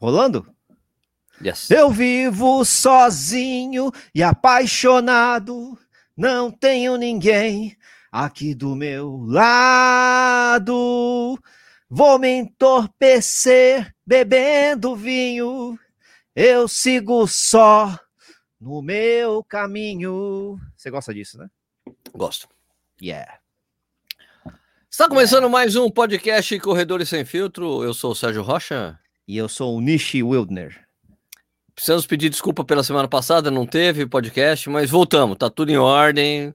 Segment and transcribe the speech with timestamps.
[0.00, 0.46] Rolando?
[1.44, 1.70] Yes.
[1.70, 5.76] Eu vivo sozinho e apaixonado,
[6.16, 7.76] não tenho ninguém
[8.10, 10.66] aqui do meu lado.
[11.90, 15.78] Vou me entorpecer bebendo vinho,
[16.34, 17.98] eu sigo só
[18.60, 20.60] no meu caminho.
[20.76, 21.48] Você gosta disso, né?
[22.14, 22.48] Gosto.
[23.02, 23.40] Yeah.
[24.90, 27.82] Está começando mais um podcast Corredores Sem Filtro.
[27.82, 28.98] Eu sou o Sérgio Rocha.
[29.28, 30.74] E eu sou o Nishi Wildner.
[31.74, 36.54] Precisamos pedir desculpa pela semana passada, não teve podcast, mas voltamos, tá tudo em ordem.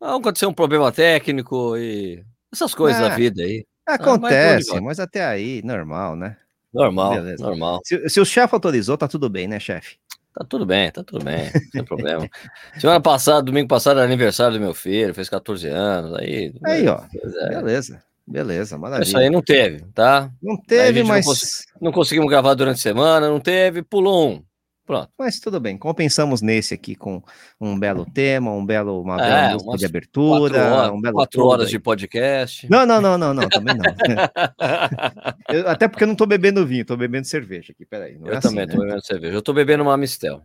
[0.00, 3.66] Aconteceu um problema técnico e essas coisas Ah, da vida aí.
[3.86, 6.38] Acontece, mas mas até aí, normal, né?
[6.72, 7.44] Normal, Beleza.
[7.44, 7.80] normal.
[7.84, 9.98] Se, se o chefe autorizou, tá tudo bem, né, chefe?
[10.34, 12.26] Tá tudo bem, tá tudo bem, sem problema.
[12.80, 16.54] Semana passada, domingo passado, era aniversário do meu filho, fez 14 anos, aí...
[16.64, 17.02] Aí, ó.
[17.42, 17.48] É.
[17.50, 19.06] Beleza, beleza, maravilha.
[19.06, 20.30] Isso aí não teve, tá?
[20.42, 24.42] Não teve, não mas, cons- Não conseguimos gravar durante a semana, não teve, pulou um.
[24.86, 25.10] Pronto.
[25.18, 25.76] mas tudo bem.
[25.76, 27.20] Compensamos nesse aqui com
[27.60, 31.44] um belo tema, um belo, uma É, bela de abertura, Quatro horas, um belo quatro
[31.44, 31.70] horas aí.
[31.72, 32.70] de podcast.
[32.70, 33.84] Não, não, não, não, não, também não.
[35.50, 38.16] Eu- até porque eu não tô bebendo vinho, tô bebendo cerveja aqui, peraí.
[38.16, 38.72] Não eu é assim, também né?
[38.72, 39.34] tô bebendo cerveja.
[39.34, 40.42] Eu tô bebendo uma Mistel.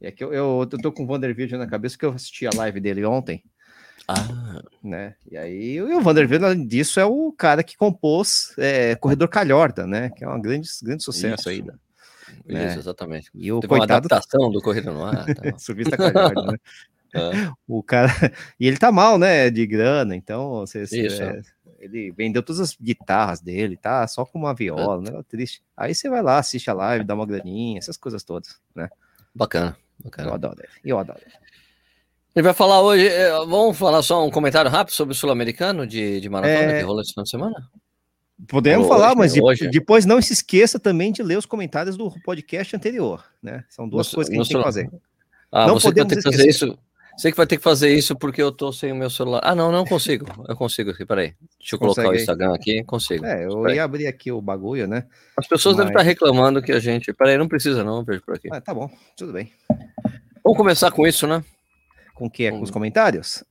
[0.00, 2.50] É que eu, eu, eu tô com o Vanderbilt na cabeça que eu assisti a
[2.54, 3.42] live dele ontem,
[4.08, 5.14] Ah, né?
[5.30, 9.86] E aí e o Vanderbilt, além disso, é o cara que compôs é, Corredor Calhorda,
[9.86, 10.10] né?
[10.10, 11.48] Que é um grande, grande sucesso Isso.
[11.48, 11.62] aí.
[11.62, 11.74] né?
[12.66, 12.78] isso, É.
[12.78, 13.30] exatamente.
[13.34, 15.24] E o Teve uma coitado adaptação do Corrida no Ar.
[15.34, 15.42] tá?
[15.58, 16.58] surfista Calhorda, né?
[17.14, 17.52] É.
[17.68, 18.10] O cara.
[18.58, 19.50] E ele tá mal, né?
[19.50, 21.22] De grana, então você, Isso.
[21.22, 21.40] é,
[21.78, 24.06] ele vendeu todas as guitarras dele, tá?
[24.08, 25.22] Só com uma viola, né?
[25.28, 25.62] Triste.
[25.76, 28.88] Aí você vai lá, assiste a live, dá uma graninha, essas coisas todas, né?
[29.34, 30.34] Bacana, Eu bacana.
[30.34, 30.68] adoro ele.
[30.84, 31.34] Eu adoro ele.
[32.34, 33.06] Ele vai falar hoje.
[33.06, 36.78] é, Vamos falar só um comentário rápido sobre o Sul-Americano de, de maratona É.
[36.78, 37.68] que rolou esse final de semana?
[38.48, 39.68] Podemos Hoje, falar, mas de- hoje.
[39.68, 43.64] depois não se esqueça também de ler os comentários do podcast anterior, né?
[43.68, 44.90] São duas No- coisas que a gente tem que fazer.
[45.52, 46.78] Ah, Não você que vai podemos ter que fazer isso.
[47.16, 49.42] Você que vai ter que fazer isso porque eu tô sem o meu celular.
[49.44, 50.26] Ah, não, não consigo.
[50.48, 51.34] Eu consigo aqui, peraí.
[51.58, 52.20] Deixa eu colocar o Consegue?
[52.22, 53.24] Instagram aqui, consigo.
[53.26, 53.76] É, eu Peraí.
[53.76, 55.04] ia abrir aqui o bagulho, né?
[55.36, 57.12] As pessoas devem Mas- estar reclamando que a gente.
[57.12, 58.48] Peraí, não precisa, não, eu vejo por aqui.
[58.50, 59.52] Ah, tá bom, tudo bem.
[60.42, 61.44] Vamos começar com isso, né?
[62.22, 62.48] Com o que?
[62.52, 63.42] Com os comentários?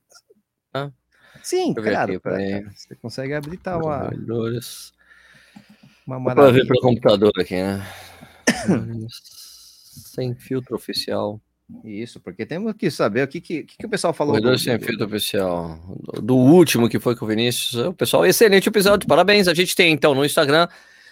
[0.72, 0.90] Ah.
[1.42, 2.18] Sim, claro.
[2.24, 2.64] aqui.
[2.74, 4.08] Você consegue abrir tá, uma,
[6.06, 6.66] uma Dá pra ver maravilha.
[6.68, 7.86] pelo computador aqui, né?
[9.10, 11.38] Sem filtro oficial.
[11.84, 14.32] Isso, porque temos que saber o que, que, que, o pessoal falou.
[14.32, 15.78] Corredor do- sem filtro oficial.
[16.14, 17.74] Do, do último que foi com o Vinícius.
[17.74, 19.48] O pessoal, excelente episódio, parabéns.
[19.48, 20.66] A gente tem então no Instagram.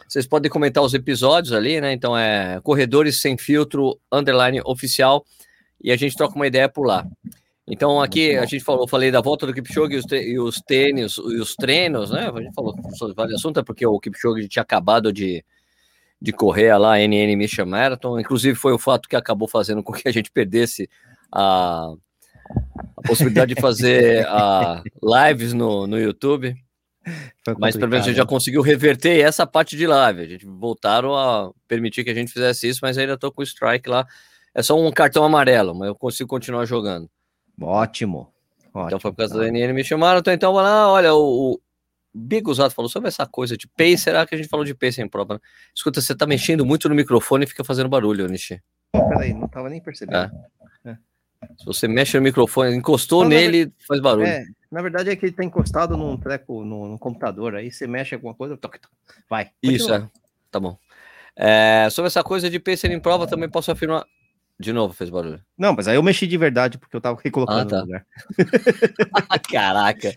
[0.09, 1.93] Vocês podem comentar os episódios ali, né?
[1.93, 5.27] Então é Corredores Sem Filtro Underline Oficial.
[5.83, 7.07] E a gente troca uma ideia por lá.
[7.71, 11.17] Então aqui a gente falou, falei da volta do Kipchoge e os, e os tênis
[11.19, 12.29] e os treinos, né?
[12.29, 15.45] A gente falou sobre vários assuntos, é porque o Kipchoge tinha acabado de,
[16.21, 18.19] de correr lá a NN Mission Marathon.
[18.19, 20.91] Inclusive foi o fato que acabou fazendo com que a gente perdesse
[21.33, 21.93] a,
[22.97, 26.57] a possibilidade de fazer a lives no, no YouTube.
[27.57, 28.29] Mas pelo menos a gente já né?
[28.29, 30.23] conseguiu reverter essa parte de live.
[30.23, 33.45] A gente voltaram a permitir que a gente fizesse isso, mas ainda tô com o
[33.45, 34.07] strike lá.
[34.53, 37.09] É só um cartão amarelo, mas eu consigo continuar jogando.
[37.61, 38.33] Ótimo.
[38.73, 38.87] ótimo.
[38.87, 40.21] Então foi por causa da NN me chamaram.
[40.21, 41.61] Então, então lá, olha, o, o
[42.15, 43.99] Bigosado falou sobre essa coisa de pace.
[43.99, 45.35] Será que a gente falou de pace em prova?
[45.35, 45.41] Né?
[45.75, 48.63] Escuta, você tá mexendo muito no microfone e fica fazendo barulho, Nishi.
[48.93, 50.31] Peraí, não tava nem percebendo.
[51.59, 54.27] Se você mexe no microfone, encostou Não, nele, faz barulho.
[54.27, 57.87] É, na verdade é que ele tá encostado num treco no, no computador, aí você
[57.87, 58.59] mexe alguma coisa,
[59.29, 59.51] vai.
[59.63, 60.07] Isso, é.
[60.51, 60.77] Tá bom.
[61.35, 64.05] É, sobre essa coisa de pace em prova, também posso afirmar.
[64.61, 65.41] De novo, fez barulho.
[65.57, 67.77] Não, mas aí eu mexi de verdade, porque eu tava recolocando Ah, tá.
[67.79, 68.07] no lugar.
[69.51, 70.13] Caraca!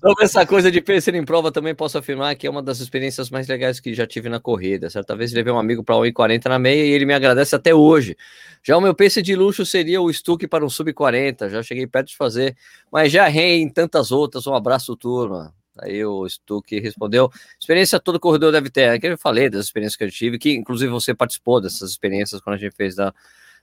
[0.00, 3.30] Sobre essa coisa de pace em prova, também posso afirmar que é uma das experiências
[3.30, 4.88] mais legais que já tive na corrida.
[4.88, 8.16] Certa vez levei um amigo para 1,40 na meia e ele me agradece até hoje.
[8.62, 12.08] Já o meu pace de luxo seria o Stuck para um sub-40, já cheguei perto
[12.10, 12.56] de fazer,
[12.92, 14.46] mas já errei em tantas outras.
[14.46, 15.52] Um abraço, turma.
[15.80, 18.82] Aí o Stuck respondeu: experiência todo corredor deve ter.
[18.94, 22.40] É que eu falei das experiências que eu tive, que inclusive você participou dessas experiências
[22.40, 23.12] quando a gente fez da,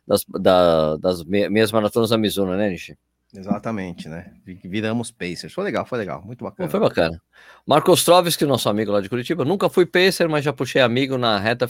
[0.08, 2.98] das, da, das me- meias maratonas da Mizuno, né, Nishi?
[3.34, 4.34] Exatamente, né?
[4.46, 5.54] Vi- Viramos Pacers.
[5.54, 6.70] Foi legal, foi legal, muito bacana.
[6.70, 7.22] foi bacana.
[7.66, 10.82] Marcos Troves, que é nosso amigo lá de Curitiba, nunca fui pacer, mas já puxei
[10.82, 11.70] amigo na reta,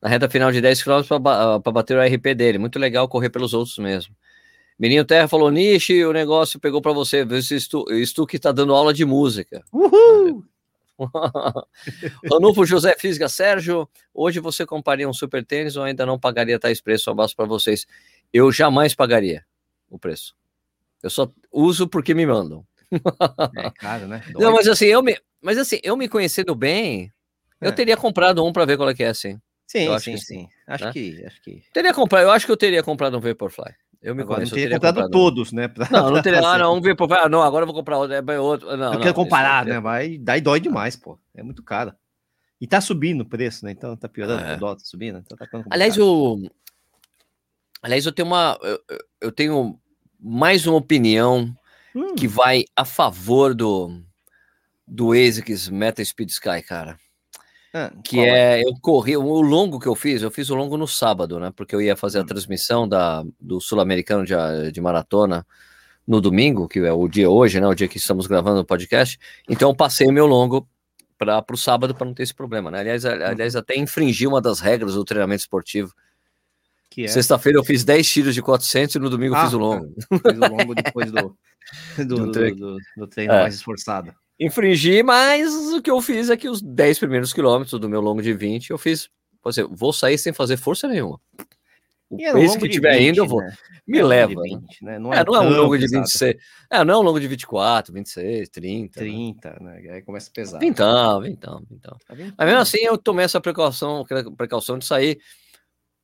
[0.00, 2.56] na reta final de 10 km para bater o RP dele.
[2.58, 4.14] Muito legal correr pelos outros mesmo.
[4.78, 7.24] Menino Terra falou, Nishi, o negócio pegou para você.
[7.24, 9.62] Vê se Stu, Stuck tá dando aula de música.
[9.72, 10.42] Uhul!
[12.30, 16.80] Ranulfo José Fisga, Sérgio, hoje você compraria um super tênis ou ainda não pagaria tais
[16.80, 17.06] preços?
[17.08, 17.86] Um abraço para vocês.
[18.32, 19.44] Eu jamais pagaria
[19.90, 20.34] o preço.
[21.02, 22.66] Eu só uso porque me mandam.
[23.56, 24.22] É caro, né?
[24.34, 27.12] Não, mas assim, eu me, mas assim, eu me conhecendo bem,
[27.60, 27.72] eu É.
[27.72, 29.38] teria comprado um para ver qual é que é, assim.
[29.66, 30.48] Sim, Eu acho sim, que sim.
[30.66, 30.92] Acho né?
[30.92, 31.62] que, acho que.
[31.72, 33.74] Teria comprado, eu acho que eu teria comprado um Vaporfly.
[34.04, 35.10] Eu me Agora conheço, eu teria comprado comprado.
[35.10, 35.66] todos, né?
[35.66, 36.40] pra- Não, não teria.
[36.40, 36.58] Ah, fazer.
[36.62, 36.80] não, um.
[37.14, 38.14] Ah, não, agora eu vou comprar outro.
[38.14, 38.66] é outro.
[38.76, 39.80] Não, Eu não, quero comparar, né?
[39.80, 41.18] Vai, daí dói demais, pô.
[41.34, 41.94] É muito caro.
[42.60, 43.70] E tá subindo o preço, né?
[43.72, 44.56] Então tá piorando, É.
[44.56, 45.18] o dólar tá subindo.
[45.24, 46.38] Então tá Aliás, eu.
[47.82, 48.58] Aliás, eu tenho uma.
[48.62, 49.80] Eu, eu- eu tenho
[50.20, 51.50] mais uma opinião
[51.96, 54.02] Hum, que vai a favor do.
[54.86, 56.98] Do ASICS Meta Speed Sky, cara.
[57.74, 58.62] Ah, Que é.
[58.62, 59.16] Eu corri.
[59.16, 61.52] O longo que eu fiz, eu fiz o longo no sábado, né?
[61.54, 62.26] Porque eu ia fazer a Hum.
[62.26, 64.34] transmissão da, do Sul-Americano de,
[64.72, 65.46] de Maratona
[66.06, 67.66] no domingo, que é o dia hoje, né?
[67.66, 69.18] O dia que estamos gravando o podcast.
[69.48, 70.66] Então eu passei o meu longo
[71.18, 72.80] para o sábado para não ter esse problema, né?
[72.80, 75.92] Aliás, a- aliás, até infringi uma das regras do treinamento esportivo.
[76.98, 77.08] é?
[77.08, 79.94] Sexta-feira eu fiz 10 tiros de 400 e no domingo eu Ah, fiz o longo.
[80.22, 81.36] Fez o longo depois do,
[82.06, 83.40] do, do- do treino É.
[83.42, 84.12] mais esforçado.
[84.38, 88.20] Infringi, mas o que eu fiz é que os 10 primeiros quilômetros do meu longo
[88.22, 89.08] de 20 eu fiz.
[89.40, 91.20] Por exemplo, vou sair sem fazer força nenhuma.
[92.10, 93.40] O E um pace longo que de tiver 20, indo, eu vou.
[93.40, 93.54] né?
[93.86, 94.32] Me um leva.
[94.32, 94.60] longo de né?
[94.60, 94.98] 20, né?
[94.98, 96.02] Não É, não é um longo de pesado.
[96.04, 96.36] 26.
[96.70, 99.00] É, não é um longo de 24, 26, 30.
[99.00, 99.06] né?
[99.06, 99.90] 30, né?
[99.92, 100.58] Aí começa a pesar.
[100.58, 101.98] Vintão.
[102.06, 102.34] Tá vendo?
[102.36, 104.04] Mas mesmo assim, eu tomei essa precaução,
[104.36, 105.20] precaução de sair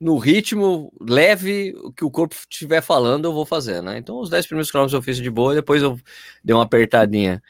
[0.01, 3.99] no ritmo leve, que o corpo estiver falando, eu vou fazer, né?
[3.99, 5.99] Então, os 10 primeiros quilômetros eu fiz de boa, depois eu
[6.43, 7.43] dei uma apertadinha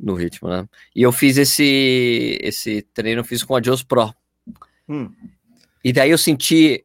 [0.00, 0.66] no ritmo, né?
[0.94, 4.14] E eu fiz esse, esse treino, eu fiz com a Dios Pro.
[4.88, 5.12] Hum,
[5.84, 6.84] E daí eu senti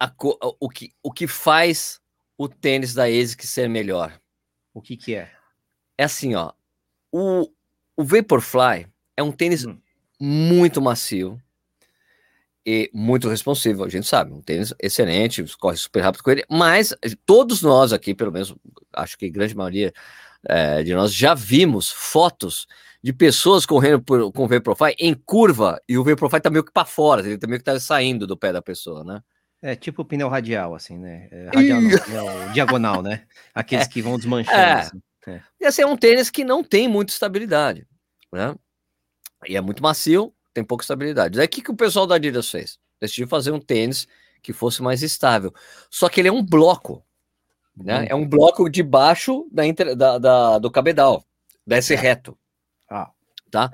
[0.00, 0.12] a
[0.60, 2.00] o, que, o que faz
[2.36, 4.20] o tênis da ASIC ser melhor.
[4.74, 5.30] o que que é?
[5.96, 6.52] É assim, ó.
[7.12, 7.48] O,
[7.96, 9.78] o Vaporfly é um tênis Hum.
[10.20, 11.40] muito macio
[12.66, 14.32] e muito responsivo, a gente sabe.
[14.32, 16.94] Um tênis excelente, corre super rápido com ele, mas
[17.24, 18.54] todos nós aqui, pelo menos,
[18.92, 19.92] acho que a grande maioria
[20.48, 22.66] eh, de nós já vimos fotos
[23.02, 26.72] de pessoas correndo por, com o Vaporfly em curva e o Vaporfly tá meio que
[26.72, 29.20] para fora, ele tá meio que tá saindo do pé da pessoa, né?
[29.60, 31.28] É tipo o pneu radial, assim, né?
[31.30, 33.24] É, radial não, pneu diagonal, né?
[33.54, 34.56] Aqueles que vão desmanchando.
[34.56, 34.72] É.
[34.74, 35.02] assim.
[35.60, 37.86] E assim, é um tênis que não tem muita estabilidade,
[38.32, 38.54] né?
[39.46, 41.36] E é muito macio, tem pouca estabilidade.
[41.36, 42.78] Daí o que, que o pessoal da Adidas fez?
[43.00, 44.06] Decidiu fazer um tênis
[44.42, 45.52] que fosse mais estável.
[45.90, 47.04] Só que ele é um bloco,
[47.76, 48.02] né?
[48.02, 48.06] Hum.
[48.08, 49.62] É um bloco de baixo da,
[49.94, 51.24] da- da- do cabedal,
[51.66, 52.36] desce reto,
[52.90, 53.10] Ah,
[53.50, 53.72] tá?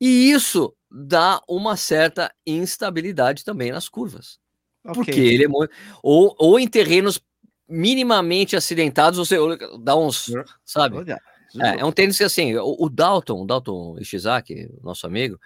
[0.00, 4.38] E isso dá uma certa instabilidade também nas curvas.
[4.84, 4.94] ok.
[4.94, 5.72] Porque ele é muito.
[6.02, 7.20] Ou, ou em terrenos
[7.68, 9.36] minimamente acidentados, você
[9.80, 10.32] dá uns.
[10.64, 10.96] Sabe?
[10.96, 11.20] Olha,
[11.60, 15.38] É, é um tênis que assim, o, o Dalton, o Dalton Ishizaki, nosso amigo,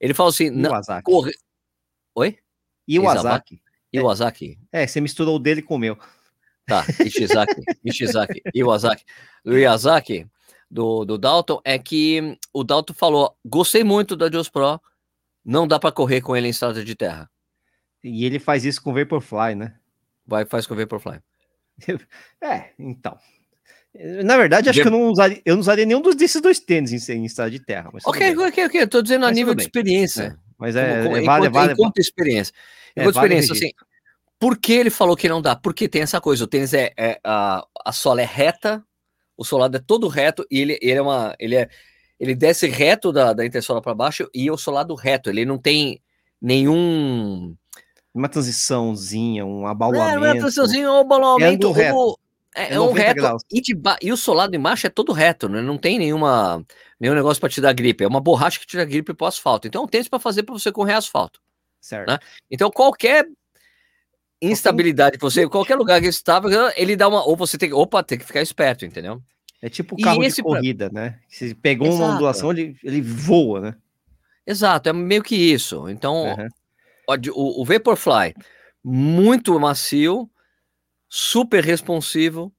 [0.00, 1.02] ele fala assim, Iwasaki.
[1.04, 1.32] corre...
[2.14, 2.38] Oi?
[2.86, 3.60] Iwasaki.
[3.92, 5.96] Iwasaki, É, você misturou o dele com o meu.
[6.66, 9.04] Tá, Ishizaki, Ishizaki, Iwasaki.
[9.44, 10.26] O Iwasaki,
[10.70, 14.80] do, do Dalton, é que o Dalton falou, gostei muito da Dios Pro,
[15.44, 17.30] não dá para correr com ele em estrada de terra.
[18.02, 19.74] E ele faz isso com o Vaporfly, né?
[20.26, 21.20] Vai, faz com o Vaporfly.
[22.42, 23.18] É, então.
[24.24, 26.58] Na verdade, acho De- que eu não usaria, eu não usaria nenhum dos desses dois
[26.58, 27.90] tênis em, em estrada de terra.
[27.92, 30.36] Mas Ok, ok, ok, eu tô dizendo a Mas nível de experiência.
[30.58, 32.52] Mas Como- é, como- é enquanto, vale, vale, enquanto experiência.
[32.96, 33.74] é, Enquanto vale o experiência, assim.
[34.44, 35.56] Por que ele falou que não dá?
[35.56, 38.84] Porque tem essa coisa, o tênis é, é- a, a sola é reta,
[39.38, 41.66] o solado é todo reto e ele, ele é uma, ele é,
[42.20, 45.98] ele desce reto da, da intersola para baixo e o solado reto, ele não tem
[46.42, 47.56] nenhum
[48.12, 50.46] Uma transiçãozinha, um não é, abalamento.
[50.56, 52.18] não é ou balãoamento, ângulo reto.
[52.54, 53.42] é, É é um 90 reto graus.
[53.50, 55.62] e, de ba- e o solado embaixo é todo reto, né?
[55.62, 56.62] não tem nenhuma
[57.00, 59.66] nenhum negócio para te dar gripe, é uma borracha que tira gripe pro asfalto.
[59.66, 61.40] Então é um tênis para fazer para você correr asfalto.
[61.80, 62.08] Certo.
[62.10, 62.18] né?
[62.50, 63.26] Então, qualquer
[64.42, 67.24] instabilidade você, qualquer lugar que estava, ele dá uma.
[67.24, 67.74] Ou você tem que.
[67.74, 69.22] Opa, tem que ficar esperto, entendeu?
[69.62, 71.18] É tipo carro de esse pra- corrida, né?
[71.28, 72.12] Se pegou uma Exato.
[72.12, 73.74] ondulação, ele, ele voa, né?
[74.46, 75.88] Exato, é meio que isso.
[75.88, 76.48] Então, Aham.
[77.34, 78.34] o, o Vaporfly,
[78.84, 80.28] muito macio,
[81.08, 82.52] super responsivo.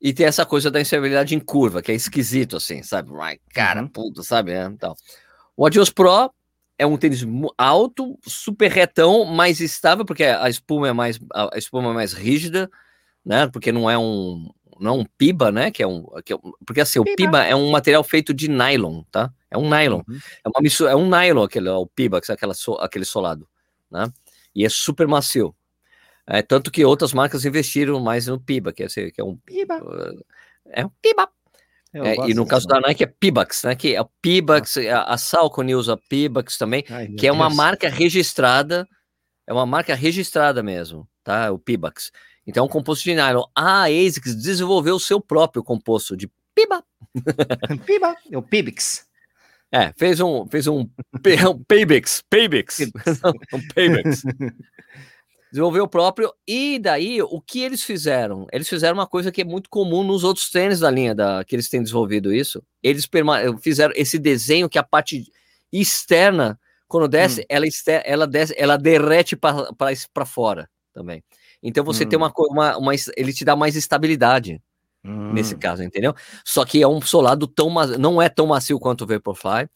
[0.00, 3.10] E tem essa coisa da instabilidade em curva, que é esquisito, assim, sabe?
[3.54, 3.88] Cara, Uhum.
[3.88, 4.52] puta, sabe?
[4.52, 4.94] É, então.
[5.56, 6.30] O Adios Pro
[6.78, 7.24] é um tênis
[7.56, 12.70] alto, super retão, mais estável, porque a espuma é mais, a espuma é mais rígida,
[13.24, 13.46] né?
[13.48, 14.50] Porque não é um,
[14.80, 15.70] não é um piba, né?
[15.70, 17.16] Que é um, que é um- porque assim, o Piba.
[17.16, 19.32] piba é um material feito de nylon, tá?
[19.50, 20.02] É um nylon.
[20.08, 20.18] Uhum.
[20.44, 23.48] É uma mistura, é um nylon aquele, o piba, que é aquela, so- aquele solado,
[23.90, 24.10] né?
[24.54, 25.54] E é super macio.
[26.26, 29.36] É, tanto que outras marcas investiram mais no piba, que é, esse- que é um
[29.36, 29.80] Piba.
[30.70, 31.28] é um piba.
[31.94, 32.82] É, gosto e no caso nome.
[32.82, 33.74] da Nike é Pibax, né?
[33.76, 37.56] Que é o Pibax, a, a Salcone usa Pibax também, Ai, que é uma Deus.
[37.56, 38.86] marca registrada,
[39.46, 41.52] é uma marca registrada mesmo, tá?
[41.52, 42.10] O Pibax.
[42.46, 43.44] Então é um composto de nylon.
[43.54, 46.82] A ASICS desenvolveu o seu próprio composto de piba.
[47.86, 48.16] Piba.
[48.30, 49.06] É o Pibix.
[49.72, 50.80] É, fez um, fez um,
[51.50, 52.78] um Paybacks, Paybacks,
[53.52, 54.22] um Paybacks.
[55.54, 58.44] Desenvolveu o próprio, e daí o que eles fizeram?
[58.50, 61.54] Eles fizeram uma coisa que é muito comum nos outros tênis da linha da, que
[61.54, 62.60] eles têm desenvolvido isso.
[62.82, 63.08] Eles
[63.62, 65.24] fizeram esse desenho que a parte
[65.72, 66.58] externa,
[66.88, 67.44] quando desce, hum.
[67.48, 67.66] ela,
[68.04, 71.22] ela desce, ela derrete para fora também.
[71.62, 72.08] Então você hum.
[72.08, 74.60] tem uma, uma, uma, ele te dá mais estabilidade
[75.04, 75.32] hum.
[75.34, 76.16] nesse caso, entendeu?
[76.44, 79.68] Só que é um solado tão não é tão macio quanto o Vaporfly.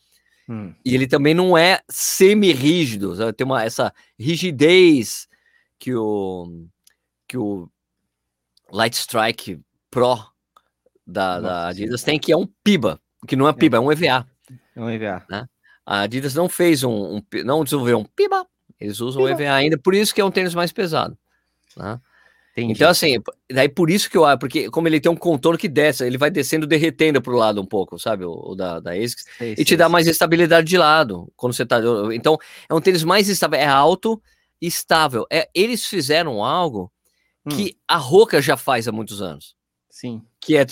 [0.49, 0.75] Hum.
[0.85, 5.28] E ele também não é semi-rígido, tem uma essa rigidez
[5.79, 6.67] que o
[7.27, 7.69] que o
[8.71, 10.19] Light Strike Pro
[11.07, 13.93] da, da Adidas tem, que é um PIBA, que não é PIBA, é, é um
[13.93, 14.27] EVA.
[14.77, 15.25] É um EVA.
[15.29, 15.49] Né?
[15.85, 18.47] A Adidas não fez um, um, não desenvolveu um PIBA,
[18.81, 21.17] eles usam o EVA ainda, por isso que é um tênis mais pesado.
[21.77, 22.01] Né?
[22.57, 23.19] Então, assim,
[23.51, 26.19] daí por isso que eu acho, porque como ele tem um contorno que desce, ele
[26.19, 28.25] vai descendo, derretendo para o lado um pouco, sabe?
[28.25, 29.93] O, o da, da ASICS, sei, e sei, te dá sei.
[29.93, 31.81] mais estabilidade de lado quando você tá.
[32.13, 32.37] Então,
[32.69, 34.21] é um tênis mais estável, é alto
[34.61, 35.27] estável.
[35.31, 36.93] É, eles fizeram algo
[37.45, 37.51] hum.
[37.51, 39.57] que a Roca já faz há muitos anos.
[39.91, 40.23] Sim.
[40.41, 40.65] Que é,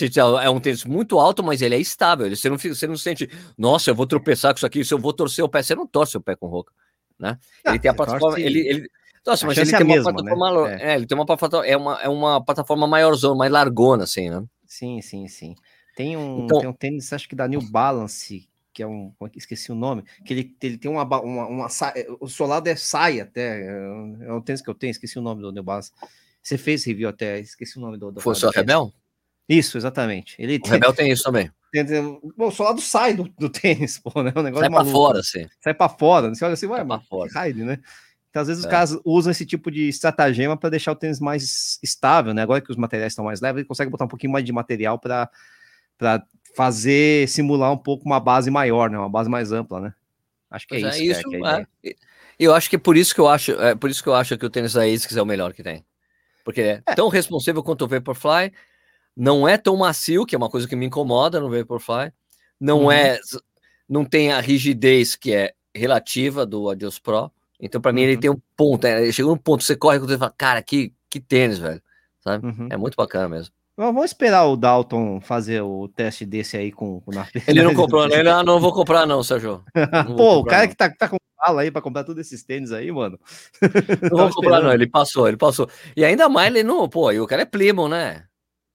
[0.42, 2.28] é um tênis muito alto, mas ele é estável.
[2.34, 3.28] Você não, você não sente,
[3.58, 5.86] nossa, eu vou tropeçar com isso aqui, se eu vou torcer o pé, você não
[5.86, 6.72] torce o pé com Roca.
[7.18, 7.38] Né?
[7.64, 8.90] Ah, ele tem a plataforma, ele, ele,
[9.26, 10.78] nossa, mas ele tem, uma mesma, plataforma, né?
[10.80, 10.92] é.
[10.92, 10.94] é.
[10.94, 14.44] ele tem uma plataforma, é uma, é uma plataforma maiorzona, mais largona, assim, né?
[14.64, 15.54] Sim, sim, sim.
[15.96, 19.30] Tem um, então, tem um tênis, acho que da New Balance, que é um, é
[19.34, 21.66] esqueci o nome, que ele, ele tem uma, uma, uma
[22.20, 25.62] o solado é saia até, é um tênis que eu tenho, esqueci o nome do
[25.62, 25.92] Balance.
[26.42, 28.12] Você fez review até, esqueci o nome do.
[28.12, 28.92] do Foi só Rebel?
[29.48, 30.36] Isso, exatamente.
[30.38, 31.50] Ele o tem, Rebel tem isso também.
[31.72, 32.02] Tem, tem,
[32.36, 34.30] bom, o solado sai do, do tênis, pô, né?
[34.36, 35.46] O negócio sai para fora, sim.
[35.58, 36.34] Sai para fora.
[36.34, 37.02] Você olha assim, ué, mas
[37.32, 37.78] raio, né?
[38.28, 38.66] Então, às vezes, é.
[38.66, 42.42] os caras usam esse tipo de estratagema para deixar o tênis mais estável, né?
[42.42, 44.98] Agora que os materiais estão mais leves, ele consegue botar um pouquinho mais de material
[44.98, 45.30] para
[46.56, 48.98] fazer simular um pouco uma base maior, né?
[48.98, 49.94] Uma base mais ampla, né?
[50.50, 51.22] Acho que é, é isso.
[51.28, 51.94] Que é, que é,
[52.38, 54.36] eu acho que é por isso que eu acho, é por isso que eu acho
[54.38, 55.84] que o tênis da ASICS é o melhor que tem.
[56.44, 56.94] Porque é, é.
[56.94, 58.52] tão responsável quanto o Vaporfly,
[59.16, 62.12] não é tão macio, que é uma coisa que me incomoda no Vaporfly,
[62.60, 62.92] não uhum.
[62.92, 63.18] é
[63.88, 68.20] não tem a rigidez que é relativa do Adios Pro, então, para mim, ele uhum.
[68.20, 68.84] tem um ponto.
[68.86, 71.82] É, chega um ponto, você corre e fala, cara, que, que tênis, velho.
[72.20, 72.46] Sabe?
[72.46, 72.68] Uhum.
[72.70, 73.54] É muito bacana mesmo.
[73.76, 78.08] Vamos esperar o Dalton fazer o teste desse aí com, o na Ele não comprou,
[78.08, 78.20] né?
[78.20, 79.62] Ele, ah, não vou comprar, não, Sérgio.
[80.08, 80.68] Não Pô, o cara não.
[80.70, 83.20] que tá, tá com bala aí para comprar todos esses tênis aí, mano.
[84.10, 84.72] Não vou comprar, não.
[84.72, 85.68] Ele passou, ele passou.
[85.94, 88.24] E ainda mais, ele não, pô, e o cara é Plymouth, né?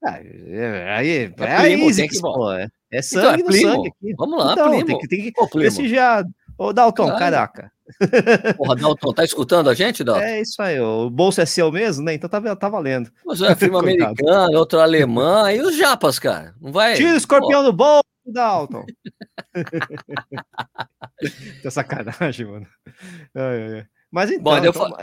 [0.03, 3.72] Ah, é, aí, é, é, é, Plymouth, que, pô, é, é sangue então, é no
[3.74, 4.13] sangue aqui.
[4.15, 4.86] Vamos lá, então, Plymouth.
[4.86, 6.24] Tem que, tem que pô, prestigiar.
[6.62, 7.18] Ô, Dalton, claro.
[7.18, 7.72] caraca.
[8.56, 10.22] Porra, Dalton, tá escutando a gente, Dalton?
[10.22, 12.13] É isso aí, o bolso é seu mesmo, né?
[12.13, 13.12] Então tá, tá valendo.
[13.25, 16.53] Mas é filme americano, outro alemão, e os japas, cara?
[16.62, 16.94] Não vai.
[16.94, 18.86] Tira o escorpião do bolso, Dalton.
[21.63, 22.68] tá sacanagem, mano.
[23.34, 23.86] Ai, ai, ai.
[24.12, 24.44] Mas então.
[24.44, 24.98] Bom, eu, então,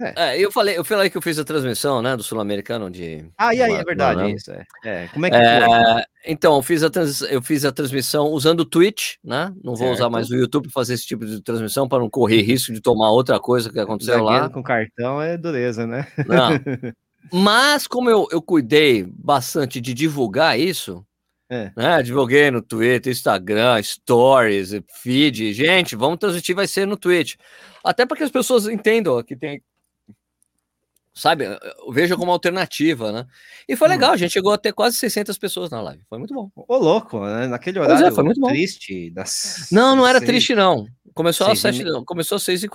[0.00, 0.14] é.
[0.16, 3.24] É, eu, falei, eu falei que eu fiz a transmissão, né, do Sul-Americano de.
[3.38, 4.30] Ah, e aí, é verdade, né?
[4.32, 4.50] isso.
[4.50, 4.66] É.
[4.84, 5.08] é.
[5.08, 6.02] Como é que é, foi?
[6.26, 9.52] Então, eu fiz, a trans, eu fiz a transmissão usando o Twitch, né?
[9.62, 9.94] Não vou certo.
[9.94, 12.80] usar mais o YouTube para fazer esse tipo de transmissão para não correr risco de
[12.80, 14.50] tomar outra coisa que aconteceu lá.
[14.50, 16.06] Com cartão é dureza, né?
[16.26, 16.50] Não.
[17.32, 21.04] Mas, como eu, eu cuidei bastante de divulgar isso,
[21.50, 21.72] é.
[21.74, 22.02] Né?
[22.02, 25.52] Divulguei no Twitter, Instagram, Stories, feed.
[25.54, 27.36] Gente, vamos transmitir, vai ser no Twitch.
[27.82, 29.62] Até para que as pessoas entendam que tem.
[31.18, 31.46] Sabe,
[31.90, 33.26] veja como alternativa, né?
[33.68, 33.90] E foi hum.
[33.90, 36.00] legal, a gente chegou a ter quase 600 pessoas na live.
[36.08, 36.48] Foi muito bom.
[36.54, 37.48] Ô, louco, né?
[37.48, 39.10] Naquele é, horário é, foi muito triste.
[39.10, 39.66] Das...
[39.72, 40.86] Não, não era triste, não.
[41.12, 42.66] Começou às 7, começou às 6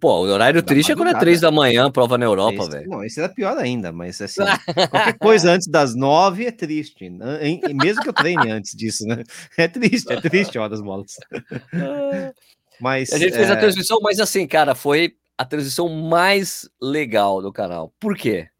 [0.00, 2.88] Pô, o horário triste é quando é 3 da manhã, prova na Europa, velho.
[2.88, 4.40] Não, isso era pior ainda, mas assim,
[4.90, 7.10] qualquer coisa antes das 9 é triste.
[7.10, 7.60] Né?
[7.74, 9.22] Mesmo que eu treine antes disso, né?
[9.58, 11.16] É triste, é triste, das bolas.
[12.80, 13.36] mas, a gente é...
[13.36, 17.94] fez a é transmissão, mas assim, cara, foi a transição mais legal do canal.
[17.98, 18.50] Por quê?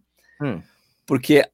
[0.41, 0.63] Hum.
[1.07, 1.45] Porque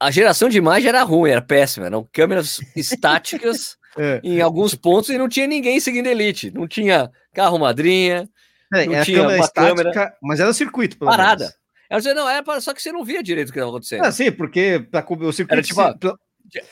[0.00, 1.86] a geração de imagem era ruim, era péssima.
[1.86, 4.20] Eram câmeras estáticas é.
[4.24, 6.50] em alguns pontos e não tinha ninguém seguindo Elite.
[6.50, 8.28] Não tinha carro madrinha,
[8.74, 10.16] é, não tinha câmera uma estática, câmera...
[10.20, 11.54] Mas era circuito, parada.
[11.88, 14.04] Era, não, era só que você não via direito o que estava acontecendo.
[14.06, 14.88] Ah, sim, porque
[15.20, 15.54] o circuito...
[15.54, 16.18] Era, tipo,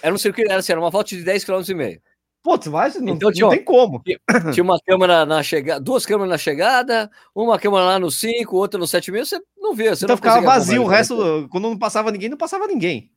[0.02, 2.02] era um circuito, era, assim, era uma volta de 10 km e meio.
[2.44, 4.02] Putz, mas não, então, tinha, não tem como.
[4.52, 8.78] Tinha uma câmera na chegada, duas câmeras na chegada, uma câmera lá no 5, outra
[8.78, 9.96] no 7,5, você não via.
[9.96, 13.10] Você então não ficava vazio o resto, quando não passava ninguém, não passava ninguém.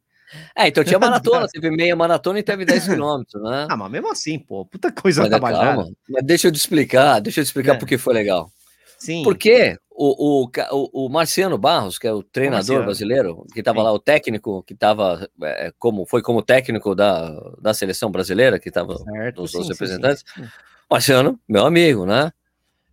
[0.56, 3.68] É, então tinha maratona, teve meia maratona e teve 10 quilômetros, né?
[3.70, 5.76] Ah, mas mesmo assim, pô, puta coisa mas, trabalhada.
[5.76, 7.78] Calma, mas deixa eu te explicar, deixa eu te explicar é.
[7.78, 8.50] porque foi legal.
[8.98, 9.24] Sim.
[9.24, 13.98] Porque o, o, o, Marciano Barros, que é o treinador brasileiro, que estava lá, o
[13.98, 18.94] técnico, que estava é, como foi como técnico da, da seleção brasileira, que estava
[19.36, 20.24] nos sim, representantes.
[20.36, 20.50] Sim, sim.
[20.88, 22.32] Marciano, meu amigo, né?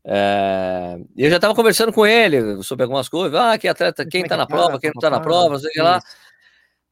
[0.03, 3.39] É, eu já estava conversando com ele sobre algumas coisas.
[3.39, 5.83] Ah, que atleta, quem está é na tá, prova, quem não está na prova, sei
[5.83, 6.01] lá.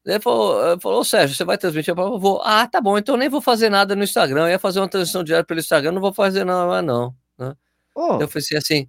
[0.05, 2.15] Ele falou, falou, Sérgio, você vai transmitir a prova?
[2.15, 2.39] Eu vou.
[2.43, 4.43] Ah, tá bom, então nem vou fazer nada no Instagram.
[4.43, 7.15] Eu ia fazer uma transmissão diária pelo Instagram, não vou fazer nada, não.
[7.35, 7.55] Né?
[7.95, 8.19] Oh.
[8.21, 8.87] Eu falei assim,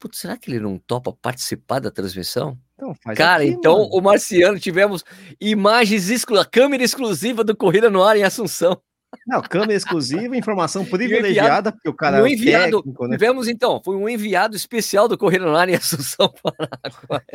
[0.00, 2.58] Putz, será que ele não topa participar da transmissão?
[2.74, 3.90] Então, Cara, aqui, então mano.
[3.92, 5.04] o Marciano tivemos
[5.38, 8.80] imagens exclusivas, câmera exclusiva do Corrida no Ar em Assunção.
[9.26, 13.16] Não, câmera exclusiva, informação privilegiada, porque o cara é um enviado, técnico, né?
[13.16, 17.26] Tivemos então, foi um enviado especial do Corrida no Ar em Assunção, Paraguai.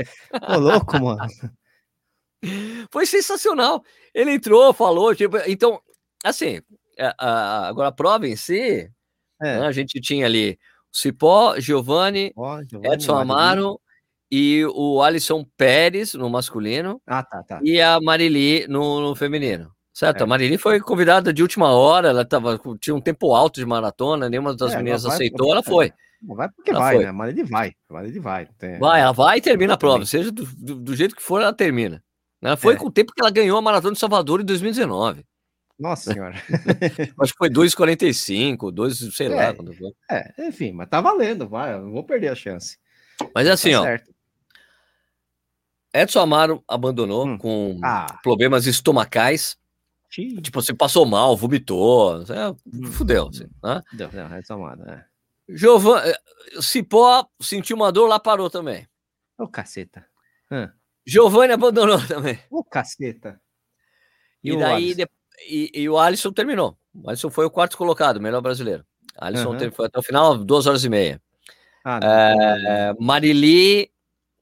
[0.49, 1.27] Ô, louco, mano.
[2.91, 3.83] Foi sensacional.
[4.13, 5.81] Ele entrou, falou, tipo, então,
[6.23, 6.61] assim,
[6.99, 8.89] a, a, agora a prova em si,
[9.41, 9.59] é.
[9.59, 10.59] né, a gente tinha ali
[10.95, 13.81] Cipó, Giovanni, oh, Edson Amaro
[14.31, 17.01] e o Alisson Pérez no masculino.
[17.05, 17.59] Ah, tá, tá.
[17.61, 19.69] E a Marili no, no feminino.
[19.93, 20.23] Certo, é.
[20.23, 24.29] a Marili foi convidada de última hora, ela tava, tinha um tempo alto de maratona,
[24.29, 25.91] nenhuma das é, meninas vai, aceitou, ela foi.
[26.21, 27.03] Não vai porque ela vai, foi.
[27.03, 27.09] né?
[27.09, 28.47] A Marili vai, a Marili vai.
[28.57, 28.79] Tem...
[28.79, 31.53] Vai, ela vai e termina a prova, seja do, do, do, jeito que for, ela
[31.53, 32.01] termina.
[32.41, 32.77] Ela foi é.
[32.77, 35.25] com o tempo que ela ganhou a Maratona de Salvador em 2019.
[35.77, 36.35] Nossa senhora.
[37.21, 39.53] Acho que foi 2,45, 2, sei é, lá.
[39.53, 39.91] Quando foi.
[40.09, 42.77] É, enfim, mas tá valendo, vai, não vou perder a chance.
[43.33, 43.83] Mas é assim, tá ó.
[43.83, 44.15] Certo.
[45.93, 47.37] Edson Amaro abandonou hum.
[47.37, 48.19] com ah.
[48.21, 49.57] problemas estomacais.
[50.09, 52.85] Tipo, você passou mal, vomitou, é, hum.
[52.91, 53.81] fudeu, assim, né?
[53.91, 55.05] Deu, não, Edson Amaro, é.
[55.47, 58.87] Giovanni, eh, Cipó sentiu uma dor, lá parou também.
[59.37, 60.05] Ô, oh, caceta.
[60.51, 60.69] Hum.
[61.05, 62.39] Giovanni abandonou também.
[62.49, 63.39] Ô, oh, caceta.
[64.43, 66.77] E, e daí, depois e, e, o Alisson terminou.
[66.93, 68.85] O Alisson foi o quarto colocado, melhor brasileiro.
[69.17, 69.71] Alisson uhum.
[69.71, 71.21] foi até o final, duas horas e meia.
[71.83, 73.89] Ah, é, Marili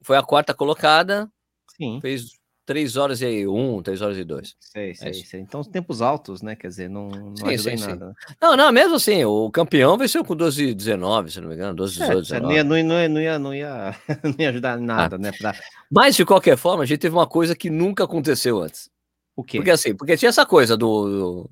[0.01, 1.29] foi a quarta colocada.
[1.77, 1.99] Sim.
[2.01, 2.31] Fez
[2.65, 4.55] três horas e um, três horas e dois.
[4.59, 5.39] Sei, é sei, é sei.
[5.41, 6.55] Então, tempos altos, né?
[6.55, 8.15] Quer dizer, não, não sim, sim, nada.
[8.27, 8.35] Sim.
[8.41, 11.75] Não, não, mesmo assim, o campeão venceu com 12 e 19, se não me engano,
[11.75, 12.43] 12 e 18, 19.
[12.43, 15.19] Não ia, não, ia, não, ia, não, ia, não ia ajudar nada, ah.
[15.19, 15.31] né?
[15.37, 15.53] Pra...
[15.91, 18.89] Mas, de qualquer forma, a gente teve uma coisa que nunca aconteceu antes.
[19.35, 19.57] O quê?
[19.57, 21.49] Porque assim, porque tinha essa coisa do,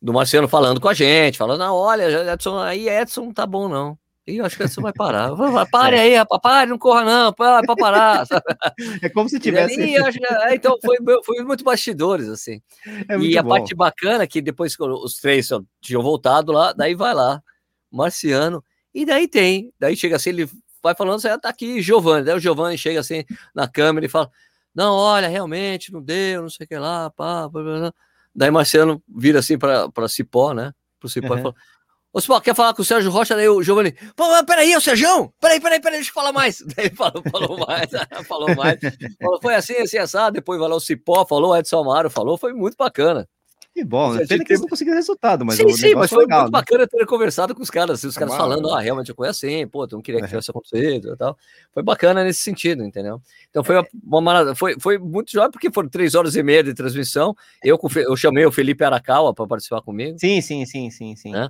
[0.00, 3.98] do, Marciano falando com a gente, falando, ah, olha, Edson, aí Edson tá bom, não.
[4.26, 5.32] Ih, acho que Edson vai parar.
[5.70, 6.00] Pare é.
[6.00, 8.26] aí, rapaz, pare, não corra, não, para pra parar.
[9.02, 9.74] É como se tivesse.
[9.74, 12.60] Ali, acho, é, então foi, foi muito bastidores, assim.
[13.08, 13.50] É e a bom.
[13.50, 15.48] parte bacana é que depois que os três
[15.80, 17.42] tinham voltado lá, daí vai lá,
[17.90, 20.48] Marciano, e daí tem, daí chega assim, ele
[20.82, 24.30] vai falando, você tá aqui, Giovanni, daí o Giovanni chega assim na câmera e fala:
[24.74, 27.92] não, olha, realmente não deu, não sei o que lá, pá, pá, pá.
[28.34, 30.72] Daí Marcelo vira assim para Cipó, né?
[30.98, 31.38] Pro Cipó uhum.
[31.38, 31.54] e fala:
[32.12, 33.36] Ô Cipó, quer falar com o Sérgio Rocha?
[33.36, 36.62] Daí o Giovanni, pô, peraí, o Sérgio, peraí, peraí, peraí, deixa eu falar mais.
[36.76, 37.90] Daí falou, falou mais,
[38.26, 38.80] falou mais.
[39.20, 40.34] Falou, foi assim, assim, assado.
[40.34, 43.28] Depois vai lá o Cipó, falou, o Edson Amaro falou, foi muito bacana.
[43.74, 44.24] Que bom, né?
[44.24, 46.60] Pena que eles não conseguiram resultado, mas sim, sim, mas foi legal, muito né?
[46.60, 49.66] bacana ter conversado com os caras, assim, os caras falando, ah, realmente eu conheço assim,
[49.66, 51.36] pô, tu não queria que tivesse acontecido e tal.
[51.72, 53.20] Foi bacana nesse sentido, entendeu?
[53.50, 56.62] Então foi uma, uma maratona, foi, foi muito jovem, porque foram três horas e meia
[56.62, 57.34] de transmissão.
[57.64, 60.16] Eu, eu chamei o Felipe Arakawa para participar comigo.
[60.20, 61.32] Sim, sim, sim, sim, sim.
[61.32, 61.48] Né?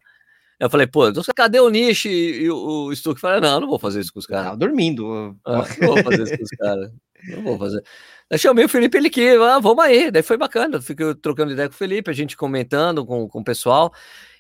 [0.58, 1.02] Eu falei, pô,
[1.36, 3.20] cadê o Nish e o, o Stuck?
[3.20, 4.46] Falei, não, não vou fazer isso com os caras.
[4.46, 5.36] Não, dormindo.
[5.44, 6.90] Ah, não vou fazer isso com os caras.
[7.28, 7.82] Não vou fazer.
[8.30, 10.10] Eu chamei o Felipe, ele que, ah, vamos aí.
[10.10, 10.80] Daí foi bacana.
[10.80, 13.92] Fiquei trocando ideia com o Felipe, a gente comentando com, com o pessoal.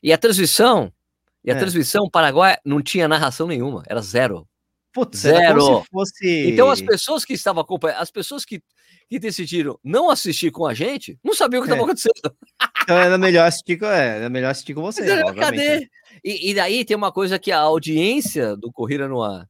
[0.02, 0.92] E a transmissão,
[1.44, 1.58] e a é.
[1.58, 4.48] transmissão Paraguai não tinha narração nenhuma, era zero.
[4.92, 5.84] Putz, zero.
[5.90, 6.50] Fosse...
[6.50, 8.62] Então as pessoas que estavam acompanhando, as pessoas que,
[9.08, 11.84] que decidiram não assistir com a gente, não sabiam o que estava é.
[11.84, 12.36] acontecendo.
[12.82, 15.02] Então era melhor assistir com, é, era melhor assistir com você.
[15.34, 15.80] cadê?
[15.80, 15.86] Né?
[16.22, 19.48] E, e, daí tem uma coisa que a audiência do Corrida no Ar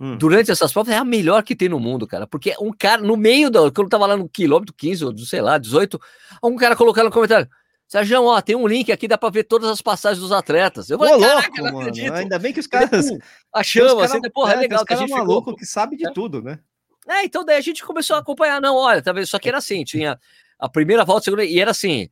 [0.00, 0.16] Hum.
[0.16, 2.26] Durante essas provas é a melhor que tem no mundo, cara.
[2.26, 3.60] Porque um cara, no meio da.
[3.70, 6.00] Quando eu tava lá no quilômetro 15, ou sei lá, 18,
[6.42, 7.48] um cara colocando no comentário.
[7.86, 10.88] Sérgio, ó, tem um link aqui, dá pra ver todas as passagens dos atletas.
[10.88, 12.12] Eu falei, Ô, louco, não acredito.
[12.12, 13.06] Ainda bem que os caras.
[13.54, 14.84] Achamos, assim, porra, é, é legal.
[14.84, 15.56] que a gente maluco ficou...
[15.56, 16.12] que sabe de é.
[16.12, 16.58] tudo, né?
[17.06, 18.60] É, então daí a gente começou a acompanhar.
[18.60, 19.26] Não, olha, tá vendo?
[19.26, 20.18] Só que era assim: tinha
[20.58, 22.08] a primeira volta, a segunda, e era assim: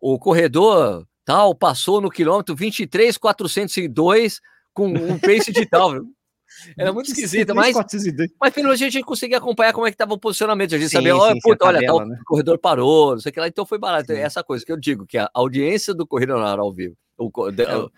[0.00, 4.40] o corredor tal passou no quilômetro 23, 402
[4.74, 5.94] com um pace de tal.
[6.78, 7.74] Era muito esquisita, mas,
[8.40, 10.74] mas pelo menos a gente conseguia acompanhar como é que estava o posicionamento.
[10.74, 12.18] A gente sim, sabia, olha, puta, olha, tabela, né?
[12.20, 14.12] o corredor parou, não sei o que lá, então foi barato.
[14.12, 14.18] Sim.
[14.18, 17.90] Essa coisa que eu digo, que a audiência do Corrida ao Vivo, o, é, do,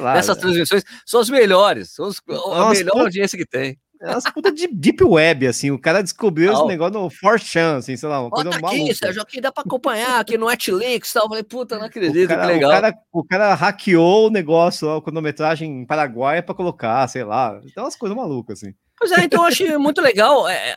[0.00, 0.40] lá, dessas é.
[0.40, 2.20] transmissões, são as melhores, são os,
[2.52, 3.78] a melhor audiência que tem.
[4.02, 5.70] Umas puta de deep web, assim.
[5.70, 8.82] O cara descobriu esse negócio no 4chan, assim, sei lá, uma coisa tá maluca.
[8.82, 11.24] aqui, Sérgio, aqui dá pra acompanhar, aqui no Netflix e tal.
[11.24, 12.70] Eu falei, puta, não acredito, cara, que legal.
[12.70, 17.60] O cara, o cara hackeou o negócio, a cronometragem em Paraguai pra colocar, sei lá.
[17.64, 18.74] Então, umas coisas malucas, assim.
[18.98, 20.48] Pois é, então eu achei muito legal.
[20.48, 20.76] É, é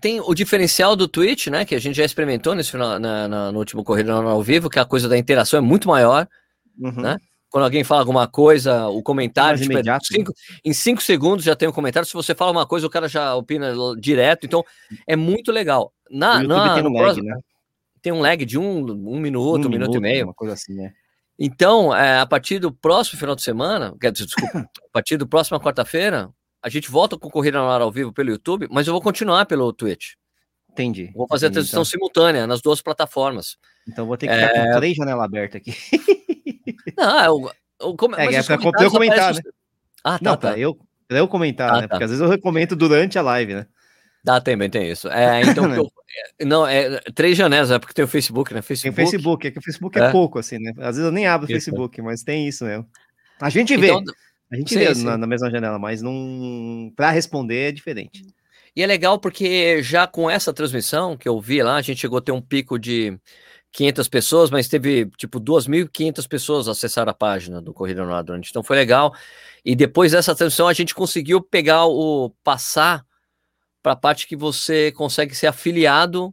[0.00, 1.64] tem o diferencial do Twitch, né?
[1.64, 4.78] Que a gente já experimentou nesse final, na, na, no último Corrida ao Vivo, que
[4.78, 6.26] a coisa da interação é muito maior,
[6.78, 7.02] uhum.
[7.02, 7.18] né?
[7.50, 10.32] Quando alguém fala alguma coisa, o comentário tipo, é cinco,
[10.64, 12.06] em cinco segundos já tem um comentário.
[12.06, 14.44] Se você fala uma coisa, o cara já opina direto.
[14.44, 14.64] Então
[15.06, 15.92] é muito legal.
[16.10, 17.38] Na, na tem um lag, né?
[18.02, 20.24] Tem um lag de um, um minuto, um, um minuto, minuto, e meio.
[20.26, 20.92] Uma coisa assim, né?
[21.38, 25.26] Então, é, a partir do próximo final de semana, quer dizer, desculpa, a partir do
[25.26, 26.30] próximo quarta-feira,
[26.62, 29.46] a gente volta com Corrida no Ar ao vivo pelo YouTube, mas eu vou continuar
[29.46, 30.14] pelo Twitch.
[30.78, 31.10] Entendi.
[31.14, 31.90] Vou fazer entendi, a transmissão então.
[31.90, 33.56] simultânea nas duas plataformas.
[33.86, 34.66] Então vou ter que ficar é...
[34.66, 35.74] com três janelas abertas aqui.
[36.96, 39.40] Não, eu, eu, eu, é, é pra eu comentar, né?
[40.04, 40.58] Ah, tá, Não, tá.
[40.58, 41.82] eu, pra eu comentar, ah, né?
[41.82, 41.88] Tá.
[41.88, 43.66] Porque às vezes eu recomendo durante a live, né?
[44.24, 45.08] Dá, também tem isso.
[45.08, 45.90] É, então, eu,
[46.38, 48.62] é, não, é três janelas, é porque tem o Facebook, né?
[48.62, 48.94] Facebook.
[48.94, 50.72] Tem o Facebook, é que o Facebook é, é pouco, assim, né?
[50.78, 52.86] Às vezes eu nem abro o Facebook, mas tem isso mesmo.
[53.40, 53.90] A gente vê.
[53.90, 54.02] Então,
[54.50, 55.04] a gente sim, vê sim.
[55.04, 56.92] Na, na, mesma janela, mas não.
[56.96, 58.24] Para responder é diferente.
[58.78, 62.18] E é legal porque já com essa transmissão que eu vi lá, a gente chegou
[62.18, 63.18] a ter um pico de
[63.72, 68.50] 500 pessoas, mas teve tipo 2.500 pessoas acessaram a página do Corrida no Ar durante.
[68.50, 69.12] Então foi legal.
[69.64, 73.04] E depois dessa transmissão a gente conseguiu pegar o passar
[73.82, 76.32] para a parte que você consegue ser afiliado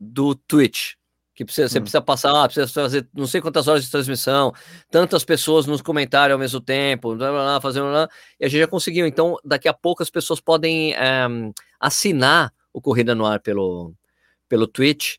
[0.00, 0.94] do Twitch
[1.36, 1.82] que precisa, você hum.
[1.82, 4.54] precisa passar, ah, precisa fazer não sei quantas horas de transmissão,
[4.90, 8.08] tantas pessoas nos comentários ao mesmo tempo, blá, blá, blá, fazendo blá,
[8.40, 9.06] e a gente já conseguiu.
[9.06, 11.26] Então, daqui a pouco as pessoas podem é,
[11.78, 13.92] assinar o Corrida no Ar pelo,
[14.48, 15.16] pelo Twitch.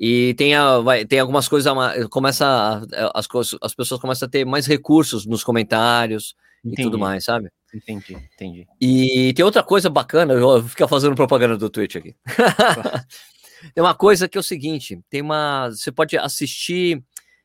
[0.00, 1.70] E tem, a, vai, tem algumas coisas,
[2.08, 3.28] começa a, as,
[3.60, 6.80] as pessoas começam a ter mais recursos nos comentários entendi.
[6.80, 7.50] e tudo mais, sabe?
[7.74, 8.66] Entendi, entendi.
[8.80, 12.16] E tem outra coisa bacana, eu vou ficar fazendo propaganda do Twitch aqui.
[13.74, 15.68] Tem uma coisa que é o seguinte: tem uma.
[15.70, 17.02] Você pode assistir,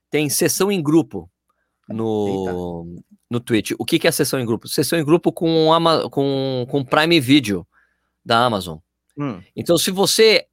[0.09, 1.29] tem sessão em grupo
[1.87, 3.71] no, no Twitch.
[3.77, 4.67] O que, que é sessão em grupo?
[4.67, 5.69] Sessão em grupo com,
[6.11, 7.67] com, com Prime Video
[8.23, 8.77] da Amazon.
[9.17, 9.41] Hum.
[9.55, 10.47] Então, se você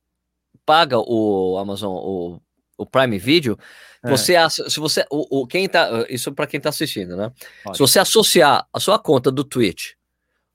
[0.67, 2.41] paga o Amazon, o,
[2.77, 3.59] o Prime Video,
[4.03, 4.11] é.
[4.11, 7.33] você se você o, o quem tá isso para quem tá assistindo, né?
[7.73, 9.93] Se você associar a sua conta do Twitch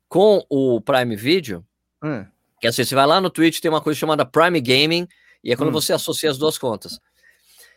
[0.08, 1.66] com o Prime Video,
[2.04, 2.26] hum.
[2.60, 5.08] Que assim, você vai lá no Twitch, tem uma coisa chamada Prime Gaming,
[5.44, 5.74] e é quando hum.
[5.74, 7.00] você associa as duas contas.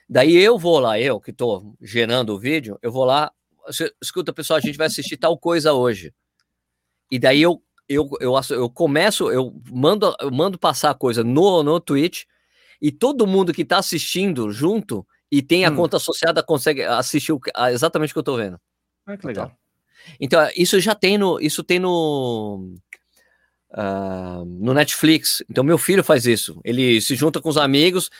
[0.08, 3.30] Daí eu vou lá, eu que estou gerando o vídeo, eu vou lá,
[4.00, 6.14] escuta pessoal, a gente vai assistir tal coisa hoje.
[7.10, 11.62] E daí eu eu, eu, eu começo, eu mando, eu mando passar a coisa no,
[11.62, 12.24] no Twitch,
[12.80, 15.76] e todo mundo que está assistindo junto e tem a hum.
[15.76, 18.60] conta associada consegue assistir o, exatamente o que eu estou vendo.
[19.06, 19.52] Ah, que legal.
[20.20, 21.40] Então, isso já tem no.
[21.40, 22.74] Isso tem no
[23.70, 25.42] uh, no Netflix.
[25.48, 26.60] Então, meu filho faz isso.
[26.64, 28.10] Ele se junta com os amigos,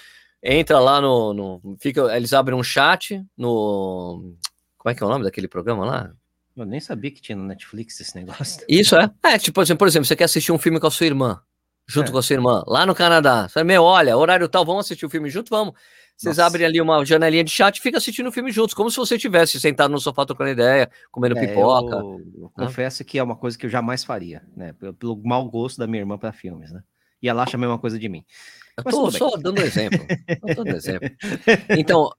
[0.43, 1.77] entra lá no, no.
[1.81, 4.35] fica, eles abrem um chat no.
[4.77, 6.13] Como é que é o nome daquele programa lá?
[6.57, 8.65] Eu nem sabia que tinha no Netflix esse negócio.
[8.69, 9.09] Isso é?
[9.25, 11.41] É, tipo assim, por exemplo, você quer assistir um filme com a sua irmã,
[11.87, 12.13] junto é.
[12.13, 13.49] com a sua irmã, lá no Canadá.
[13.49, 15.51] Você fala, meu, olha, horário tal, vamos assistir o filme junto?
[15.51, 15.75] Vamos.
[16.19, 16.49] Vocês Nossa.
[16.49, 19.15] abrem ali uma janelinha de chat e fica assistindo o filme juntos, como se você
[19.15, 21.95] estivesse sentado no sofá trocando ideia, comendo é, pipoca.
[21.95, 22.67] Eu, eu né?
[22.67, 24.73] confesso que é uma coisa que eu jamais faria, né?
[24.73, 26.83] Pelo, pelo mau gosto da minha irmã para filmes, né?
[27.23, 28.25] E ela acha a mesma coisa de mim.
[28.77, 30.05] Eu tô só dando exemplo.
[30.57, 31.09] dando exemplo.
[31.71, 32.11] Então,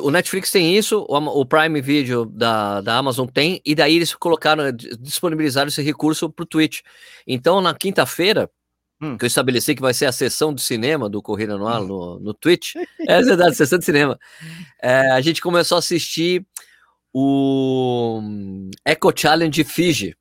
[0.00, 4.14] o, Netflix tem isso, o, o, Prime Video da, da Amazon tem, e daí eles
[4.14, 6.82] colocaram, disponibilizaram esse recurso para o Twitch.
[7.26, 8.48] Então, na quinta-feira,
[9.02, 9.18] hum.
[9.18, 11.86] que eu estabeleci que vai ser a sessão de cinema do Corrida no Ar hum.
[11.86, 12.74] no, no Twitch.
[13.08, 14.18] É verdade, sessão de cinema.
[14.80, 16.46] É, a gente começou a assistir
[17.12, 18.22] o
[18.84, 20.16] Eco Challenge Fiji.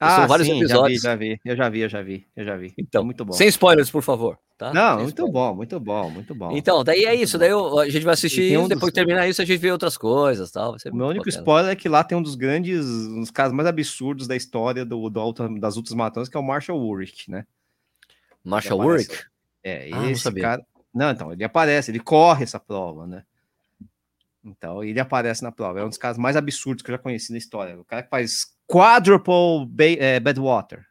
[0.00, 1.02] Ah, São vários sim, episódios.
[1.02, 2.74] Já vi, já vi, eu já vi, eu já vi, eu já vi.
[2.78, 3.32] Então, muito bom.
[3.32, 4.38] Sem spoilers, por favor.
[4.56, 4.72] Tá?
[4.72, 5.32] Não, sem muito spoilers.
[5.32, 6.56] bom, muito bom, muito bom.
[6.56, 8.94] Então, daí é isso, daí eu, a gente vai assistir, um depois dos...
[8.94, 10.76] terminar isso, a gente vê outras coisas, tal.
[10.92, 11.40] o meu único bacana.
[11.40, 14.84] spoiler é que lá tem um dos grandes, um dos casos mais absurdos da história
[14.84, 17.44] do, do das outras matanças, que é o Marshall Ulrich, né?
[18.48, 19.24] Marshall Work?
[19.62, 20.66] É, ah, esse não cara.
[20.94, 23.22] Não, então, ele aparece, ele corre essa prova, né?
[24.44, 25.80] Então, ele aparece na prova.
[25.80, 27.78] É um dos casos mais absurdos que eu já conheci na história.
[27.78, 30.84] O cara que faz quadruple ba é, Badwater.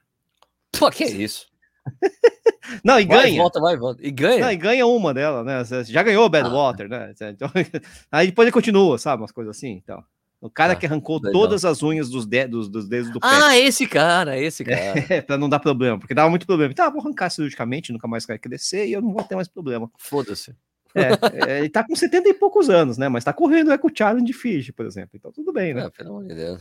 [0.77, 1.47] Pô, que é isso?
[2.83, 3.41] não, e vai, ganha.
[3.41, 4.05] Volta, vai, volta.
[4.05, 4.39] E ganha.
[4.41, 5.63] Não, e ganha uma dela, né?
[5.85, 6.89] Já ganhou Badwater, ah.
[6.89, 7.13] né?
[7.31, 7.49] Então,
[8.11, 9.21] aí depois ele continua, sabe?
[9.21, 10.03] Umas coisas assim, então.
[10.39, 11.33] O cara ah, que arrancou legal.
[11.33, 13.27] todas as unhas dos, de, dos, dos dedos do pé.
[13.27, 14.79] Ah, esse cara, esse cara.
[15.09, 16.73] É, pra não dar problema, porque dava muito problema.
[16.75, 19.89] Tá, vou arrancar cirurgicamente, nunca mais vai crescer e eu não vou ter mais problema.
[19.97, 20.55] Foda-se.
[20.93, 21.09] É,
[21.49, 23.09] é, ele tá com 70 e poucos anos, né?
[23.09, 25.11] Mas tá correndo é com o Challenge de Fiji, por exemplo.
[25.15, 25.85] Então tudo bem, né?
[25.85, 26.59] Ah, pelo amor de Deus.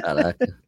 [0.00, 0.58] Caraca.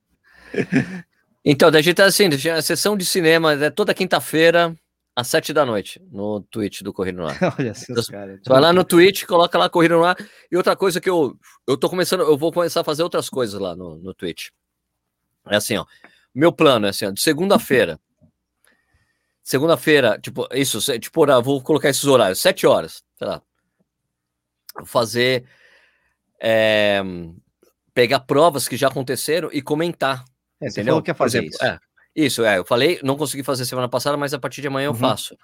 [1.44, 4.76] então, a gente tá assim, a sessão de cinema é toda quinta-feira,
[5.20, 7.36] às sete da noite, no Twitch do Corrida no Ar.
[7.58, 8.40] Olha então, cara.
[8.46, 10.16] Vai lá no Twitch, coloca lá Corrida no Ar.
[10.50, 13.60] E outra coisa que eu, eu tô começando, eu vou começar a fazer outras coisas
[13.60, 14.48] lá no, no Twitch.
[15.46, 15.84] É assim, ó.
[16.34, 18.00] meu plano é assim, de segunda-feira.
[19.42, 23.42] Segunda-feira, tipo, isso, tipo, vou colocar esses horários, sete horas, sei lá.
[24.84, 25.44] Fazer.
[26.40, 27.02] É,
[27.92, 30.24] pegar provas que já aconteceram e comentar.
[30.60, 30.92] É, você entendeu?
[30.92, 31.64] falou que ia fazer exemplo, isso.
[31.64, 31.78] É,
[32.14, 32.58] isso, é.
[32.58, 34.96] Eu falei, não consegui fazer semana passada, mas a partir de amanhã eu uhum.
[34.96, 35.36] faço.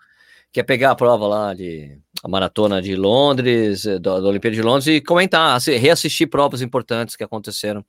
[0.52, 4.62] Que é pegar a prova lá de a maratona de Londres, da, da Olimpíada de
[4.62, 7.84] Londres, e comentar, reassistir provas importantes que aconteceram.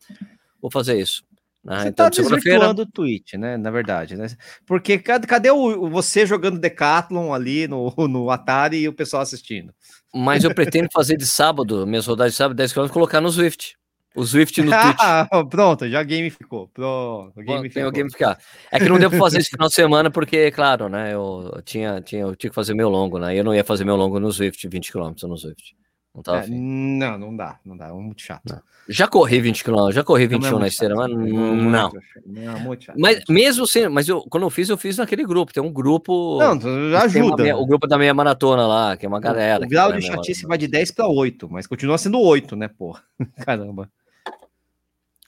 [0.61, 1.23] Vou fazer isso.
[1.65, 3.57] Ah, você então, tá desvirtuando o tweet, né?
[3.57, 4.27] Na verdade, né?
[4.65, 9.73] Porque cadê, cadê o, você jogando Decathlon ali no, no Atari e o pessoal assistindo?
[10.15, 13.77] Mas eu pretendo fazer de sábado, minhas rodadas de sábado, 10 km, colocar no Swift.
[14.17, 14.97] O Swift no Twitch.
[14.99, 16.67] Ah, pronto, já gamificou.
[16.73, 17.69] Pronto, gamificou.
[17.69, 18.39] Tem o gamificar.
[18.71, 21.13] É que não deu pra fazer esse final de semana, porque, claro, né?
[21.13, 23.37] Eu tinha, tinha, eu tinha que fazer meu longo, né?
[23.37, 25.77] Eu não ia fazer meu longo no Swift, 20 km no Swift.
[26.15, 28.41] Não, tava é, não, não dá, não dá, é muito chato.
[28.49, 28.59] Não.
[28.89, 31.91] Já corri 20 km, já corri 21 não, é na esteira, mas não.
[32.25, 32.97] Não, muito chato.
[32.97, 35.53] Mas mesmo assim, mas eu, quando eu fiz, eu fiz naquele grupo.
[35.53, 36.39] Tem um grupo.
[36.39, 37.43] Não, ajuda.
[37.43, 39.63] Meia, o grupo da meia maratona lá, que é uma galera.
[39.63, 43.03] O grau de chatice vai de 10 para 8, mas continua sendo 8, né, porra?
[43.45, 43.87] Caramba.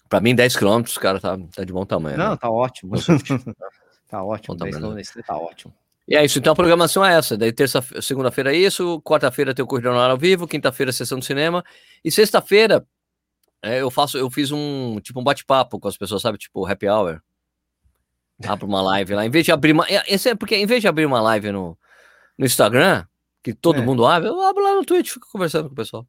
[0.10, 2.18] Pra mim, 10 km, cara, tá, tá de bom tamanho.
[2.18, 2.38] Não, né?
[2.38, 2.96] tá ótimo.
[4.10, 5.74] tá ótimo, 10 km tá ótimo.
[6.08, 7.38] E é isso, então a programação é essa.
[7.38, 11.64] Daí terça, segunda-feira é isso, quarta-feira tem o Corrida ao vivo, quinta-feira sessão de cinema
[12.04, 12.84] e sexta-feira
[13.62, 16.88] é, eu faço, eu fiz um tipo um bate-papo com as pessoas, sabe, tipo happy
[16.88, 17.22] hour.
[18.48, 20.82] Abro uma live lá, em vez de abrir uma, é, esse é porque em vez
[20.82, 21.78] de abrir uma live no,
[22.38, 23.06] no Instagram,
[23.44, 23.82] que todo é.
[23.82, 26.08] mundo abre, eu abro lá no Twitch, fico conversando com o pessoal.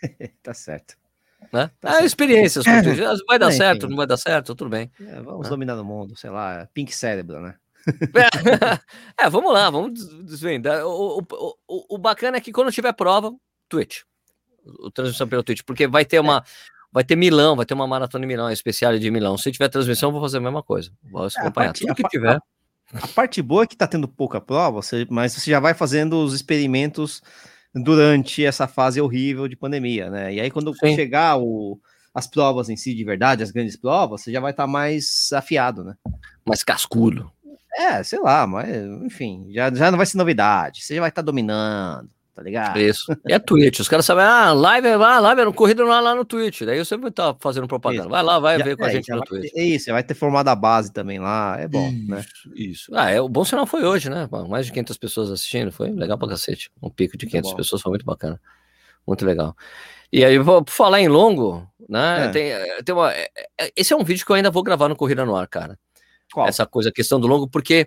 [0.42, 0.96] tá certo.
[1.52, 1.70] Né?
[1.80, 2.64] Tá ah, experiências,
[3.26, 4.90] vai dar é, certo, não vai dar certo, tudo bem.
[5.00, 5.48] É, vamos né?
[5.50, 7.54] dominar o mundo, sei lá, pink cérebro, né?
[9.20, 10.86] é, vamos lá, vamos desvendar.
[10.86, 13.32] O, o, o, o, bacana é que quando tiver prova,
[13.68, 14.02] Twitch.
[14.64, 16.44] O transmissão pelo Twitch, porque vai ter uma.
[16.92, 19.36] Vai ter Milão, vai ter uma maratona em Milão, especial de Milão.
[19.38, 20.90] Se tiver transmissão, vou fazer a mesma coisa.
[21.02, 22.36] Vou é, acompanhar parte, tudo que tiver.
[22.36, 25.72] A, a, parte boa é que tá tendo pouca prova, você, mas você já vai
[25.72, 27.22] fazendo os experimentos
[27.74, 30.34] durante essa fase horrível de pandemia, né?
[30.34, 30.94] E aí, quando Sim.
[30.94, 31.80] chegar o,
[32.14, 35.32] as provas em si de verdade, as grandes provas, você já vai estar tá mais
[35.32, 35.94] afiado, né?
[36.46, 37.30] Mais cascudo.
[37.74, 38.68] É, sei lá, mas
[39.02, 40.84] enfim, já, já não vai ser novidade.
[40.84, 42.80] Você já vai estar tá dominando, tá ligado?
[42.80, 43.12] Isso.
[43.26, 43.80] E é Twitch.
[43.80, 46.62] Os caras sabem, ah, live, ah, live é no corrida lá, lá no Twitch.
[46.62, 48.02] Daí você vai estar tá fazendo propaganda.
[48.02, 48.10] Isso.
[48.10, 49.52] Vai lá, vai já, ver com é, a gente no Twitch.
[49.54, 51.56] É isso, vai ter formado a base também lá.
[51.58, 52.24] É bom, isso, né?
[52.54, 52.92] Isso.
[52.94, 54.28] Ah, é, o bom sinal foi hoje, né?
[54.48, 55.70] Mais de 500 pessoas assistindo.
[55.70, 56.70] Foi legal pra cacete.
[56.82, 58.40] Um pico de 500 pessoas foi muito bacana.
[59.06, 59.54] Muito legal.
[60.12, 62.26] E aí, vou falar em longo, né?
[62.26, 62.28] É.
[62.28, 63.28] Tem, tem uma, é,
[63.60, 65.78] é, esse é um vídeo que eu ainda vou gravar no Corrida no Ar, cara.
[66.32, 66.46] Qual?
[66.46, 67.86] Essa coisa, a questão do longo, porque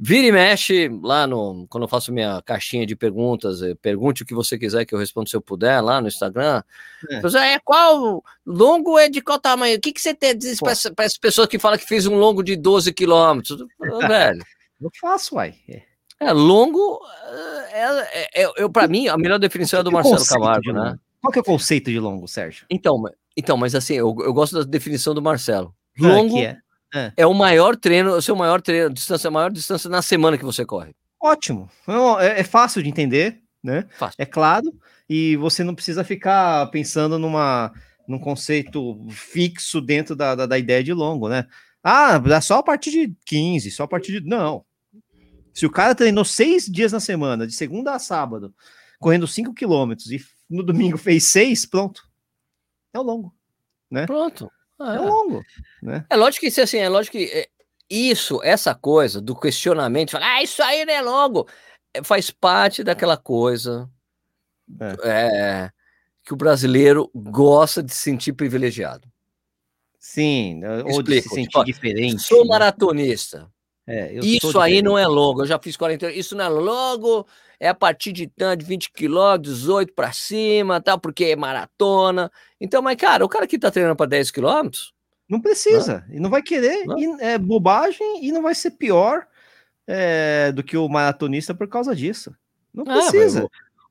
[0.00, 1.66] vira e mexe lá no.
[1.68, 4.98] Quando eu faço minha caixinha de perguntas, eh, pergunte o que você quiser que eu
[4.98, 6.62] respondo se eu puder lá no Instagram.
[7.10, 9.76] É, é qual longo é de qual tamanho?
[9.76, 10.34] O que, que você tem
[10.94, 13.62] para as pessoas que falam que fez um longo de 12 quilômetros?
[14.08, 14.42] velho.
[14.80, 15.54] Eu faço, uai.
[15.68, 15.82] É,
[16.18, 17.00] é longo.
[17.70, 20.96] É, é, é eu, para mim, a melhor definição é do Marcelo Camargo, né?
[21.20, 22.64] Qual que é o conceito de longo, Sérgio?
[22.70, 23.02] Então,
[23.36, 25.74] então mas assim, eu, eu gosto da definição do Marcelo.
[25.98, 26.38] Longo.
[26.38, 26.56] Ah,
[26.94, 27.12] é.
[27.16, 30.44] é o maior treino, o seu maior treino, distância, a maior distância na semana que
[30.44, 30.94] você corre.
[31.20, 31.68] Ótimo.
[32.20, 33.86] É, é fácil de entender, né?
[33.98, 34.16] Fácil.
[34.18, 34.72] É claro,
[35.08, 37.72] e você não precisa ficar pensando numa,
[38.06, 41.46] num conceito fixo dentro da, da, da ideia de longo, né?
[41.82, 44.28] Ah, dá só a partir de 15, só a partir de.
[44.28, 44.64] Não.
[45.52, 48.54] Se o cara treinou seis dias na semana, de segunda a sábado,
[48.98, 52.02] correndo 5 quilômetros, e no domingo fez seis, pronto.
[52.94, 53.34] É o longo.
[53.90, 54.06] Né?
[54.06, 54.50] Pronto.
[54.80, 55.44] Ah, é longo,
[55.82, 56.06] né?
[56.08, 57.48] É lógico que assim, é lógico que é,
[57.88, 61.46] isso, essa coisa do questionamento, falar, ah, isso aí não é longo,
[61.92, 63.90] é, faz parte daquela coisa
[64.80, 64.96] é.
[65.04, 65.70] É,
[66.24, 69.06] que o brasileiro gosta de se sentir privilegiado.
[69.98, 72.22] Sim, ou de se sentir tipo, diferente.
[72.22, 72.48] Sou né?
[72.48, 73.50] maratonista.
[73.86, 77.26] É, isso aí não é longo, eu já fiz 40 Isso não é longo,
[77.60, 82.32] é a partir de tanto, 20 quilômetros, 18 para cima, tal, porque é maratona.
[82.58, 84.94] Então, mas, cara, o cara que tá treinando para 10 quilômetros.
[85.28, 86.16] Não precisa, não.
[86.16, 86.98] e não vai querer, não.
[86.98, 89.26] E é bobagem, e não vai ser pior
[89.86, 92.34] é, do que o maratonista por causa disso.
[92.74, 93.48] Não ah, precisa.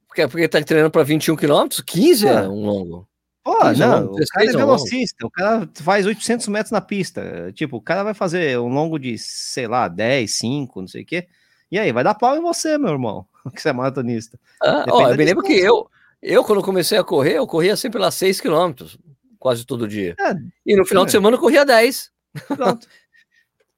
[0.08, 3.08] porque, porque tá treinando para 21 quilômetros, 15 é um longo.
[3.42, 7.52] Pô, não, o cara é velocista, o cara faz 800 metros na pista.
[7.54, 11.06] Tipo, o cara vai fazer um longo de, sei lá, 10, 5, não sei o
[11.06, 11.28] quê.
[11.72, 14.40] E aí, vai dar pau em você, meu irmão, que você é maratonista.
[14.62, 15.90] Ah, ó, eu me lembro que eu,
[16.22, 18.98] eu, quando comecei a correr, eu corria sempre lá 6 quilômetros,
[19.38, 20.16] quase todo dia.
[20.20, 20.34] É,
[20.66, 21.06] e no final é.
[21.06, 22.12] de semana eu corria 10.
[22.48, 22.88] Pronto.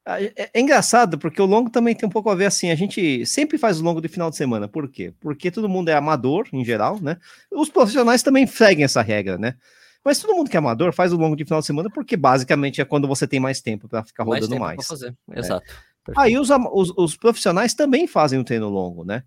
[0.03, 2.71] É, é, engraçado, porque o longo também tem um pouco a ver assim.
[2.71, 4.67] A gente sempre faz o longo de final de semana.
[4.67, 5.13] Por quê?
[5.19, 7.17] Porque todo mundo é amador, em geral, né?
[7.51, 9.55] Os profissionais também seguem essa regra, né?
[10.03, 12.81] Mas todo mundo que é amador faz o longo de final de semana porque basicamente
[12.81, 14.77] é quando você tem mais tempo para ficar rodando mais.
[14.77, 14.87] mais.
[14.87, 15.15] fazer.
[15.31, 15.39] É.
[15.39, 15.71] Exato.
[16.17, 19.23] Aí os, os, os, profissionais também fazem o treino longo, né?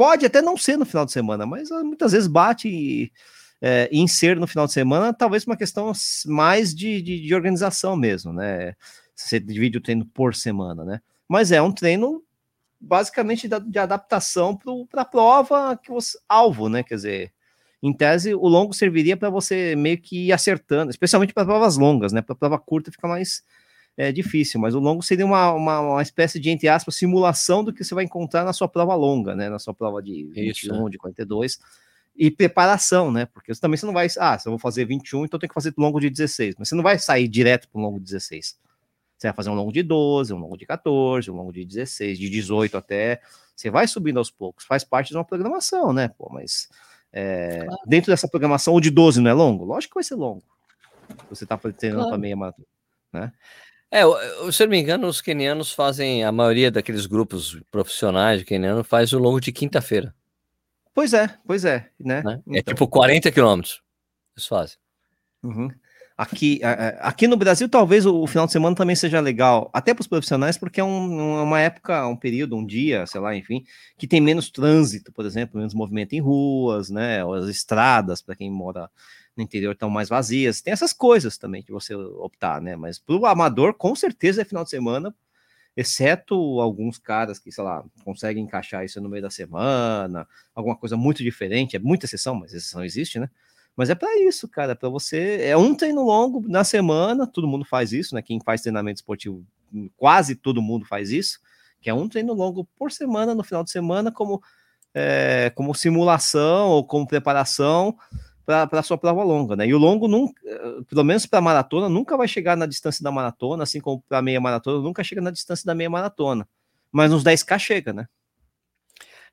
[0.00, 3.12] Pode até não ser no final de semana, mas ah, muitas vezes bate
[3.60, 5.92] é, em ser no final de semana, talvez uma questão
[6.24, 8.74] mais de, de, de organização mesmo, né?
[9.14, 11.02] Você divide o treino por semana, né?
[11.28, 12.24] Mas é um treino
[12.80, 14.58] basicamente de, de adaptação
[14.88, 16.82] para a prova que você alvo, né?
[16.82, 17.32] Quer dizer,
[17.82, 22.10] em tese, o longo serviria para você meio que ir acertando, especialmente para provas longas,
[22.10, 22.22] né?
[22.22, 23.44] Para prova curta fica mais
[24.00, 27.70] é, difícil, mas o longo seria uma, uma, uma, espécie de, entre aspas, simulação do
[27.70, 29.50] que você vai encontrar na sua prova longa, né?
[29.50, 30.90] Na sua prova de 21, Isso.
[30.90, 31.58] de 42,
[32.16, 33.26] e preparação, né?
[33.26, 35.74] Porque também você não vai, ah, se eu vou fazer 21, então tem que fazer
[35.76, 38.58] longo de 16, mas você não vai sair direto para um longo de 16.
[39.18, 42.18] Você vai fazer um longo de 12, um longo de 14, um longo de 16,
[42.18, 43.20] de 18 até.
[43.54, 46.08] Você vai subindo aos poucos, faz parte de uma programação, né?
[46.08, 46.70] Pô, mas
[47.12, 47.82] é, claro.
[47.86, 49.62] Dentro dessa programação, o de 12 não é longo?
[49.66, 50.42] Lógico que vai ser longo.
[51.28, 52.08] Você está treinando claro.
[52.08, 52.66] para meia maratona,
[53.12, 53.32] né?
[53.90, 54.02] É,
[54.52, 58.84] se eu não me engano, os kenianos fazem, a maioria daqueles grupos profissionais de keniano
[58.84, 60.14] faz o longo de quinta-feira.
[60.94, 62.22] Pois é, pois é, né?
[62.22, 62.40] né?
[62.48, 62.74] É então.
[62.74, 63.82] tipo 40 quilômetros,
[64.36, 64.76] eles fazem.
[65.42, 65.68] Uhum.
[66.16, 66.60] Aqui,
[66.98, 70.58] aqui no Brasil, talvez o final de semana também seja legal, até para os profissionais,
[70.58, 73.64] porque é um, uma época, um período, um dia, sei lá, enfim,
[73.96, 77.24] que tem menos trânsito, por exemplo, menos movimento em ruas, né?
[77.24, 78.90] As estradas, para quem mora
[79.40, 80.60] no interior, estão mais vazias.
[80.60, 82.76] Tem essas coisas também que você optar, né?
[82.76, 85.14] Mas para o amador, com certeza é final de semana,
[85.76, 90.96] exceto alguns caras que, sei lá, conseguem encaixar isso no meio da semana, alguma coisa
[90.96, 93.28] muito diferente, é muita exceção, mas exceção existe, né?
[93.76, 95.40] Mas é para isso, cara, para você.
[95.42, 98.22] É um treino longo na semana, todo mundo faz isso, né?
[98.22, 99.44] Quem faz treinamento esportivo,
[99.96, 101.40] quase todo mundo faz isso,
[101.80, 104.42] que é um treino longo por semana, no final de semana, como,
[104.92, 107.96] é, como simulação ou como preparação
[108.68, 109.66] para a sua prova longa, né?
[109.66, 110.40] E o longo, nunca,
[110.88, 114.40] pelo menos para maratona, nunca vai chegar na distância da maratona, assim como para meia
[114.40, 116.48] maratona, nunca chega na distância da meia maratona.
[116.90, 118.06] Mas nos 10K chega, né?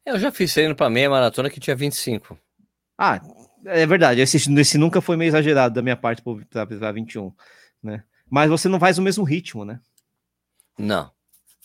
[0.05, 2.37] Eu já fiz treino para meia maratona que tinha 25.
[2.97, 3.21] Ah,
[3.65, 7.33] é verdade, esse, esse nunca foi meio exagerado da minha parte para 21,
[7.83, 8.03] né?
[8.29, 9.79] Mas você não faz o mesmo ritmo, né?
[10.77, 11.11] Não.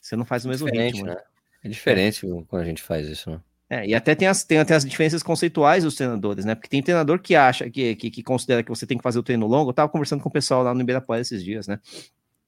[0.00, 1.06] Você não faz o mesmo ritmo.
[1.06, 1.16] Né?
[1.62, 2.44] É diferente é.
[2.48, 3.40] quando a gente faz isso, né?
[3.72, 6.54] É, e até tem as, tem até as diferenças conceituais dos treinadores, né?
[6.54, 9.22] Porque tem treinador que acha, que, que, que, considera que você tem que fazer o
[9.22, 9.70] treino longo.
[9.70, 11.80] Eu tava conversando com o pessoal lá no Ibirapuera esses dias, né?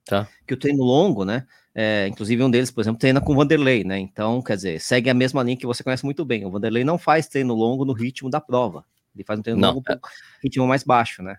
[0.04, 0.28] Tá.
[0.46, 1.46] Que o treino longo, né?
[1.74, 3.98] É, inclusive um deles, por exemplo, treina com o Vanderlei, né?
[3.98, 6.44] Então, quer dizer, segue a mesma linha que você conhece muito bem.
[6.44, 8.84] O Vanderlei não faz treino longo no ritmo da prova.
[9.14, 9.98] Ele faz um treino não, longo é...
[10.42, 11.38] ritmo mais baixo, né?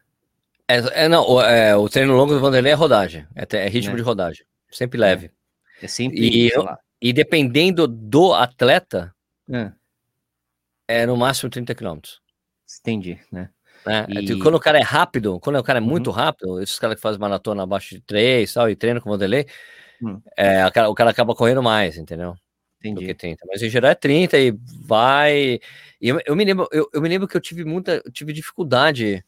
[0.68, 3.94] É, é não, o, é, o, treino longo do Vanderlei é rodagem, é, é ritmo
[3.94, 3.98] é.
[3.98, 5.30] de rodagem, sempre leve.
[5.80, 6.50] É, sempre, e,
[7.00, 9.14] e dependendo do atleta,
[9.52, 9.72] é.
[10.88, 12.00] é no máximo 30 km.
[12.80, 13.50] Entendi, né?
[13.88, 14.40] É, e...
[14.40, 15.88] Quando o cara é rápido, quando o cara é uhum.
[15.88, 16.14] muito uhum.
[16.14, 19.46] rápido, esses caras que fazem maratona abaixo de 3 tal, e treino com o Vanderlei,
[20.02, 20.20] hum.
[20.36, 22.36] é, o, cara, o cara acaba correndo mais, entendeu?
[22.80, 23.02] Entendi.
[23.02, 23.46] do que 30.
[23.48, 24.52] Mas em geral é 30 e
[24.86, 25.60] vai.
[26.02, 28.34] E eu, eu me lembro, eu, eu, me lembro que eu tive muita, eu tive
[28.34, 29.24] dificuldade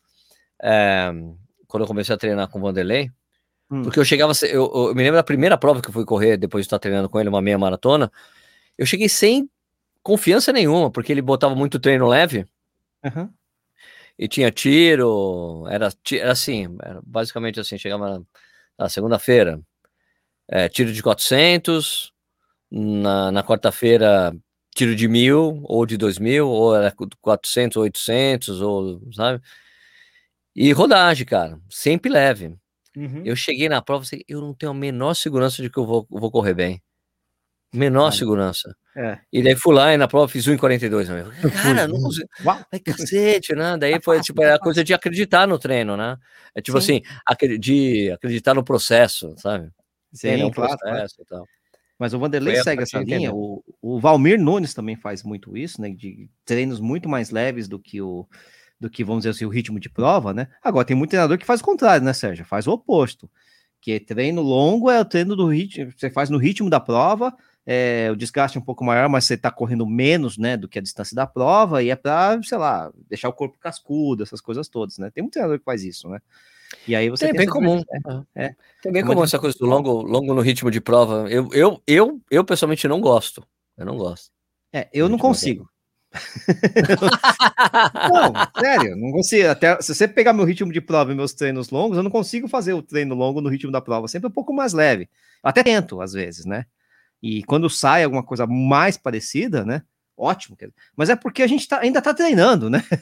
[0.61, 1.11] é,
[1.67, 3.11] quando eu comecei a treinar com o Vanderlei.
[3.69, 3.83] Hum.
[3.83, 6.63] Porque eu chegava, eu, eu, me lembro da primeira prova que eu fui correr depois
[6.63, 8.11] de estar treinando com ele, uma meia maratona.
[8.77, 9.49] Eu cheguei sem
[10.07, 12.45] confiança nenhuma, porque ele botava muito treino leve.
[13.03, 13.29] Uhum.
[14.17, 18.25] E tinha tiro, era, era assim, era basicamente assim, chegava na,
[18.79, 19.61] na segunda-feira,
[20.47, 22.13] é, tiro de 400,
[22.71, 24.33] na, na quarta-feira
[24.73, 29.41] tiro de mil ou de dois mil, ou era 400, 800, ou sabe?
[30.55, 32.55] E rodagem, cara, sempre leve.
[32.95, 33.23] Uhum.
[33.25, 36.31] Eu cheguei na prova, eu não tenho a menor segurança de que eu vou, vou
[36.31, 36.81] correr bem.
[37.73, 38.75] Menor segurança.
[38.95, 39.19] É.
[39.31, 41.07] E daí fui lá e na prova fiz 1,42.
[41.07, 41.23] Né?
[41.51, 42.27] Cara, não consigo.
[42.71, 43.77] Ai, cacete, né?
[43.77, 46.17] Daí foi tipo, é a coisa de acreditar no treino, né?
[46.55, 47.01] É tipo Sim.
[47.29, 49.69] assim, de acreditar no processo, sabe?
[50.11, 51.45] Sim, é claro, processo e tal.
[51.99, 53.33] Mas o Vanderlei segue essa linha.
[53.33, 55.89] O, o Valmir Nunes também faz muito isso, né?
[55.89, 58.27] De treinos muito mais leves do que o
[58.79, 60.47] do que, vamos dizer assim, o ritmo de prova, né?
[60.63, 62.45] Agora, tem muito treinador que faz o contrário, né, Sérgio?
[62.45, 63.27] Faz o oposto.
[63.81, 67.35] Que treino longo é o treino do ritmo, você faz no ritmo da prova,
[67.69, 70.79] é, o desgaste é um pouco maior, mas você está correndo menos, né, do que
[70.79, 74.69] a distância da prova, e é para, sei lá, deixar o corpo cascudo, essas coisas
[74.69, 75.11] todas, né?
[75.13, 76.19] Tem muito treinador que faz isso, né?
[76.87, 77.83] E aí você tem, tem bem comum.
[78.35, 78.55] É, é.
[78.81, 81.27] Tem bem comum essa coisa do longo, longo no ritmo de prova.
[81.29, 83.45] Eu, eu, eu, eu pessoalmente não gosto.
[83.77, 84.31] Eu não gosto.
[84.71, 85.69] É, eu não consigo.
[88.09, 89.49] não, sério, não consigo.
[89.49, 92.47] Até se você pegar meu ritmo de prova e meus treinos longos, eu não consigo
[92.47, 95.09] fazer o treino longo no ritmo da prova, sempre um pouco mais leve.
[95.43, 96.65] Até tento, às vezes, né?
[97.21, 99.81] E quando sai alguma coisa mais parecida, né?
[100.17, 100.57] ótimo.
[100.95, 102.83] Mas é porque a gente tá, ainda tá treinando, né?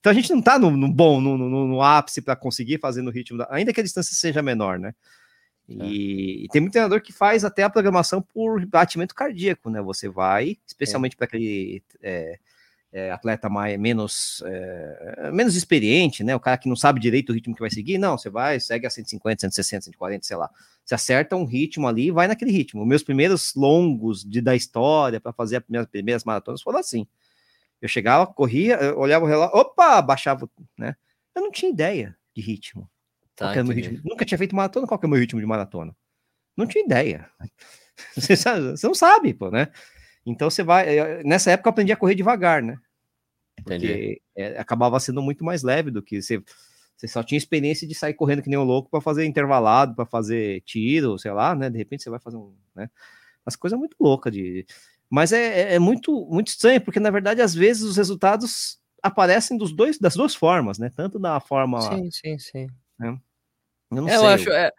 [0.00, 3.00] Então a gente não tá no, no bom, no, no, no ápice para conseguir fazer
[3.02, 4.92] no ritmo, da, ainda que a distância seja menor, né?
[5.68, 5.86] E, é.
[6.44, 9.80] e, tem muito treinador que faz até a programação por batimento cardíaco, né?
[9.82, 11.16] Você vai, especialmente é.
[11.16, 12.38] para aquele é,
[12.96, 16.34] é, atleta mais, menos, é, menos experiente, né?
[16.34, 18.86] O cara que não sabe direito o ritmo que vai seguir, não, você vai, segue
[18.86, 20.50] a 150, 160, 140, sei lá.
[20.82, 22.86] Você acerta um ritmo ali e vai naquele ritmo.
[22.86, 27.06] Meus primeiros longos de, da história para fazer as minhas primeiras maratonas foram assim.
[27.82, 30.96] Eu chegava, corria, olhava o relógio, opa, baixava, né?
[31.34, 32.88] Eu não tinha ideia de ritmo.
[33.34, 34.00] Tá, ritmo.
[34.06, 35.94] Nunca tinha feito maratona, qual que é o meu ritmo de maratona?
[36.56, 37.28] Não tinha ideia.
[38.14, 39.68] Você, sabe, você não sabe, pô, né?
[40.26, 40.98] Então você vai.
[40.98, 42.78] Eh, nessa época eu aprendi a correr devagar, né?
[43.64, 46.42] Porque é, acabava sendo muito mais leve do que você,
[46.96, 50.06] você só tinha experiência de sair correndo que nem um louco para fazer intervalado, para
[50.06, 51.68] fazer tiro, sei lá, né?
[51.68, 52.88] De repente você vai fazer um, né?
[53.44, 54.66] As coisas muito loucas de.
[55.08, 59.56] Mas é, é, é, muito, muito estranho, porque na verdade, às vezes, os resultados aparecem
[59.56, 60.90] dos dois, das duas formas, né?
[60.94, 61.80] Tanto da forma.
[61.80, 62.66] Sim, sim, sim.
[62.98, 63.16] Né?
[63.90, 64.18] Eu não é, sei.
[64.18, 64.50] Eu acho.
[64.50, 64.72] É,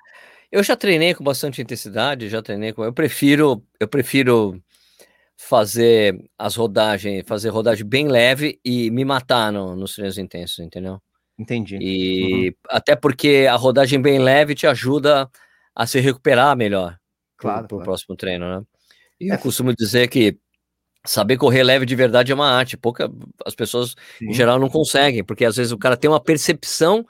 [0.52, 2.84] eu já treinei com bastante intensidade, já treinei com.
[2.84, 4.62] Eu prefiro, eu prefiro
[5.38, 11.00] fazer as rodagens, fazer rodagem bem leve e me matar no, nos treinos intensos, entendeu?
[11.38, 11.78] Entendi.
[11.80, 12.56] E uhum.
[12.70, 15.30] até porque a rodagem bem leve te ajuda
[15.76, 16.98] a se recuperar melhor
[17.38, 17.84] claro, para o claro.
[17.84, 18.66] próximo treino, né?
[19.20, 19.36] E é.
[19.36, 20.38] eu costumo dizer que
[21.06, 22.76] saber correr leve de verdade é uma arte.
[22.76, 23.10] Pouca,
[23.46, 24.30] as pessoas Sim.
[24.30, 27.06] em geral não conseguem, porque às vezes o cara tem uma percepção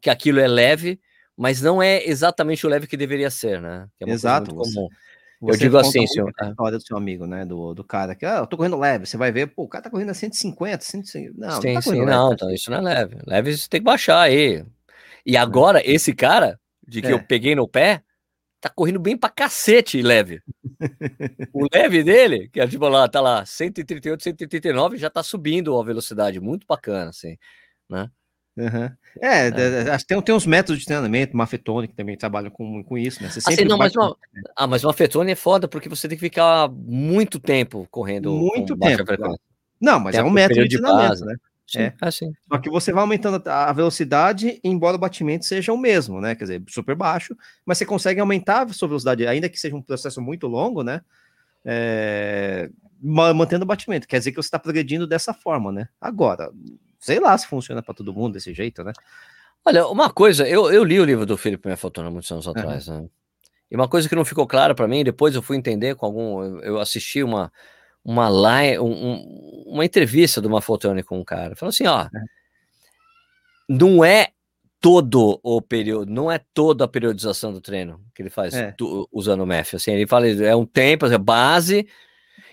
[0.00, 1.00] que aquilo é leve,
[1.36, 3.88] mas não é exatamente o leve que deveria ser, né?
[4.00, 4.54] É Exato.
[4.54, 4.88] comum.
[5.42, 6.32] Você eu digo assim, senhor.
[6.40, 7.44] A história do seu amigo, né?
[7.44, 9.06] Do, do cara que, ah, eu tô correndo leve.
[9.06, 11.34] Você vai ver, pô, o cara tá correndo a 150, 150.
[11.36, 13.16] Não, sim, não tá sim, leve, não, então, isso não é leve.
[13.26, 14.64] Leve você tem que baixar aí.
[15.26, 15.90] E agora, é.
[15.90, 17.12] esse cara, de que é.
[17.12, 18.04] eu peguei no pé,
[18.60, 20.40] tá correndo bem pra cacete leve.
[21.52, 25.84] o leve dele, que é tipo lá, tá lá, 138, 139, já tá subindo a
[25.84, 26.38] velocidade.
[26.38, 27.36] Muito bacana, assim,
[27.90, 28.08] né?
[28.56, 28.90] Uhum.
[29.20, 29.98] É, é.
[30.06, 33.30] tem, tem uns métodos de treinamento, Mafetone, que também trabalham com, com isso, né?
[33.30, 34.16] Você assim, não, mas, uma,
[34.56, 38.32] ah, mas Mafetone é foda porque você tem que ficar muito tempo correndo.
[38.32, 39.04] Muito tempo.
[39.80, 41.24] Não, mas tempo, é um método de treinamento, base.
[41.24, 41.34] né?
[41.66, 41.94] Sim, é.
[42.02, 42.32] assim.
[42.46, 46.34] Só que você vai aumentando a velocidade, embora o batimento seja o mesmo, né?
[46.34, 47.34] Quer dizer, super baixo,
[47.64, 51.00] mas você consegue aumentar a sua velocidade, ainda que seja um processo muito longo, né?
[51.64, 52.68] É...
[53.00, 54.06] Mantendo o batimento.
[54.06, 55.88] Quer dizer que você está progredindo dessa forma, né?
[56.00, 56.52] Agora,
[57.02, 58.92] sei lá se funciona para todo mundo desse jeito, né?
[59.64, 63.06] Olha, uma coisa, eu, eu li o livro do Felipe Mefotona muitos anos atrás, né?
[63.70, 66.58] E uma coisa que não ficou clara para mim, depois eu fui entender com algum.
[66.60, 67.52] Eu assisti uma,
[68.04, 71.56] uma live, um, uma entrevista do Mafotone com um cara.
[71.56, 72.08] Falou assim: ó, é.
[73.68, 74.28] não é
[74.80, 78.72] todo o período, não é toda a periodização do treino que ele faz é.
[78.72, 79.76] tu, usando o MEF.
[79.76, 81.88] Assim, ele fala, é um tempo, é base,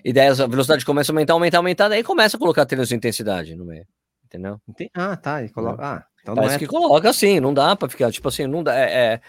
[0.05, 2.95] e daí a velocidade começa a aumentar, aumentar, aumentar, daí começa a colocar treinos de
[2.95, 3.85] intensidade no meio
[4.29, 4.61] entendeu?
[4.93, 5.41] Ah, tá.
[5.41, 5.83] Ele coloca.
[5.83, 6.59] Ah, então Parece é...
[6.59, 8.75] que coloca assim, não dá para ficar, tipo assim, não dá.
[8.75, 9.21] É, é,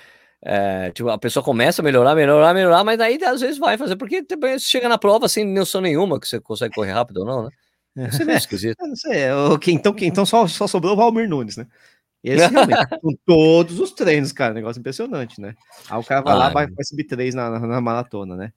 [0.43, 3.97] é, tipo, a pessoa começa a melhorar, melhorar, melhorar, mas aí às vezes vai fazer,
[3.97, 7.45] porque também chega na prova sem noção nenhuma que você consegue correr rápido ou não,
[7.45, 7.51] né?
[8.09, 8.79] Isso é meio esquisito.
[8.81, 11.67] não sei, okay, então, então só, só sobrou o Valmir Nunes, né?
[12.23, 15.55] Esse realmente, com todos os treinos, cara, negócio impressionante, né?
[15.91, 18.53] Aí o cara vai ah, lá, vai, vai subir três na, na, na maratona, né?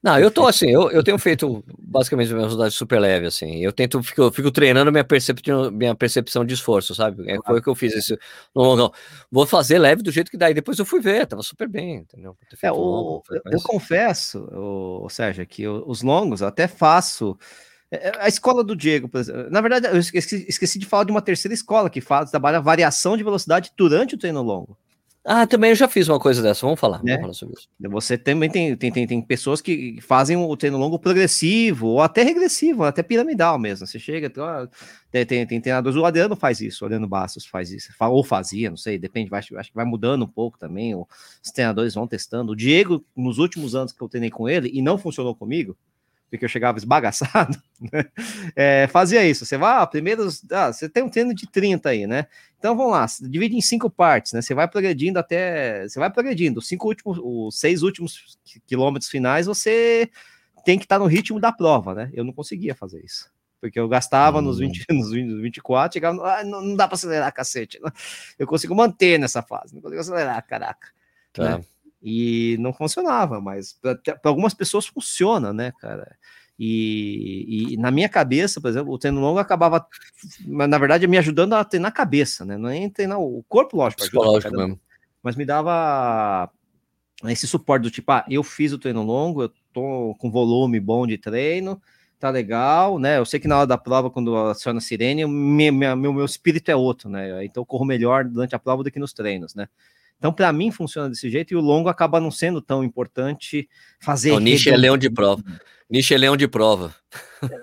[0.00, 3.56] Não, eu tô assim, eu, eu tenho feito basicamente minha velocidade super leve, assim.
[3.56, 7.28] Eu tento, fico, fico treinando minha percepção, minha percepção de esforço, sabe?
[7.28, 8.16] É, foi o que eu fiz isso
[8.54, 8.92] no longão.
[9.28, 10.50] Vou fazer leve do jeito que dá.
[10.50, 12.36] E depois eu fui ver, tava super bem, entendeu?
[12.62, 17.36] É, o, longo, eu, eu confesso, o, Sérgio, que os longos eu até faço.
[17.90, 19.10] É, é, a escola do Diego,
[19.50, 23.16] na verdade, eu esqueci, esqueci de falar de uma terceira escola que faz, trabalha variação
[23.16, 24.78] de velocidade durante o treino longo.
[25.30, 27.20] Ah, também eu já fiz uma coisa dessa, vamos falar, vamos né?
[27.20, 27.68] falar sobre isso.
[27.78, 32.22] Você também tem, tem, tem, tem pessoas que fazem o treino longo progressivo, ou até
[32.22, 33.86] regressivo, até piramidal mesmo.
[33.86, 34.32] Você chega,
[35.10, 38.70] tem, tem, tem treinadores, o Adriano faz isso, o Adriano Bastos faz isso, ou fazia,
[38.70, 42.52] não sei, depende, acho, acho que vai mudando um pouco também, os treinadores vão testando.
[42.52, 45.76] O Diego, nos últimos anos que eu treinei com ele, e não funcionou comigo,
[46.30, 47.60] porque eu chegava esbagaçado,
[47.92, 48.04] né?
[48.54, 49.46] é, fazia isso.
[49.46, 52.26] Você vai, ah, primeiros, ah, você tem um treino de 30 aí, né?
[52.58, 54.42] Então vamos lá, divide em cinco partes, né?
[54.42, 56.58] Você vai progredindo até, você vai progredindo.
[56.58, 60.10] Os cinco últimos, os seis últimos quilômetros finais, você
[60.64, 62.10] tem que estar no ritmo da prova, né?
[62.12, 63.30] Eu não conseguia fazer isso.
[63.60, 64.42] Porque eu gastava hum.
[64.42, 67.78] nos, 20, nos 24, chegava, ah, não, não, dá para acelerar, cacete.
[68.38, 70.88] Eu consigo manter nessa fase, não consigo acelerar, caraca.
[71.32, 71.58] Tá.
[71.58, 71.64] Né?
[72.02, 76.16] E não funcionava, mas para algumas pessoas funciona, né, cara?
[76.58, 79.86] E, e, na minha cabeça, por exemplo, o treino longo acabava,
[80.44, 82.56] na verdade, me ajudando a treinar a cabeça, né?
[82.56, 84.80] Não é nem treinar o corpo, lógico, Psicológico mesmo.
[85.22, 86.50] mas me dava
[87.24, 91.06] esse suporte do tipo, ah, eu fiz o treino longo, eu tô com volume bom
[91.06, 91.80] de treino,
[92.18, 93.18] tá legal, né?
[93.18, 96.70] Eu sei que na hora da prova, quando aciona a sirene, meu, meu, meu espírito
[96.70, 97.44] é outro, né?
[97.44, 99.68] Então eu corro melhor durante a prova do que nos treinos, né?
[100.18, 103.68] Então, para mim, funciona desse jeito e o longo acaba não sendo tão importante
[104.00, 104.32] fazer.
[104.32, 105.42] O nicho é leão de prova.
[105.88, 106.94] Nicho é leão de prova.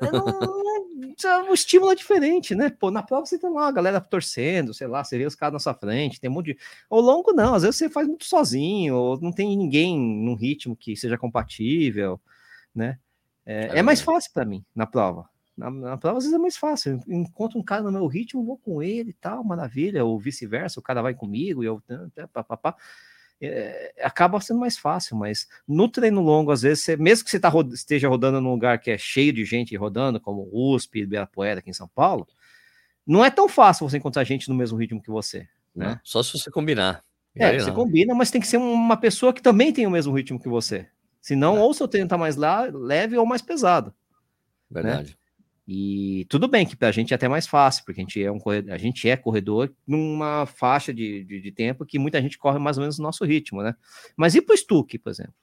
[0.01, 2.69] Não, o estímulo é diferente, né?
[2.69, 5.53] Pô, na prova você tem lá a galera torcendo, sei lá, você vê os caras
[5.53, 6.57] na sua frente, tem um monte de.
[6.89, 10.75] O longo não, às vezes você faz muito sozinho, ou não tem ninguém num ritmo
[10.75, 12.19] que seja compatível,
[12.73, 12.97] né?
[13.45, 15.29] É, é mais fácil para mim na prova.
[15.57, 16.99] Na, na, prova, às vezes é mais fácil.
[17.07, 20.83] Encontro um cara no meu ritmo, vou com ele e tal, maravilha, ou vice-versa, o
[20.83, 21.81] cara vai comigo e eu.
[22.33, 22.75] Pá,
[23.41, 27.39] É, acaba sendo mais fácil, mas no treino longo, às vezes, você, mesmo que você
[27.39, 31.69] tá, esteja rodando num lugar que é cheio de gente rodando, como USP, Ibirapuera aqui
[31.69, 32.27] em São Paulo,
[33.05, 35.47] não é tão fácil você encontrar gente no mesmo ritmo que você.
[35.75, 35.87] Né?
[35.87, 37.03] Não, só se você combinar.
[37.35, 40.39] É, você combina, mas tem que ser uma pessoa que também tem o mesmo ritmo
[40.39, 40.87] que você.
[41.21, 41.59] Senão, é.
[41.59, 43.93] ou seu treino tá mais lá, leve ou mais pesado.
[44.71, 44.81] Né?
[44.81, 45.09] Verdade.
[45.09, 45.24] Né?
[45.67, 48.31] E tudo bem que para a gente é até mais fácil, porque a gente é
[48.31, 52.37] um corredor, a gente é corredor numa faixa de, de, de, tempo que muita gente
[52.37, 53.73] corre mais ou menos no nosso ritmo, né?
[54.15, 55.33] Mas e para o Stuck, por exemplo?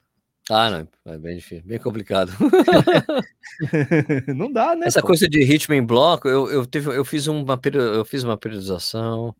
[0.49, 2.33] Ah, não, é bem difícil, bem complicado.
[4.35, 4.87] não dá, né?
[4.87, 5.09] Essa pô?
[5.09, 7.61] coisa de ritmo em bloco, eu, eu, teve, eu, fiz uma,
[7.95, 9.35] eu fiz uma periodização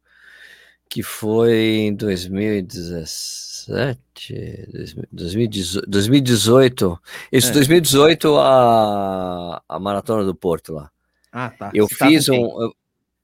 [0.93, 4.69] que foi em 2017,
[5.11, 7.01] 2018, 2018
[7.33, 7.53] isso, é.
[7.53, 10.91] 2018, a, a Maratona do Porto lá.
[11.33, 11.71] Ah, tá.
[11.73, 12.35] Eu Você fiz um...
[12.35, 12.75] Eu,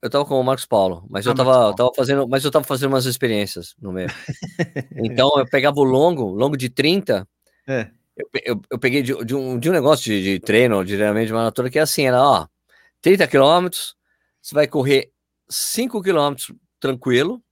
[0.01, 2.51] eu tava com o Marcos Paulo, mas ah, eu tava, eu tava fazendo, mas eu
[2.51, 4.09] tava fazendo umas experiências no meio.
[5.05, 7.29] então eu pegava o longo, longo de 30,
[7.67, 7.91] é.
[8.17, 11.27] eu, eu, eu peguei de, de, um, de um negócio de, de treino, de treinamento
[11.27, 12.47] de maratona, que é assim, era, ó,
[13.03, 13.95] 30 quilômetros,
[14.41, 15.11] você vai correr
[15.51, 16.51] 5 quilômetros
[16.81, 17.43] tranquilo,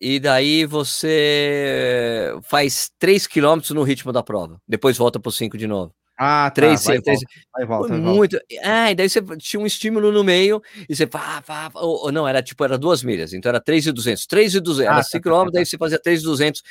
[0.00, 4.60] e daí você faz 3 km no ritmo da prova.
[4.66, 5.94] Depois volta para 5 de novo.
[6.18, 6.62] Ah, tá.
[6.62, 8.38] 3, vai, 3, volta, vai, volta, vai, muito.
[8.62, 12.10] Ah, e daí você tinha um estímulo no meio e você pá, pá, pá, ou,
[12.10, 14.26] não, era tipo, era duas milhas, então era 3,200.
[14.26, 15.50] 3,200, ah, era 5 tá, km, tá, tá.
[15.52, 16.62] daí você fazia 3,200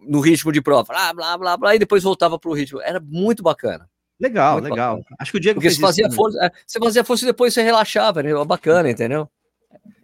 [0.00, 2.80] no ritmo de prova, blá, blá, blá, blá, e depois voltava para o ritmo.
[2.82, 3.88] Era muito bacana.
[4.20, 4.98] Legal, muito legal.
[4.98, 5.16] Bacana.
[5.18, 8.22] Acho que o Diego Porque fazia força, é, você fazia força e depois você relaxava,
[8.22, 8.30] né?
[8.44, 9.28] Bacana, entendeu?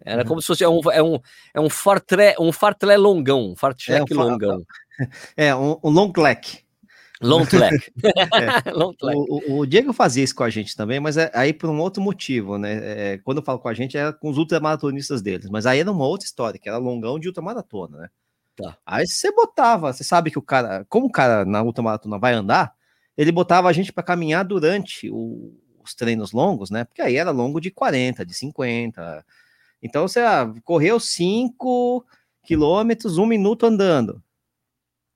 [0.03, 1.19] Era como se fosse é um, é um,
[1.53, 4.65] é um fartlé, um fartlé longão, um fartlek é um longão.
[5.35, 6.63] É, um, um long clack.
[7.21, 7.91] Long clack.
[8.65, 8.71] é.
[8.73, 9.17] long clack.
[9.17, 12.01] O, o, Diego fazia isso com a gente também, mas é aí por um outro
[12.01, 12.79] motivo, né?
[13.13, 15.91] É, quando eu falo com a gente, é com os ultramaratonistas deles, mas aí era
[15.91, 18.09] uma outra história, que era longão de ultramaratona, né?
[18.55, 18.77] Tá.
[18.85, 22.73] Aí você botava, você sabe que o cara, como o cara na ultramaratona vai andar,
[23.15, 25.53] ele botava a gente para caminhar durante o,
[25.83, 26.83] os treinos longos, né?
[26.85, 29.25] Porque aí era longo de 40, de 50,
[29.81, 32.05] então você ah, correu 5
[32.43, 34.21] quilômetros, um minuto andando.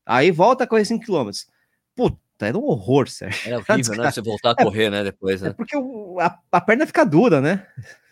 [0.05, 1.47] Aí volta a correr 5 quilômetros.
[1.95, 3.47] Puta, era um horror, Sérgio.
[3.47, 4.11] Era horrível, né?
[4.11, 5.03] Você voltar a é, correr, né?
[5.03, 5.49] Depois, né?
[5.49, 7.65] É porque o, a, a, perna fica dura, né?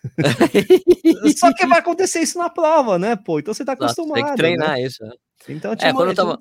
[1.37, 3.15] Só que vai acontecer isso na prova, né?
[3.15, 4.15] Pô, então você tá acostumado.
[4.15, 4.83] Tem que treinar né?
[4.83, 5.11] isso, né?
[5.47, 6.37] Então, é, quando eu tava.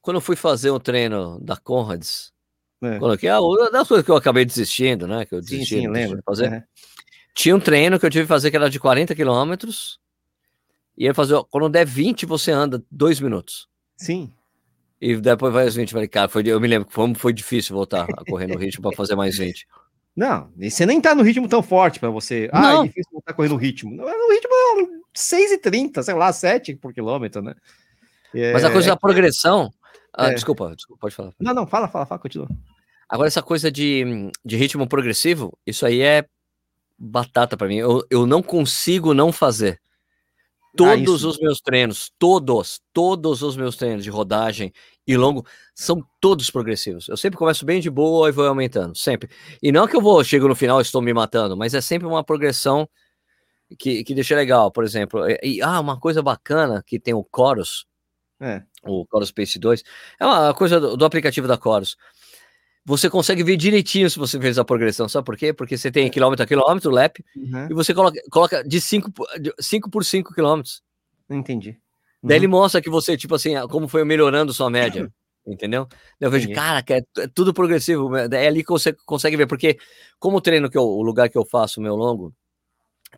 [0.00, 2.32] Quando eu fui fazer um treino da Conrads,
[2.82, 2.98] é.
[2.98, 5.24] coloquei a ah, das coisas que eu acabei desistindo, né?
[5.24, 6.18] Que eu desisti sim, sim, lembro.
[6.18, 6.52] de fazer.
[6.52, 6.64] É.
[7.36, 10.00] Tinha um treino que eu tive que fazer que era de 40 quilômetros.
[10.96, 13.68] E ele fazer, quando der 20, você anda dois minutos.
[13.94, 14.32] Sim.
[14.98, 15.92] E depois vai as 20.
[15.92, 18.96] Falei, cara, foi, eu me lembro que foi, difícil voltar a correr no ritmo para
[18.96, 19.68] fazer mais 20.
[20.16, 22.48] Não, e você nem tá no ritmo tão forte para você.
[22.50, 22.84] Ah, não.
[22.84, 23.90] é difícil voltar a correr no ritmo.
[23.90, 27.54] No ritmo 6,30, sei lá, 7 por quilômetro, né?
[28.34, 29.70] É, Mas a coisa é, da progressão.
[30.16, 31.34] Ah, é, desculpa, desculpa, pode falar.
[31.38, 32.48] Não, não, fala, fala, fala, continua.
[33.06, 36.24] Agora, essa coisa de, de ritmo progressivo, isso aí é
[36.98, 37.76] batata para mim.
[37.76, 39.80] Eu, eu não consigo não fazer.
[40.74, 44.72] Ah, todos ah, os meus treinos, todos, todos os meus treinos de rodagem
[45.06, 47.08] e longo são todos progressivos.
[47.08, 49.30] Eu sempre começo bem de boa e vou aumentando, sempre.
[49.62, 52.06] E não que eu vou, chego no final e estou me matando, mas é sempre
[52.06, 52.86] uma progressão
[53.78, 54.70] que, que deixa legal.
[54.70, 57.86] Por exemplo, e, ah, uma coisa bacana que tem o Chorus,
[58.38, 58.62] é.
[58.84, 59.82] o Chorus Space 2,
[60.20, 61.96] é uma coisa do, do aplicativo da Chorus
[62.86, 65.08] você consegue ver direitinho se você fez a progressão.
[65.08, 65.52] Sabe por quê?
[65.52, 67.66] Porque você tem quilômetro a quilômetro, lap, uhum.
[67.68, 69.12] e você coloca, coloca de 5
[69.58, 70.84] cinco por 5 quilômetros.
[71.28, 71.70] Entendi.
[71.70, 72.28] Uhum.
[72.28, 75.10] Daí ele mostra que você, tipo assim, como foi melhorando sua média.
[75.44, 75.88] Entendeu?
[76.20, 76.60] Eu vejo, Entendi.
[76.60, 78.16] cara, é, é, tudo progressivo.
[78.16, 79.78] É ali que você consegue ver, porque
[80.18, 82.32] como o treino que eu, o lugar que eu faço, meu longo,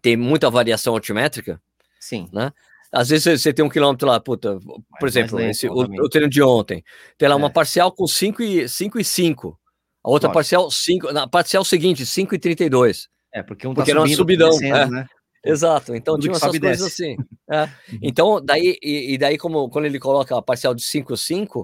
[0.01, 1.61] tem muita variação altimétrica.
[2.01, 2.29] Sim.
[2.33, 2.53] Né?
[2.93, 4.59] Às vezes você tem um quilômetro lá, puta,
[4.99, 6.83] por exemplo, esse, o, o, treino de ontem,
[7.19, 7.39] tem lá é.
[7.39, 9.59] uma parcial com 5 e 5 e 5.
[10.05, 13.09] A outra parcial 5, na parcial seguinte, 5 e 32.
[13.35, 14.87] É, porque um tá porque era uma subidão, é.
[14.87, 15.07] né?
[15.45, 17.17] Exato, então Tudo tinha essas coisas assim.
[17.51, 17.63] É.
[17.63, 17.99] Uhum.
[18.03, 21.59] Então, daí, e, e, daí, como quando ele coloca a parcial de 5 5,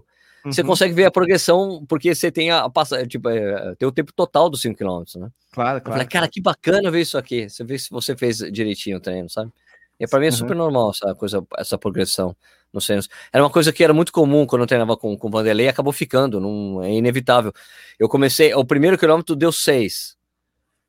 [0.45, 0.53] uhum.
[0.53, 4.13] você consegue ver a progressão, porque você tem a, a tipo, é, tem o tempo
[4.15, 5.29] total dos 5 km, né?
[5.53, 5.83] Claro, claro.
[5.85, 7.49] Falei, cara, que bacana ver isso aqui.
[7.49, 9.51] Você vê se você fez direitinho o treino, sabe?
[9.99, 10.37] E para mim é uhum.
[10.37, 12.37] super normal essa coisa, essa progressão
[12.73, 13.09] nos treinos.
[13.33, 15.69] Era uma coisa que era muito comum quando eu treinava com, com o Vanderlei e
[15.69, 17.53] acabou ficando, não, é inevitável.
[17.99, 20.17] Eu comecei, o primeiro quilômetro deu 6.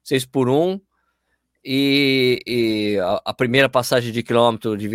[0.03, 0.53] 6 por 1.
[0.53, 0.82] Um,
[1.64, 4.88] e, e a, a, primeira passagem de quilômetro, de,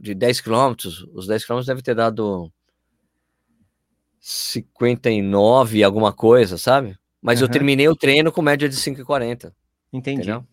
[0.00, 2.52] de 10 quilômetros, os 10 quilômetros deve ter dado
[4.20, 6.96] 59, alguma coisa, sabe?
[7.20, 7.46] Mas uhum.
[7.46, 9.52] eu terminei o treino com média de 5,40.
[9.92, 10.20] Entendi.
[10.22, 10.46] Entendeu?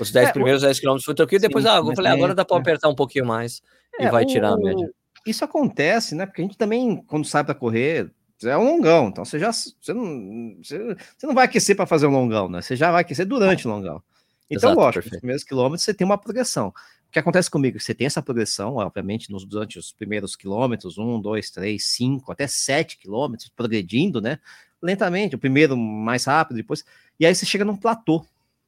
[0.00, 0.66] Os 10 é, primeiros o...
[0.66, 2.60] 10 quilômetros foi tranquilo, depois ah, eu falei, agora dá para é.
[2.60, 3.62] apertar um pouquinho mais
[3.98, 4.54] é, e vai tirar o...
[4.54, 4.90] a média.
[5.26, 6.26] Isso acontece, né?
[6.26, 8.10] Porque a gente também, quando sai para correr,
[8.44, 10.78] é um longão, então você já você não, você,
[11.16, 12.62] você não vai aquecer para fazer um longão, né?
[12.62, 14.02] Você já vai aquecer durante o longão.
[14.50, 16.72] Então, Exato, lógico, nos primeiros quilômetros você tem uma progressão.
[17.08, 17.80] O que acontece comigo?
[17.80, 22.46] Você tem essa progressão, obviamente, nos, durante os primeiros quilômetros, um, dois, três, cinco, até
[22.46, 24.38] sete quilômetros, progredindo, né?
[24.80, 26.84] Lentamente, o primeiro mais rápido, depois.
[27.18, 28.24] E aí você chega num platô,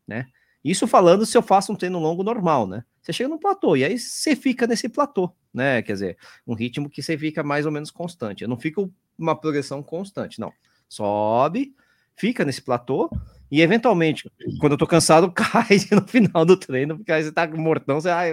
[0.06, 0.26] né?
[0.64, 2.84] Isso falando se eu faço um treino longo normal, né?
[3.00, 5.80] Você chega num platô, e aí você fica nesse platô, né?
[5.82, 8.42] Quer dizer, um ritmo que você fica mais ou menos constante.
[8.42, 10.52] Eu não fico uma progressão constante, não.
[10.88, 11.74] Sobe,
[12.14, 13.10] fica nesse platô,
[13.50, 14.30] e eventualmente,
[14.60, 18.08] quando eu tô cansado, cai no final do treino, porque aí você tá mortão, você,
[18.08, 18.24] ah,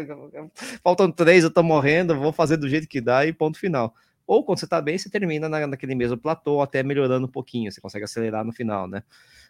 [0.84, 3.96] faltam três, eu tô morrendo, vou fazer do jeito que dá e ponto final.
[4.28, 7.72] Ou quando você tá bem, você termina na, naquele mesmo platô, até melhorando um pouquinho,
[7.72, 9.02] você consegue acelerar no final, né?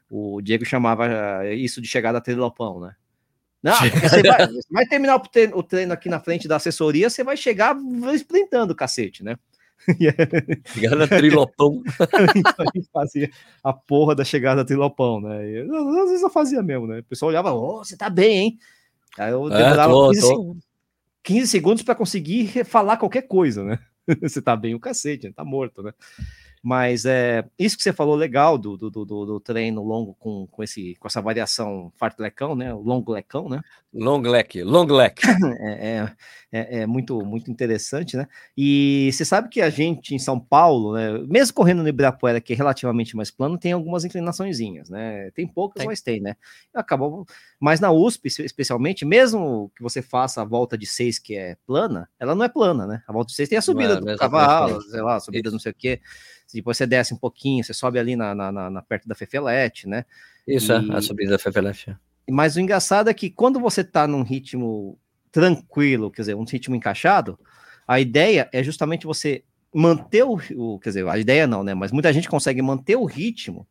[0.09, 2.95] O Diego chamava isso de chegada a trilopão, né?
[3.61, 7.09] Não, você vai, você vai terminar o treino, o treino aqui na frente da assessoria,
[7.09, 7.75] você vai chegar
[8.13, 9.35] sprintando, cacete, né?
[10.73, 11.81] Chegada trilopão.
[12.35, 13.29] então a gente fazia
[13.63, 15.49] a porra da chegada trilopão, né?
[15.49, 16.99] E, às vezes eu fazia mesmo, né?
[16.99, 18.59] O pessoal olhava, ô, oh, você tá bem, hein?
[19.17, 20.27] Aí eu é, demorava é, tô, 15, tô.
[20.27, 20.63] Segundos,
[21.23, 23.79] 15 segundos para conseguir falar qualquer coisa, né?
[24.21, 25.93] você tá bem o cacete, tá morto, né?
[26.67, 30.61] Mas é isso que você falou legal do, do, do, do treino longo com, com,
[30.61, 32.73] esse, com essa variação fartlecão, né?
[32.73, 33.61] O longo lecão, né?
[33.93, 35.21] Long leque, long leque.
[35.59, 36.11] É, é,
[36.51, 38.27] é, é, muito, muito interessante, né?
[38.55, 41.17] E você sabe que a gente em São Paulo, né?
[41.29, 45.31] Mesmo correndo no Ibirapuera, que é relativamente mais plano, tem algumas inclinaçõezinhas, né?
[45.31, 45.87] Tem poucas, tem.
[45.87, 46.35] mas tem, né?
[46.73, 47.25] Acabou,
[47.61, 52.09] mas na USP, especialmente, mesmo que você faça a volta de seis que é plana,
[52.19, 53.03] ela não é plana, né?
[53.07, 55.71] A volta de seis tem a subida é, do cavalo, sei lá, subida não sei
[55.71, 56.01] o quê
[56.53, 59.87] depois você desce um pouquinho, você sobe ali na, na, na, na perto da Fefelete,
[59.87, 60.05] né?
[60.47, 60.75] Isso, e...
[60.75, 61.95] é, a subida da Fefelete.
[62.29, 64.97] Mas o engraçado é que quando você tá num ritmo
[65.31, 67.39] tranquilo, quer dizer, um ritmo encaixado,
[67.87, 69.43] a ideia é justamente você
[69.73, 71.73] manter o, o, quer dizer, a ideia não, né?
[71.73, 73.67] Mas muita gente consegue manter o ritmo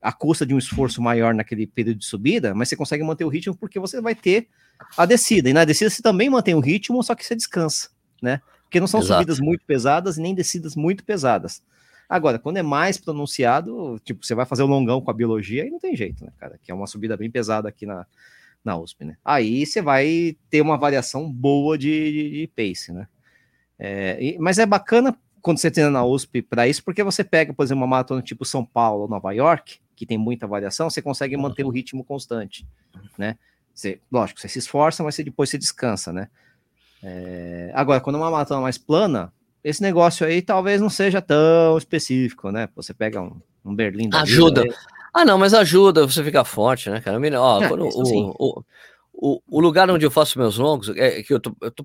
[0.00, 3.28] à custa de um esforço maior naquele período de subida, mas você consegue manter o
[3.28, 4.48] ritmo porque você vai ter
[4.96, 5.48] a descida.
[5.48, 7.90] E na descida você também mantém o ritmo, só que você descansa,
[8.20, 8.40] né?
[8.62, 9.20] Porque não são Exato.
[9.20, 11.62] subidas muito pesadas e nem descidas muito pesadas.
[12.08, 15.70] Agora, quando é mais pronunciado, tipo, você vai fazer o longão com a biologia, aí
[15.70, 16.58] não tem jeito, né, cara?
[16.62, 18.06] Que é uma subida bem pesada aqui na,
[18.64, 19.16] na USP, né?
[19.24, 23.06] Aí você vai ter uma variação boa de, de, de pace, né?
[23.78, 27.52] É, e, mas é bacana quando você treina na USP para isso, porque você pega,
[27.52, 31.02] por exemplo, uma maratona tipo São Paulo ou Nova York, que tem muita variação, você
[31.02, 32.66] consegue manter o ritmo constante,
[33.18, 33.36] né?
[33.74, 36.28] Você, lógico, você se esforça, mas você, depois você descansa, né?
[37.02, 39.32] É, agora, quando é uma maratona mais plana,
[39.64, 42.68] esse negócio aí talvez não seja tão específico, né?
[42.76, 44.62] Você pega um, um Berlim da Ajuda.
[44.62, 44.76] Vida,
[45.14, 47.18] ah, não, mas ajuda você ficar forte, né, cara?
[47.40, 48.64] Ó, é, quando, o, o,
[49.12, 51.84] o, o, lugar onde eu faço meus longos, é que eu tô, eu tô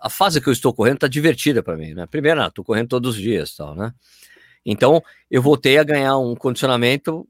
[0.00, 2.06] a fase que eu estou correndo tá divertida para mim, né?
[2.06, 3.92] Primeiro, ah, tô correndo todos os dias, tal, né?
[4.64, 7.26] Então, eu voltei a ganhar um condicionamento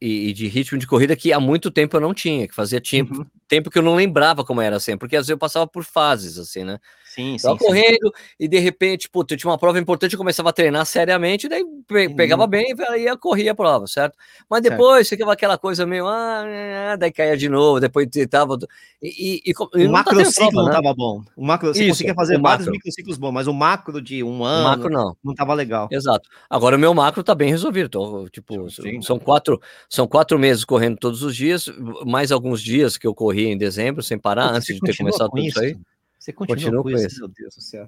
[0.00, 2.80] e, e, de ritmo de corrida que há muito tempo eu não tinha, que fazia
[2.80, 3.26] tempo, uhum.
[3.48, 6.38] tempo que eu não lembrava como era assim, porque às vezes eu passava por fases,
[6.38, 6.78] assim, né?
[7.14, 7.46] Sim, sim.
[7.46, 8.34] Tava correndo sim.
[8.40, 11.64] e de repente, puta, eu tinha uma prova importante, eu começava a treinar seriamente, daí
[11.86, 12.48] pe pegava uhum.
[12.48, 14.16] bem e ia correr a prova, certo?
[14.50, 15.10] Mas depois certo.
[15.10, 16.44] ficava aquela coisa meio, ah,
[16.92, 18.58] ah, daí caía de novo, depois tentava.
[19.00, 20.72] E, e, e o macro tá ciclo não né?
[20.72, 21.22] tava bom.
[21.36, 24.62] O macro, você Isso, conseguia fazer vários microciclos bons, mas o macro de um ano
[24.62, 25.16] o macro não.
[25.22, 25.88] não tava legal.
[25.92, 26.28] Exato.
[26.50, 27.88] Agora o meu macro tá bem resolvido.
[27.88, 29.00] Tô, tipo, sim.
[29.02, 31.68] são quatro, são quatro meses correndo todos os dias,
[32.04, 35.30] mais alguns dias que eu corri em dezembro sem parar, Pô, antes de ter começado
[35.30, 35.76] tudo isso aí.
[36.24, 37.86] Você continua, com, isso, meu Deus do céu.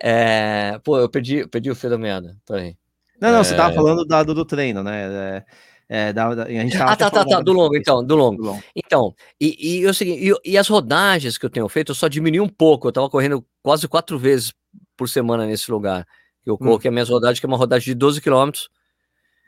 [0.00, 2.34] É, pô, eu perdi, perdi o fio da meada.
[2.46, 2.78] Peraí.
[3.20, 3.44] Não, não, é...
[3.44, 5.44] você tava falando do, do treino, né?
[5.86, 8.42] É, é, da, da, a gente ah, tá, tá, tá, do longo, então, do longo.
[8.42, 8.62] do longo.
[8.74, 12.08] Então, e, e, o seguinte, e, e, as rodagens que eu tenho feito, eu só
[12.08, 12.88] diminui um pouco.
[12.88, 14.54] Eu tava correndo quase quatro vezes
[14.96, 16.08] por semana nesse lugar.
[16.46, 16.92] Eu coloquei hum.
[16.92, 18.70] a minha rodagem, que é uma rodagem de 12 quilômetros,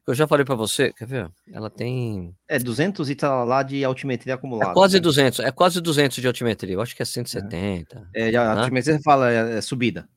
[0.09, 1.31] eu já falei para você, quer ver?
[1.53, 2.35] Ela tem.
[2.49, 4.71] É 200 e tá lá de altimetria acumulada.
[4.71, 5.01] É quase né?
[5.01, 6.75] 200, é quase 200 de altimetria.
[6.75, 8.09] Eu acho que é 170.
[8.15, 8.61] É, é a né?
[8.63, 10.09] altimetria você fala é, é subida.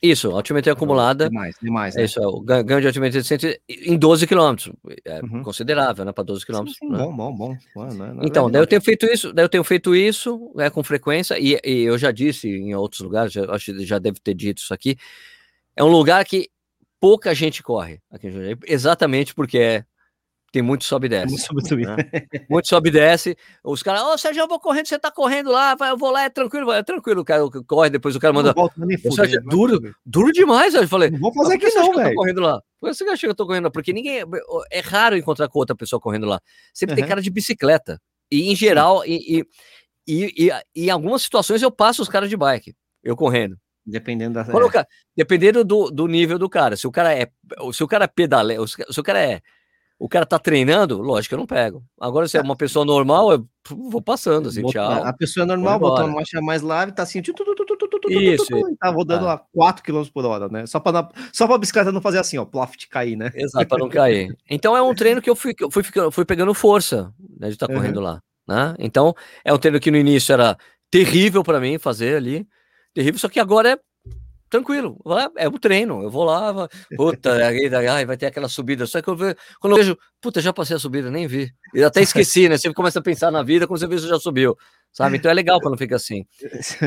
[0.00, 1.28] Isso, altimetria acumulada.
[1.28, 1.94] Demais, demais.
[1.94, 2.02] Né?
[2.02, 3.20] É isso, é, o ganho de altimetria
[3.68, 4.72] em 12 quilômetros.
[5.04, 5.42] É uhum.
[5.42, 6.12] considerável, né?
[6.12, 6.78] Para 12 quilômetros.
[6.82, 6.96] Né?
[6.96, 7.56] Bom, bom, bom.
[7.76, 10.54] Não é, não é então, daí eu tenho feito isso, daí eu tenho feito isso
[10.56, 13.98] é, com frequência, e, e eu já disse em outros lugares, já, acho que já
[13.98, 14.96] deve ter dito isso aqui.
[15.76, 16.48] É um lugar que
[17.00, 19.84] pouca gente corre aqui em Jundiaí, exatamente porque é
[20.50, 21.52] tem muito sobe e desce.
[21.52, 21.96] Muito, né?
[22.48, 23.36] muito sobe e desce.
[23.62, 26.10] Os caras, ô oh, Sérgio, eu vou correndo, você tá correndo lá, vai, eu vou
[26.10, 27.20] lá, é tranquilo, é tranquilo.
[27.20, 28.54] O cara corre, depois o cara manda.
[28.54, 30.74] Não Sérgio, duro, duro demais.
[30.74, 32.14] Eu falei, não vou fazer aqui não, velho.
[32.14, 32.62] correndo lá.
[32.80, 33.70] Por que você acha que eu tô correndo lá?
[33.70, 34.22] Porque ninguém.
[34.70, 36.40] É raro encontrar com outra pessoa correndo lá.
[36.72, 37.00] Sempre uhum.
[37.00, 38.00] tem cara de bicicleta.
[38.30, 39.44] E em geral, e,
[40.06, 43.58] e, e, e, em algumas situações eu passo os caras de bike, eu correndo.
[43.90, 44.42] Dependendo da.
[44.42, 44.86] É.
[45.16, 46.76] dependendo do, do nível do cara.
[46.76, 47.28] Se o cara é.
[47.72, 49.40] Se o cara pedala, se o cara é
[49.98, 51.82] o cara tá treinando, lógico que eu não pego.
[52.00, 53.48] Agora, se é uma pessoa normal, eu
[53.90, 55.04] vou passando, assim, tchau.
[55.04, 58.46] A pessoa normal uma marcha mais leve, tá assim, isso,
[58.78, 60.66] tá rodando a 4 km por hora, né?
[60.66, 63.32] Só para só pra bicicleta não fazer assim, ó, ploft cair, né?
[63.34, 64.32] Exato, para não cair.
[64.48, 65.82] Então é um treino que eu fui, eu fui,
[66.12, 68.04] fui pegando força, né, de estar tá correndo uhum.
[68.04, 68.76] lá, né?
[68.78, 69.12] Então
[69.44, 70.56] é um treino que no início era
[70.88, 72.46] terrível para mim fazer ali,
[72.98, 73.78] terrível, só que agora é
[74.50, 74.98] tranquilo,
[75.36, 77.30] é o treino, eu vou lá, puta,
[77.92, 80.74] ai, vai ter aquela subida, só que eu vejo, quando eu vejo, puta, já passei
[80.74, 83.78] a subida, nem vi, eu até esqueci, né, você começa a pensar na vida, quando
[83.78, 84.56] você vê, você já subiu,
[84.90, 86.26] sabe, então é legal quando fica assim,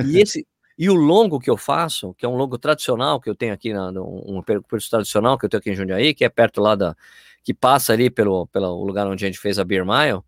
[0.05, 0.45] e esse,
[0.77, 3.71] e o longo que eu faço, que é um longo tradicional que eu tenho aqui,
[3.71, 6.95] na, um percurso tradicional que eu tenho aqui em Jundiaí, que é perto lá da,
[7.43, 10.21] que passa ali pelo, pelo lugar onde a gente fez a Beer Mile,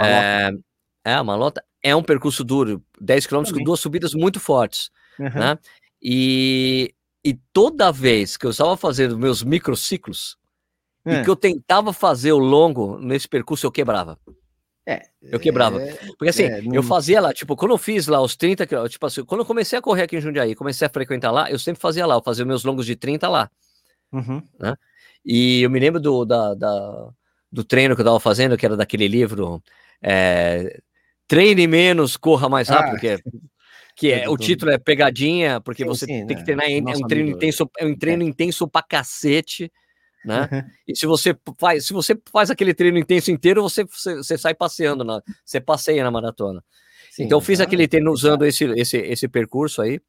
[0.00, 0.50] é,
[1.04, 5.28] é, a Malota, é um percurso duro, 10 km com duas subidas muito fortes, uhum.
[5.28, 5.58] né,
[6.02, 6.94] e,
[7.24, 10.36] e toda vez que eu estava fazendo meus microciclos
[11.04, 11.20] é.
[11.20, 14.18] e que eu tentava fazer o longo nesse percurso, eu quebrava.
[14.86, 15.80] É, eu quebrava.
[15.80, 16.74] É, Porque assim, é, não...
[16.74, 19.46] eu fazia lá, tipo, quando eu fiz lá os 30 quilômetros, tipo assim, quando eu
[19.46, 22.22] comecei a correr aqui em Jundiaí, comecei a frequentar lá, eu sempre fazia lá, eu
[22.22, 23.50] fazia meus longos de 30 lá.
[24.12, 24.42] Uhum.
[24.58, 24.76] Né?
[25.24, 27.08] E eu me lembro do, da, da,
[27.50, 29.62] do treino que eu tava fazendo, que era daquele livro
[30.02, 30.80] é,
[31.26, 33.00] Treine menos, corra mais rápido, ah.
[33.00, 33.18] que é
[33.94, 36.80] que é, o título é pegadinha, porque sim, você sim, tem que treinar, é, é
[36.80, 38.26] um treino amigo, intenso, é um treino é.
[38.26, 39.70] intenso pra cacete,
[40.24, 40.48] né?
[40.50, 40.62] Uhum.
[40.88, 44.54] E se você faz, se você faz aquele treino intenso inteiro, você, você, você sai
[44.54, 46.64] passeando, na, você passeia na maratona.
[47.10, 50.00] Sim, então eu fiz aquele treino usando esse, esse, esse percurso aí,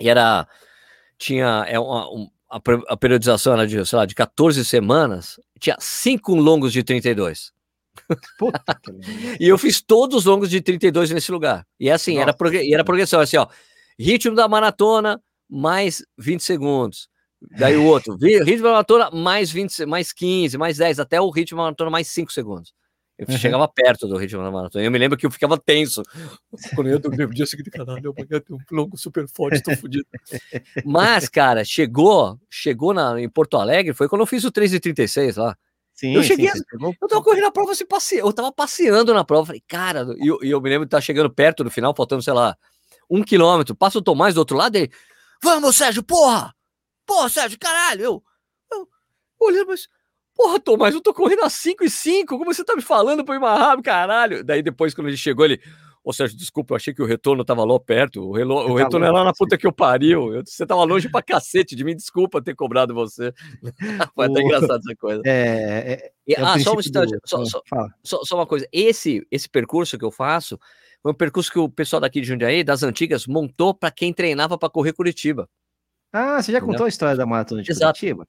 [0.00, 0.48] e era,
[1.16, 5.76] tinha é uma, um, a, a periodização era de, sei lá, de 14 semanas, tinha
[5.78, 7.53] cinco longos de 32.
[9.40, 11.66] E eu fiz todos os longos de 32 nesse lugar.
[11.78, 13.46] E é assim, era, prog era progressão, assim, ó.
[13.98, 17.08] Ritmo da maratona, mais 20 segundos.
[17.58, 21.58] Daí o outro, ritmo da maratona, mais 20, mais 15, mais 10, até o ritmo
[21.58, 22.72] da maratona, mais 5 segundos.
[23.16, 23.38] Eu uhum.
[23.38, 24.84] chegava perto do ritmo da maratona.
[24.84, 26.02] Eu me lembro que eu ficava tenso.
[26.74, 30.06] Quando eu dormi, dia seguinte, caralho, eu tenho um longo super forte, tô fodido.
[30.84, 35.56] Mas, cara, chegou, chegou na, em Porto Alegre, foi quando eu fiz o 3,36 lá.
[35.94, 36.60] Sim, eu cheguei, sim,
[37.00, 38.16] eu tava correndo a prova, assim, passe...
[38.16, 41.30] eu tava passeando na prova, falei, cara, e eu, eu, me lembro de estar chegando
[41.30, 42.56] perto do final, faltando, sei lá,
[43.08, 44.90] um quilômetro, passa o Tomás do outro lado e
[45.40, 46.52] vamos, Sérgio, porra!
[47.06, 48.02] Porra, Sérgio, caralho!
[48.02, 48.24] Eu,
[48.72, 48.88] eu
[49.38, 49.86] olhando, mas,
[50.34, 53.36] porra, Tomás, eu tô correndo a 5 e 5, como você tá me falando pra
[53.36, 54.42] ir mais rápido, caralho?
[54.42, 55.62] Daí depois, quando ele chegou, ele,
[56.04, 58.28] Ô Sérgio, desculpa, eu achei que o retorno tava lá perto.
[58.28, 58.56] O, relo...
[58.56, 60.34] o tá retorno é lá na puta que eu pariu.
[60.34, 60.42] Eu...
[60.44, 63.32] Você tava longe pra cacete de mim, desculpa ter cobrado você.
[64.14, 65.22] Foi até engraçado essa coisa.
[65.24, 67.62] É, é, é ah, só um instante, só, só,
[68.02, 68.68] só, só, uma coisa.
[68.70, 70.60] Esse, esse percurso que eu faço
[71.02, 74.58] foi um percurso que o pessoal daqui de Jundiaí, das antigas, montou para quem treinava
[74.58, 75.48] para correr Curitiba.
[76.12, 76.74] Ah, você já Entendeu?
[76.74, 77.98] contou a história da maratona de Exato.
[77.98, 78.28] Curitiba?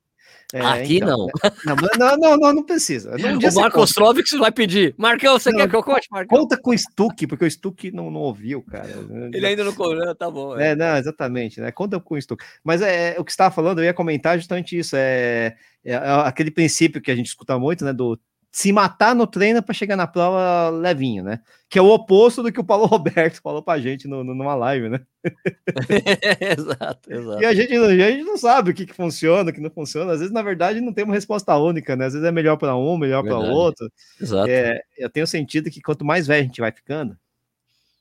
[0.54, 1.28] É, Aqui então,
[1.66, 1.76] não.
[1.76, 2.18] não.
[2.18, 3.12] Não, não, não, precisa.
[3.12, 4.94] Um o Marcos Trovics vai pedir.
[4.98, 6.38] Marcão, você não, quer que eu conte, Marcão?
[6.38, 8.88] Conta com o Stuck, porque o Stuck não, não ouviu, cara.
[9.34, 10.58] Ele ainda não correu, tá bom.
[10.58, 10.70] É.
[10.70, 11.72] é, não, exatamente, né?
[11.72, 12.44] Conta com o Stuck.
[12.64, 14.96] Mas é, o que você estava falando, eu ia comentar justamente isso.
[14.96, 17.92] É, é, é aquele princípio que a gente escuta muito, né?
[17.92, 18.20] Do
[18.56, 21.42] se matar no treino para chegar na prova levinho, né?
[21.68, 24.56] Que é o oposto do que o Paulo Roberto falou pra gente no, no, numa
[24.56, 25.02] live, né?
[26.58, 27.42] exato, exato.
[27.42, 30.14] E a gente, a gente não sabe o que, que funciona, o que não funciona.
[30.14, 32.06] Às vezes, na verdade, não tem uma resposta única, né?
[32.06, 33.92] Às vezes é melhor para um, melhor para o outro.
[34.22, 34.50] Exato.
[34.50, 37.18] É, eu tenho sentido que quanto mais velho a gente vai ficando,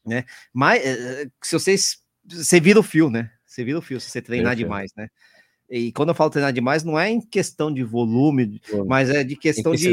[0.07, 0.25] né?
[0.53, 1.99] Mais, eh, se vocês.
[2.29, 3.29] Você vira o fio, né?
[3.45, 5.09] Você vira o fio se você treinar demais, né?
[5.69, 9.35] E quando eu falo treinar demais, não é em questão de volume, mas é de
[9.35, 9.91] questão de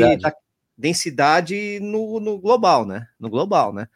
[0.77, 3.07] densidade no, no global, né?
[3.19, 3.87] No global, né?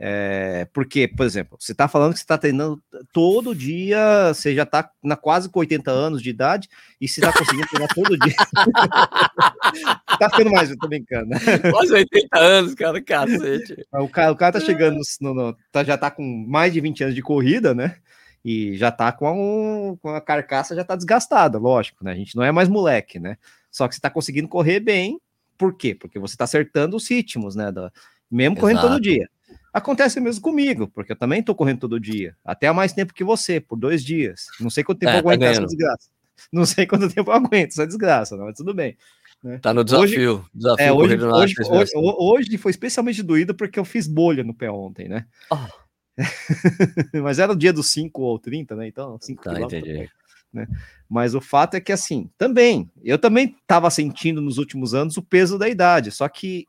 [0.00, 2.80] É, porque, por exemplo, você está falando que você está treinando
[3.12, 6.68] todo dia, você já está na quase com 80 anos de idade
[7.00, 8.36] e você está conseguindo treinar todo dia.
[10.20, 11.30] tá ficando mais, eu tô brincando.
[11.72, 13.86] Quase 80 anos, cara, cacete.
[13.92, 17.02] O cara, o cara tá chegando, no, no, tá, já tá com mais de 20
[17.02, 17.96] anos de corrida, né?
[18.44, 22.12] e já tá com, um, com a carcaça já tá desgastada, lógico, né?
[22.12, 23.36] A gente não é mais moleque, né?
[23.70, 25.20] Só que você tá conseguindo correr bem,
[25.58, 25.94] por quê?
[25.94, 27.72] Porque você tá acertando os ritmos, né?
[27.72, 27.92] Da,
[28.30, 28.60] mesmo Exato.
[28.60, 29.28] correndo todo dia.
[29.72, 33.24] Acontece mesmo comigo, porque eu também tô correndo todo dia, até há mais tempo que
[33.24, 34.46] você, por dois dias.
[34.60, 36.08] Não sei quanto tempo é, eu aguento tá essa desgraça.
[36.52, 38.96] Não sei quanto tempo eu aguento essa desgraça, não, mas tudo bem.
[39.42, 39.58] Né?
[39.58, 40.36] Tá no desafio.
[40.36, 44.54] Hoje, desafio é, hoje, hoje, hoje, hoje, foi especialmente doído porque eu fiz bolha no
[44.54, 45.26] pé ontem, né?
[45.50, 45.56] Oh.
[47.22, 48.88] Mas era o dia dos 5 ou 30, né?
[48.88, 50.10] Então, 5 tá, entendi.
[50.58, 50.68] Né?
[51.08, 55.22] Mas o fato é que, assim, também, eu também estava sentindo nos últimos anos o
[55.22, 56.66] peso da idade, só que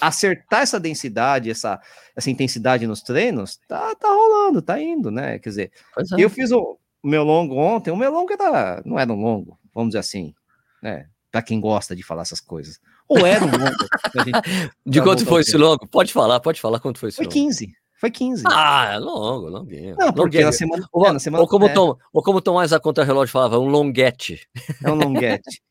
[0.00, 1.80] acertar essa densidade, essa,
[2.14, 5.38] essa intensidade nos treinos, tá, tá rolando, tá indo, né?
[5.38, 6.22] Quer dizer, é.
[6.22, 9.90] eu fiz o meu longo ontem, o meu longo era, não era um longo, vamos
[9.90, 10.34] dizer assim,
[10.82, 11.08] né?
[11.36, 12.80] para quem gosta de falar essas coisas.
[13.06, 13.76] Ou era um longo.
[14.86, 15.86] de quanto foi esse longo?
[15.86, 17.34] Pode falar, pode falar quanto foi esse foi longo.
[17.34, 17.72] 15.
[17.98, 18.44] Foi 15.
[18.46, 19.96] Ah, é longo, longuinho.
[19.98, 21.72] Não, porque na semana, ou, é, na semana, ou como, é.
[21.72, 24.46] Tom, ou como Tomás a contra-relógio falava, um longuete.
[24.84, 25.60] É um longuete.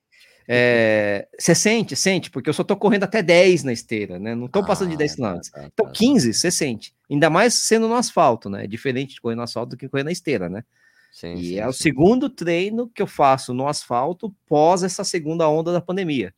[0.48, 4.36] É, você sente, sente, porque eu só tô correndo até 10 na esteira, né?
[4.36, 5.22] Não tô passando ah, de 10 km.
[5.22, 6.34] Tá, tá, então, 15, tá.
[6.38, 6.94] você sente.
[7.10, 8.66] Ainda mais sendo no asfalto, né?
[8.66, 10.64] É diferente de correr no asfalto do que correr na esteira, né?
[11.12, 11.70] Sim, e sim, é sim.
[11.70, 16.32] o segundo treino que eu faço no asfalto pós essa segunda onda da pandemia.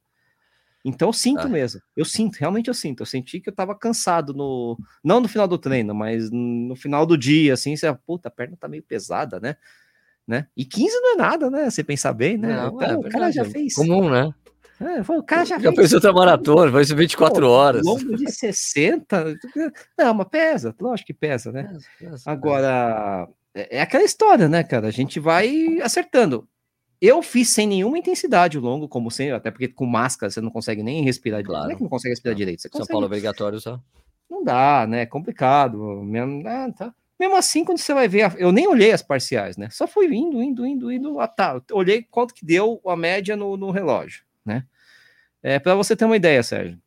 [0.86, 1.50] Então eu sinto ah.
[1.50, 3.02] mesmo, eu sinto, realmente eu sinto.
[3.02, 4.78] Eu senti que eu tava cansado no.
[5.04, 8.56] Não no final do treino, mas no final do dia, assim, você, puta, a perna
[8.58, 9.56] tá meio pesada, né?
[10.28, 10.48] né?
[10.56, 11.70] E 15 não é nada, né?
[11.70, 12.56] Você pensar bem, né?
[12.56, 13.74] Não, então, é, o cara já fez.
[13.74, 14.30] Comum, né?
[14.80, 15.94] É, o cara já, já fez.
[15.94, 17.84] outra maratona, vai ser 24 Pô, horas.
[17.84, 19.36] Longo de 60.
[19.98, 21.64] Não, mas pesa, lógico que pesa, né?
[21.64, 24.88] Pesa, pesa, Agora, é, é aquela história, né, cara?
[24.88, 26.48] A gente vai acertando.
[27.02, 30.50] Eu fiz sem nenhuma intensidade o longo, como sempre, até porque com máscara você não
[30.50, 31.64] consegue nem respirar claro.
[31.64, 31.68] direito.
[31.68, 32.62] Não é que não consegue respirar direito.
[32.62, 32.92] Você São consegue...
[32.94, 33.80] Paulo é obrigatório só.
[34.30, 35.02] Não dá, né?
[35.02, 35.78] É complicado.
[36.04, 36.94] Mesmo, ah, tá.
[37.20, 39.70] Mesmo assim, quando você vai ver, eu nem olhei as parciais, né?
[39.72, 41.20] Só fui indo, indo, indo, indo.
[41.20, 41.62] Ah, tá.
[41.72, 44.66] Olhei quanto que deu a média no, no relógio, né?
[45.42, 46.80] É, para você ter uma ideia, Sérgio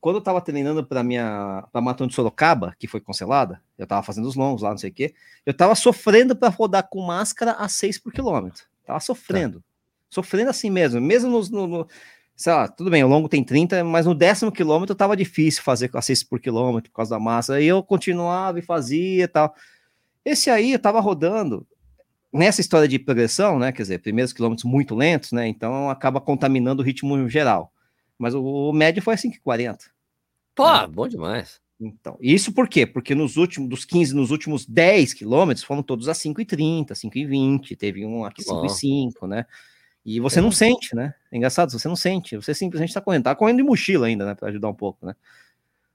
[0.00, 4.02] quando eu tava treinando para minha pra maratona de Sorocaba, que foi cancelada, eu tava
[4.02, 5.14] fazendo os longos lá, não sei o quê,
[5.44, 8.64] eu tava sofrendo para rodar com máscara a 6 por quilômetro.
[8.84, 9.60] Tava sofrendo.
[9.60, 9.66] Tá.
[10.10, 11.88] Sofrendo assim mesmo, mesmo no, no, no,
[12.36, 15.90] sei lá, tudo bem, o longo tem 30, mas no décimo quilômetro tava difícil fazer
[15.92, 17.54] a 6 por quilômetro por causa da massa.
[17.54, 19.54] Aí eu continuava e fazia e tal.
[20.24, 21.66] Esse aí eu tava rodando
[22.32, 23.72] nessa história de progressão, né?
[23.72, 25.46] Quer dizer, primeiros quilômetros muito lentos, né?
[25.46, 27.72] Então acaba contaminando o ritmo geral.
[28.18, 29.90] Mas o, o médio foi a 5,40.
[30.54, 30.86] Pô, né?
[30.86, 31.60] bom demais.
[31.80, 32.86] Então, isso por quê?
[32.86, 38.06] Porque nos últimos, dos 15, nos últimos 10 quilômetros, foram todos a 5,30, 5,20, teve
[38.06, 39.44] um aqui 5,5, né?
[40.04, 40.42] E você é.
[40.42, 41.14] não sente, né?
[41.32, 44.34] É engraçado, você não sente, você simplesmente está correndo, tá correndo de mochila ainda, né?
[44.34, 45.16] Para ajudar um pouco, né?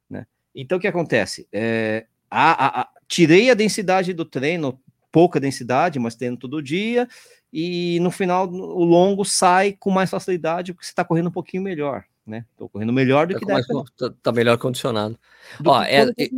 [0.09, 0.25] né?
[0.53, 1.47] Então, o que acontece?
[1.51, 4.79] É, a, a, a, tirei a densidade do treino,
[5.11, 7.07] pouca densidade, mas treino todo dia,
[7.53, 11.63] e no final o longo sai com mais facilidade porque você está correndo um pouquinho
[11.63, 12.45] melhor, né?
[12.51, 13.65] Estou correndo melhor do é que mais,
[13.97, 15.17] tá, tá, melhor condicionado.
[15.65, 16.29] Ó, é, é,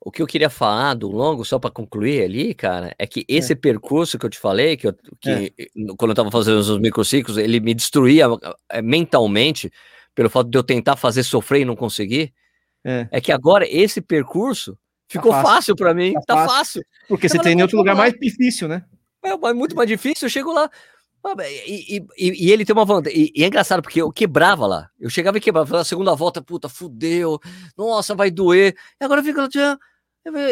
[0.00, 3.52] o que eu queria falar do longo, só para concluir ali, cara, é que esse
[3.52, 3.56] é.
[3.56, 5.66] percurso que eu te falei, que, eu, que é.
[5.98, 8.26] quando eu estava fazendo os microciclos, ele me destruía
[8.70, 9.70] é, mentalmente
[10.14, 12.32] pelo fato de eu tentar fazer sofrer e não conseguir.
[12.84, 14.78] É, é que agora esse percurso tá
[15.08, 16.52] ficou tá fácil, fácil para mim, tá, tá fácil.
[16.54, 16.82] fácil.
[17.08, 18.84] Porque você tem em outro lugar mais difícil, né?
[19.24, 20.26] É, é muito mais difícil.
[20.26, 20.70] Eu chego lá.
[21.66, 23.32] E, e, e, ele tem uma vantagem.
[23.34, 24.90] E, é engraçado, porque eu quebrava lá.
[24.98, 25.78] Eu chegava e quebrava.
[25.78, 27.40] Na segunda volta, puta, fudeu.
[27.76, 28.76] Nossa, vai doer.
[29.00, 29.48] E agora fica.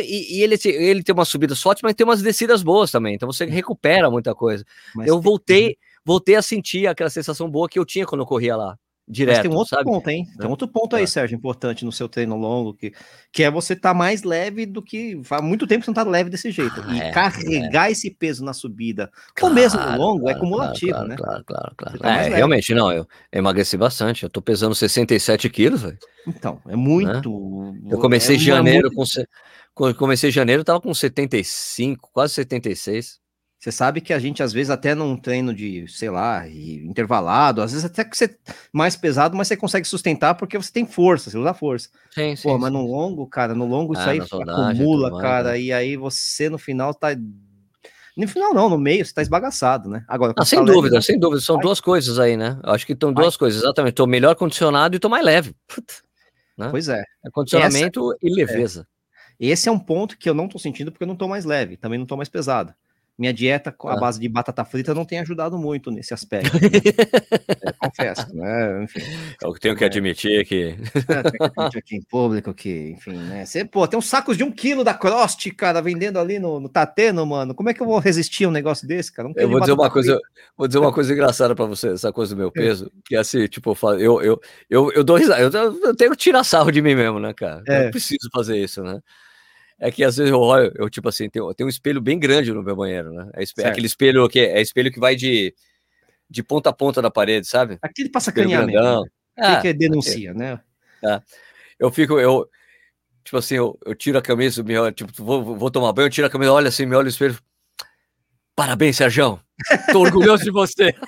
[0.02, 3.14] E, e ele, ele tem uma subida forte, mas tem umas descidas boas também.
[3.14, 4.64] Então você recupera muita coisa.
[4.94, 8.56] Mas eu voltei, voltei a sentir aquela sensação boa que eu tinha quando eu corria
[8.56, 9.36] lá direto.
[9.36, 9.84] Mas tem um outro sabe?
[9.84, 10.26] ponto, hein?
[10.38, 11.06] Tem outro ponto aí, é.
[11.06, 12.92] Sérgio, importante no seu treino longo, que,
[13.30, 15.20] que é você estar tá mais leve do que.
[15.30, 16.82] Há muito tempo você não tá leve desse jeito.
[16.86, 17.92] Ah, e é, carregar é.
[17.92, 21.16] esse peso na subida, claro, ou mesmo no longo, é claro, é cumulativo, claro, né?
[21.16, 21.98] Claro, claro, claro.
[21.98, 24.22] Tá é, realmente, não, eu emagreci bastante.
[24.22, 25.98] Eu tô pesando 67 quilos, velho.
[26.26, 27.72] Então, é muito.
[27.82, 27.92] Né?
[27.92, 29.26] Eu comecei janeiro muito...
[29.74, 29.92] com.
[29.94, 33.23] Comecei janeiro, tava com 75, quase 76.
[33.64, 37.72] Você sabe que a gente, às vezes, até num treino de, sei lá, intervalado, às
[37.72, 38.36] vezes até que você
[38.70, 41.88] mais pesado, mas você consegue sustentar porque você tem força, você usa força.
[42.10, 42.60] Sim, sim, Pô, sim.
[42.60, 45.60] mas no longo, cara, no longo ah, isso aí acumula, cara, mais, né?
[45.62, 47.16] e aí você no final tá.
[48.14, 50.04] No final, não, no meio, você tá esbagaçado, né?
[50.08, 51.40] Agora, ah, sem tá dúvida, leve, sem dúvida.
[51.40, 52.60] São duas coisas aí, né?
[52.64, 53.94] Acho que estão duas coisas, exatamente.
[53.94, 55.56] Tô melhor condicionado e tô mais leve.
[55.66, 55.94] Puta,
[56.58, 56.68] né?
[56.70, 57.00] Pois é.
[57.00, 58.86] é condicionamento Essa, e leveza.
[59.40, 59.46] É.
[59.46, 61.78] Esse é um ponto que eu não tô sentindo porque eu não tô mais leve,
[61.78, 62.74] também não tô mais pesado
[63.16, 64.00] minha dieta com a ah.
[64.00, 66.52] base de batata frita não tem ajudado muito nesse aspecto.
[66.54, 66.68] Né?
[67.62, 68.84] é, confesso, né?
[68.84, 69.00] Enfim.
[69.42, 69.86] Eu tenho que é.
[69.86, 70.76] admitir que.
[71.08, 73.46] É, tenho que admitir aqui em público que, enfim, né?
[73.46, 76.68] Você, pô, tem uns sacos de um quilo da Crost, cara, vendendo ali no, no
[76.68, 77.54] Tateno, mano.
[77.54, 79.30] Como é que eu vou resistir a um negócio desse, cara?
[79.36, 80.18] eu vou dizer uma coisa,
[80.56, 82.50] vou dizer uma coisa engraçada pra você, essa coisa do meu é.
[82.50, 86.16] peso, que é assim, tipo, eu, eu, eu, eu dou risada, eu, eu tenho que
[86.16, 87.62] tirar sarro de mim mesmo, né, cara?
[87.68, 87.86] É.
[87.86, 89.00] Eu preciso fazer isso, né?
[89.78, 92.52] É que às vezes eu olho, eu tipo assim, tem, tem um espelho bem grande
[92.52, 93.30] no meu banheiro, né?
[93.34, 95.54] É, espelho, aquele espelho que é espelho que vai de,
[96.30, 97.78] de ponta a ponta da parede, sabe?
[97.82, 98.66] Aquele passa mesmo.
[98.66, 99.02] Né?
[99.36, 100.60] Ah, que, denuncia, é, né?
[101.04, 101.20] É.
[101.78, 102.48] Eu fico, eu,
[103.24, 106.10] tipo assim, eu, eu tiro a camisa, me olho, tipo, vou, vou tomar banho, eu
[106.10, 107.36] tiro a camisa, olha assim, me olho no espelho.
[108.54, 109.40] Parabéns, Sérgio.
[109.90, 110.94] Tô orgulhoso de você.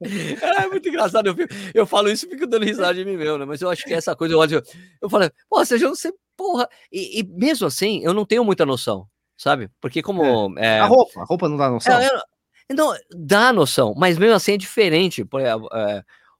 [0.00, 1.26] É muito engraçado.
[1.26, 3.44] Eu, fico, eu falo isso e fico dando risada de mim mesmo, né?
[3.44, 4.62] Mas eu acho que essa coisa, eu olho,
[5.02, 6.68] eu falo, pô, Sérgio, você porra.
[6.90, 9.68] E, e, mesmo assim, eu não tenho muita noção, sabe?
[9.80, 10.56] Porque como.
[10.56, 10.78] É, é...
[10.78, 12.00] A roupa, a roupa não dá noção.
[12.00, 12.08] É,
[12.72, 15.24] não, dá noção, mas mesmo assim é diferente.
[15.24, 15.52] Por, é,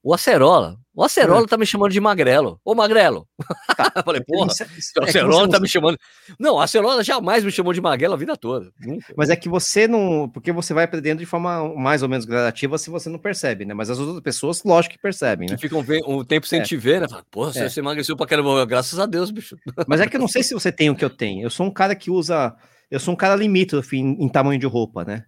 [0.03, 0.78] o Acerola.
[0.94, 1.46] O Acerola é.
[1.46, 2.61] tá me chamando de magrelo.
[2.64, 3.28] Ô, magrelo.
[3.76, 3.92] Tá.
[4.05, 5.96] falei, porra, o Acerola é tá me chamando.
[6.38, 8.72] Não, o Acerola jamais me chamou de magrelo a vida toda.
[8.80, 9.12] Nunca.
[9.16, 10.28] Mas é que você não.
[10.28, 13.74] Porque você vai aprendendo de forma mais ou menos gradativa se você não percebe, né?
[13.74, 15.57] Mas as outras pessoas, lógico que percebem, né?
[15.57, 16.62] Que ficam um tempo sem é.
[16.62, 17.07] te ver, né?
[17.30, 17.68] porra, é.
[17.68, 18.64] você emagreceu pra caramba.
[18.66, 19.57] Graças a Deus, bicho.
[19.86, 21.42] Mas é que eu não sei se você tem o que eu tenho.
[21.42, 22.55] Eu sou um cara que usa.
[22.90, 25.24] Eu sou um cara limítrofe em, em tamanho de roupa, né?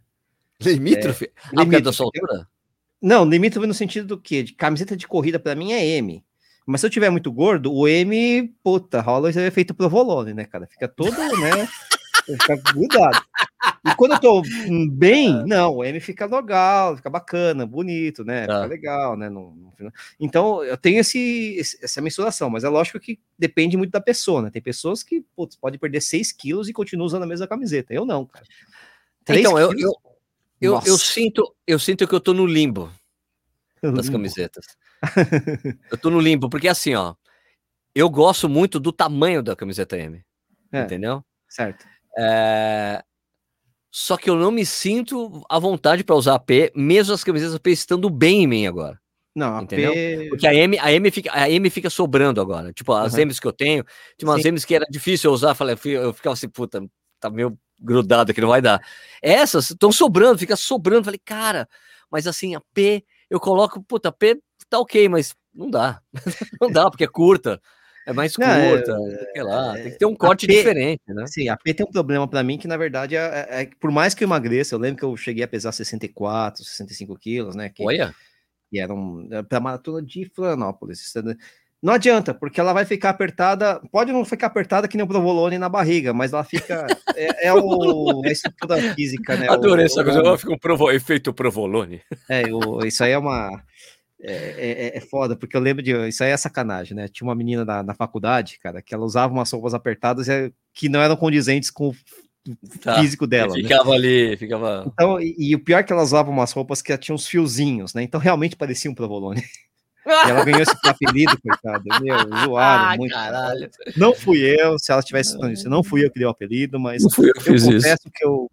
[0.60, 1.26] Limítrofe?
[1.26, 1.82] É, ah, limítrofe.
[1.84, 2.46] da sua altura?
[3.00, 4.42] Não, limite no sentido do quê?
[4.42, 6.24] De camiseta de corrida para mim é M.
[6.66, 10.66] Mas se eu tiver muito gordo, o M, puta, rola esse efeito provolone, né, cara?
[10.66, 11.68] Fica todo, né?
[12.26, 13.22] Fica grudado.
[13.84, 14.42] E quando eu tô
[14.92, 18.42] bem, não, o M fica legal, fica bacana, bonito, né?
[18.42, 18.66] Fica ah.
[18.66, 19.28] legal, né?
[19.28, 19.70] No, no
[20.18, 24.50] então, eu tenho esse, essa mensuração, mas é lógico que depende muito da pessoa, né?
[24.50, 27.94] Tem pessoas que, putz, pode perder 6 quilos e continua usando a mesma camiseta.
[27.94, 28.44] Eu não, cara.
[29.30, 29.92] então, eu, eu,
[30.60, 32.92] eu, eu, sinto, eu sinto que eu tô no limbo
[33.82, 34.12] das limbo.
[34.12, 34.66] camisetas.
[35.90, 37.14] eu tô no limbo, porque assim, ó,
[37.94, 40.22] eu gosto muito do tamanho da camiseta M.
[40.72, 41.24] É, entendeu?
[41.48, 41.86] Certo.
[42.18, 43.02] É...
[43.90, 47.58] Só que eu não me sinto à vontade para usar a P, mesmo as camisetas
[47.58, 49.00] P estando bem em mim agora.
[49.34, 49.92] Não, a entendeu?
[49.92, 50.28] P...
[50.28, 52.72] Porque a M, a M fica, a M fica sobrando agora.
[52.72, 53.20] Tipo, as uhum.
[53.22, 53.84] M's que eu tenho,
[54.16, 54.48] tinha umas Sim.
[54.48, 56.84] M's que era difícil eu usar, falei, eu ficava assim, puta,
[57.18, 58.80] tá meio grudada que não vai dar.
[59.22, 61.04] Essas estão sobrando, fica sobrando.
[61.04, 61.68] Falei, cara,
[62.10, 66.00] mas assim, a P, eu coloco, puta, a P tá ok, mas não dá.
[66.60, 67.60] não dá, porque é curta.
[68.06, 71.26] É mais curta, não, é, sei lá, tem que ter um corte P, diferente, né?
[71.26, 73.90] Sim, a P tem um problema para mim que, na verdade, é, é, é, por
[73.90, 77.68] mais que eu emagreça, eu lembro que eu cheguei a pesar 64, 65 quilos, né?
[77.68, 78.14] Que, Olha!
[78.72, 81.12] E era um, para maratona de Florianópolis.
[81.82, 83.80] Não adianta, porque ela vai ficar apertada.
[83.90, 86.86] Pode não ficar apertada que nem o provolone na barriga, mas ela fica.
[87.16, 89.48] É, é o, é a estrutura física, né?
[89.48, 90.18] Adorei o, essa coisa.
[90.18, 92.02] Ela fica um provo, efeito provolone.
[92.28, 93.62] É, o, isso aí é uma.
[94.22, 95.92] É, é, é, foda, porque eu lembro de.
[96.08, 97.08] Isso aí é sacanagem, né?
[97.08, 100.26] Tinha uma menina na, na faculdade, cara, que ela usava umas roupas apertadas
[100.74, 101.94] que não eram condizentes com o
[102.82, 103.54] tá, físico dela.
[103.54, 103.62] Né?
[103.62, 103.96] Ficava né?
[103.96, 104.84] ali, ficava.
[104.86, 107.94] Então, e, e, o pior é que ela usava umas roupas que tinham uns fiozinhos,
[107.94, 108.02] né?
[108.02, 109.42] Então realmente parecia um provolone.
[110.06, 111.82] E ela ganhou esse apelido, coitada.
[112.00, 113.12] Meu, zoaram ah, muito.
[113.12, 113.70] Caralho.
[113.96, 117.02] Não fui eu, se ela tivesse isso, não fui eu que dei o apelido, mas
[117.02, 118.10] não fui eu, que fiz eu confesso isso.
[118.14, 118.50] que eu.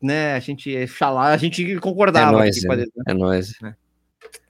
[0.00, 2.30] Né, a gente falar, a gente concordava.
[2.30, 2.84] É nóis, né?
[3.08, 3.54] é nóis.
[3.60, 3.74] Né?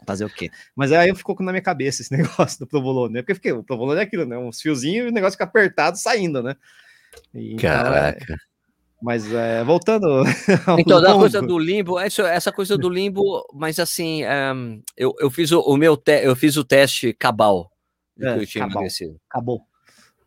[0.07, 0.50] Fazer o quê?
[0.74, 3.22] Mas aí ficou na minha cabeça esse negócio do provolone, né?
[3.22, 4.36] Porque fiquei, o provolone é aquilo, né?
[4.36, 6.57] Uns fiozinhos e o negócio fica apertado saindo, né?
[7.32, 8.18] E, Caraca.
[8.22, 8.53] Então, é...
[9.03, 10.24] Mas é, voltando.
[10.78, 15.30] Então, da coisa do limbo, essa, essa coisa do limbo, mas assim, um, eu, eu
[15.30, 17.70] fiz o, o meu te, eu fiz o teste cabal.
[18.18, 18.84] É, eu tinha cabal.
[19.28, 19.61] Acabou.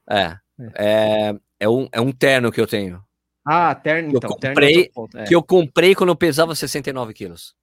[0.10, 0.38] É.
[0.60, 0.72] É.
[0.78, 1.36] é.
[1.60, 3.04] É, um, é um terno que eu tenho.
[3.44, 4.30] Ah, terno, então.
[4.30, 5.24] Eu comprei, é, é.
[5.26, 7.56] Que eu comprei quando eu pesava 69 quilos.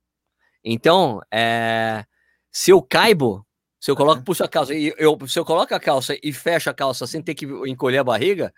[0.64, 2.04] Então, é,
[2.50, 3.46] se eu caibo,
[3.78, 6.70] se eu coloco, puxo a calça, e eu, se eu coloco a calça e fecho
[6.70, 8.52] a calça sem ter que encolher a barriga,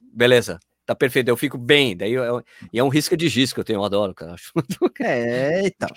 [0.00, 0.58] beleza
[0.90, 1.96] tá perfeito, eu fico bem.
[1.96, 4.34] Daí eu, e é um risco de giz que eu tenho, eu adoro, cara.
[5.00, 5.88] É, então.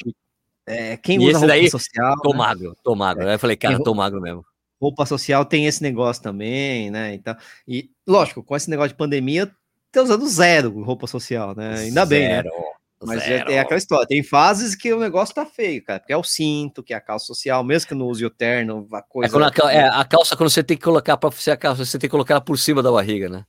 [0.66, 2.16] É, quem e usa roupa daí, social.
[2.22, 2.38] Tô né?
[2.38, 3.24] magro, tô magro.
[3.24, 3.30] É.
[3.30, 4.46] Aí eu falei, cara, tô magro mesmo.
[4.80, 7.14] Roupa social tem esse negócio também, né?
[7.14, 7.36] Então,
[7.68, 9.52] e lógico, com esse negócio de pandemia,
[9.92, 11.76] tá usando zero roupa social, né?
[11.80, 12.10] Ainda zero.
[12.10, 12.44] bem, né?
[13.06, 13.52] Mas é, Zero.
[13.52, 16.82] é aquela história, tem fases que o negócio tá feio, cara, porque é o cinto,
[16.82, 19.38] que é a calça social, mesmo que não use o terno, a coisa.
[19.38, 22.00] É, a, é, a calça, quando você tem que colocar para ser a calça, você
[22.00, 23.44] tem que colocar ela por cima da barriga, né?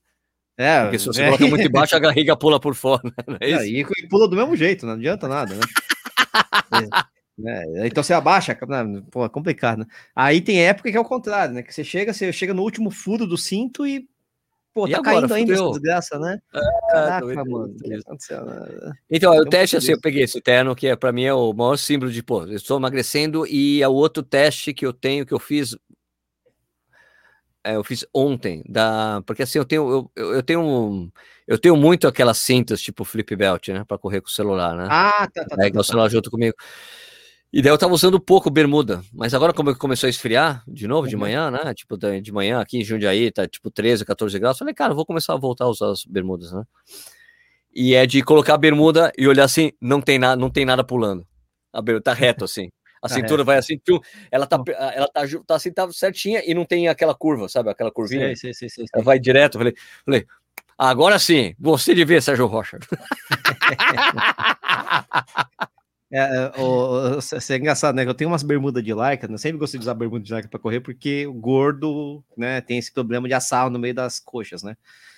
[0.57, 1.27] É, Porque se você é.
[1.27, 3.03] coloca muito embaixo, a barriga pula por fora.
[3.27, 3.37] Né?
[3.41, 5.63] É é, e pula do mesmo jeito, não adianta nada, né?
[7.45, 9.03] É, então você abaixa, né?
[9.11, 9.87] pô, é complicado, né?
[10.15, 11.65] Aí tem época que é o contrário, né?
[11.65, 14.09] Que você chega, você chega no último furo do cinto e
[14.75, 16.39] Pô, e tá agora, caindo ainda essa desgraça, né?
[16.53, 17.77] É, Caraca, mano.
[19.09, 21.77] Então, o teste, assim, eu peguei esse terno, que é, pra mim é o maior
[21.77, 25.33] símbolo de, pô, eu estou emagrecendo, e é o outro teste que eu tenho, que
[25.33, 25.79] eu fiz é,
[27.65, 31.11] eu fiz ontem, da, porque assim, eu tenho, eu, eu tenho,
[31.47, 34.87] eu tenho muito aquelas cintas, tipo flip belt, né, para correr com o celular, né?
[34.91, 35.57] Ah, tá, tá.
[35.57, 36.13] Tá, tá, o celular tá.
[36.13, 36.55] junto comigo.
[37.53, 41.07] E daí eu tava usando pouco bermuda, mas agora como começou a esfriar de novo,
[41.07, 41.21] de uhum.
[41.21, 44.93] manhã, né, tipo, de manhã aqui em Jundiaí, tá tipo 13, 14 graus, falei, cara,
[44.93, 46.65] vou começar a voltar a usar as bermudas, né?
[47.73, 50.85] E é de colocar a bermuda e olhar assim, não tem, nada, não tem nada
[50.85, 51.27] pulando.
[51.73, 52.71] A bermuda tá reto assim.
[53.05, 53.79] A tá cintura vai assim,
[54.31, 54.59] ela tá,
[54.95, 57.69] ela tá, tá assim, tá certinha e não tem aquela curva, sabe?
[57.69, 58.35] Aquela curvinha.
[58.35, 58.85] Sim, sim, sim, sim.
[58.95, 59.59] Ela vai direto.
[59.59, 59.75] Falei,
[60.07, 60.27] falei,
[60.79, 62.79] agora sim, você de ver, Sérgio Rocha.
[66.13, 68.07] É, é, o, é engraçado, né?
[68.07, 69.35] Eu tenho umas bermudas de lycra, né?
[69.35, 72.79] eu sempre gostei de usar bermuda de lycra para correr, porque o gordo, né, tem
[72.79, 74.77] esse problema de assar no meio das coxas, né?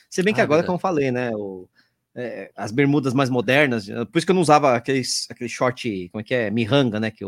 [0.09, 0.69] Se bem que ah, agora, verdade.
[0.69, 1.69] como eu falei, né, o,
[2.15, 6.23] é, as bermudas mais modernas, por isso que eu não usava aqueles, aquele short, como
[6.23, 7.25] é que é, miranga, né, que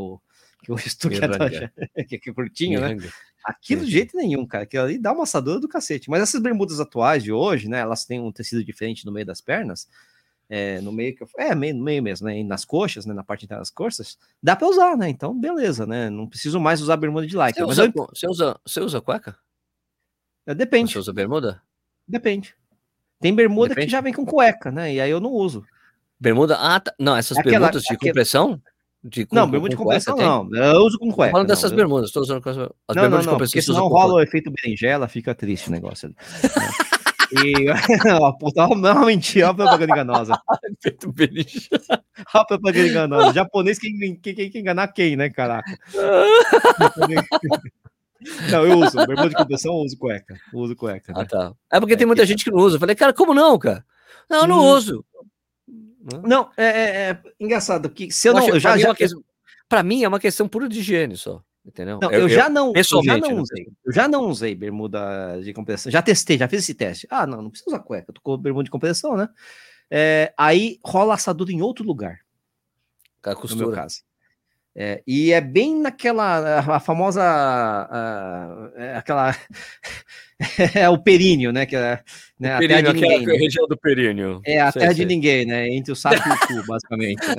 [0.62, 0.76] que o
[1.94, 2.96] é, que é curtinho, né?
[3.44, 4.64] Aquilo de jeito nenhum, cara.
[4.64, 6.10] Aquilo ali dá uma assadura do cacete.
[6.10, 7.78] Mas essas bermudas atuais de hoje, né?
[7.78, 9.88] Elas têm um tecido diferente no meio das pernas.
[10.50, 12.38] É, no meio que eu, é meio, no meio mesmo, né?
[12.38, 13.14] E nas coxas, né?
[13.14, 15.08] Na parte das coxas, dá para usar, né?
[15.08, 16.10] Então, beleza, né?
[16.10, 17.58] Não preciso mais usar bermuda de like.
[17.60, 18.06] Você, usa, eu...
[18.06, 19.36] você, usa, você usa cueca?
[20.46, 20.92] É, depende.
[20.92, 21.62] Você usa bermuda?
[22.06, 22.54] Depende.
[23.20, 23.86] Tem bermuda Depende.
[23.86, 24.94] que já vem com cueca, né?
[24.94, 25.64] E aí eu não uso.
[26.18, 26.56] Bermuda?
[26.58, 26.94] Ah, tá.
[26.98, 28.10] não, essas aquela, bermudas de aquela...
[28.10, 28.60] compressão?
[29.08, 30.54] De, com, não, bermuda de compressão não.
[30.54, 31.32] Eu uso com cueca.
[31.32, 33.52] Falando dessas não, bermudas, estou usando com as, as não, bermudas não, de compressão.
[33.52, 36.14] Porque senão rola o efeito berinjela, fica triste o negócio.
[37.44, 37.70] e,
[38.20, 40.40] ó, puta, não, mentira, ó propaganda enganosa.
[40.78, 42.04] efeito berinjela.
[42.34, 43.32] Ó propaganda enganosa.
[43.32, 45.78] Japonês, quem, quem, quem, quem enganar quem, né, caraca?
[48.50, 48.96] Não, eu uso.
[49.06, 50.36] Bermuda de compressão, eu uso cueca.
[50.52, 51.12] Eu uso cueca.
[51.12, 51.20] Né?
[51.22, 51.52] Ah, tá.
[51.72, 52.28] É porque é, tem muita que...
[52.28, 52.76] gente que não usa.
[52.76, 53.84] Eu falei, cara, como não, cara?
[54.28, 54.72] Não, eu não hum.
[54.72, 55.04] uso.
[56.00, 56.20] Né?
[56.24, 58.48] Não, é, é, é, engraçado que se eu, não.
[58.48, 58.88] Eu já, pra, já...
[58.88, 59.24] Mim é questão,
[59.68, 61.42] pra mim é uma questão pura de higiene só.
[61.66, 61.98] Entendeu?
[62.00, 63.68] Não, eu, eu, já não, pessoalmente, eu já não usei.
[63.84, 65.92] Eu já não usei bermuda de compressão.
[65.92, 67.06] Já testei, já fiz esse teste.
[67.10, 68.06] Ah, não, não precisa usar cueca.
[68.08, 69.28] Eu tô com bermuda de compressão, né?
[69.90, 72.20] É, aí rola assadura em outro lugar.
[73.22, 73.60] Com a costura.
[73.60, 74.02] No meu caso.
[74.80, 79.34] É, e é bem naquela a famosa a, a, é aquela
[80.72, 81.66] é o períneo, né?
[81.66, 82.00] Que é,
[82.38, 83.26] né, a períneo, terra de ninguém.
[83.26, 83.34] Né?
[83.34, 84.40] região do períneo.
[84.46, 85.04] É a sei, terra sei.
[85.04, 85.68] de ninguém, né?
[85.68, 87.26] Entre o saco e o cu, basicamente.
[87.26, 87.34] Né?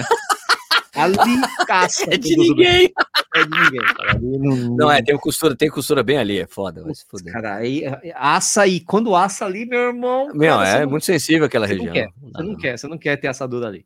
[0.95, 2.13] Ali caça.
[2.13, 2.91] É de ninguém.
[3.33, 4.19] É de ninguém, cara.
[4.19, 6.83] Não, não, é, tem costura, tem costura bem ali, é foda.
[6.85, 7.31] Mas foda.
[7.31, 7.83] Cara, aí
[8.15, 10.29] assa e quando assa ali, meu irmão.
[10.33, 11.87] Meu, cara, é não, muito sensível aquela você região.
[11.87, 13.85] Não quer, você não, não quer, você não quer ter assadura ali.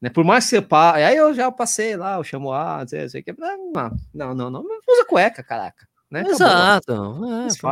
[0.00, 0.08] Né?
[0.10, 3.22] Por mais que você passe, aí eu já passei lá, eu chamo A, sei, sei
[3.22, 3.34] que.
[3.36, 5.88] Não, não, não, não, usa cueca, caraca.
[6.10, 6.22] Né?
[6.26, 6.92] Exato.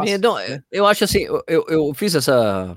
[0.07, 0.37] É, não,
[0.71, 2.77] eu acho assim, eu, eu fiz essa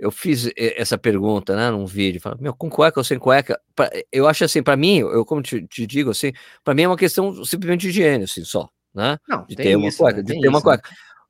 [0.00, 3.60] eu fiz essa pergunta, né, num vídeo, meu, com cueca ou sem cueca?
[3.76, 6.32] Pra, eu acho assim, para mim, eu como te, te digo assim,
[6.64, 9.18] para mim é uma questão simplesmente de higiene, assim, só, né?
[9.28, 10.22] Não, de ter uma isso, cueca, né?
[10.22, 10.88] de ter uma cueca.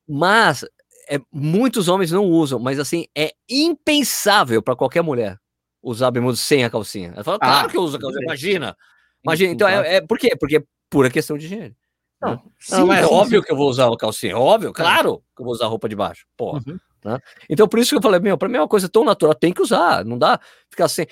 [0.08, 0.64] Mas
[1.10, 5.36] é, muitos homens não usam, mas assim, é impensável para qualquer mulher
[5.82, 7.12] usar bermuda sem a calcinha.
[7.14, 8.76] Ela fala, claro ah, que eu uso a calcinha, imagina.
[9.24, 10.36] Imagina, então é, é, por quê?
[10.38, 11.76] Porque é pura questão de higiene.
[12.20, 12.40] Não, né?
[12.58, 13.46] sim, não é óbvio sim.
[13.46, 15.96] que eu vou usar a calcinha, óbvio, claro que eu vou usar a roupa de
[15.96, 16.62] baixo, porra.
[16.66, 16.78] Uhum.
[17.02, 17.18] Né?
[17.48, 19.52] Então, por isso que eu falei, meu, para mim é uma coisa tão natural, tem
[19.52, 21.06] que usar, não dá ficar sem.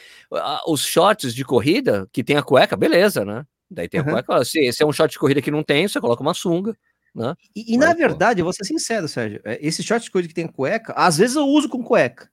[0.66, 3.44] Os shorts de corrida que tem a cueca, beleza, né?
[3.70, 4.10] Daí tem a uhum.
[4.10, 6.76] cueca, se esse é um short de corrida que não tem, você coloca uma sunga.
[7.14, 7.34] Né?
[7.56, 10.34] E, e na verdade, eu vou ser sincero, Sérgio, é, esse short de corrida que
[10.34, 12.30] tem cueca, às vezes eu uso com cueca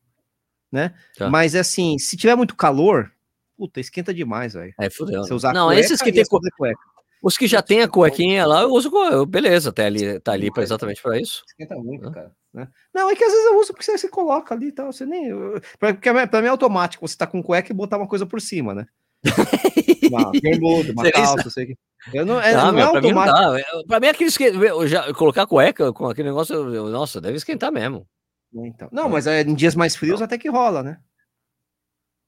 [0.75, 0.93] né?
[1.17, 1.29] Tá.
[1.29, 3.11] Mas assim, se tiver muito calor,
[3.57, 4.73] puta, esquenta demais, velho.
[4.79, 5.23] É, fudeu.
[5.23, 6.79] Se usar não, esses que tem cueca.
[7.23, 8.91] Os que já tem a cuequinha lá, eu uso,
[9.25, 11.43] beleza, tá ali, tá ali pra exatamente para isso.
[11.47, 12.31] Esquenta muito, cara.
[12.53, 12.67] Né?
[12.93, 15.07] Não, é que às vezes eu uso porque você, você coloca ali e tal, você
[15.07, 15.31] nem.
[15.79, 18.75] Porque pra mim é automático, você tá com cueca e botar uma coisa por cima,
[18.75, 18.85] né?
[20.11, 21.77] uma bermuda, uma calça, sei que.
[22.13, 23.39] Eu não, é, não, não é automático.
[23.39, 27.37] Pra mim, pra mim, aquele esquenta, já, colocar cueca com aquele negócio, eu, nossa, deve
[27.37, 28.07] esquentar mesmo.
[28.55, 28.87] Né, então.
[28.91, 30.97] Não, mas é, em dias mais frios até que rola, né?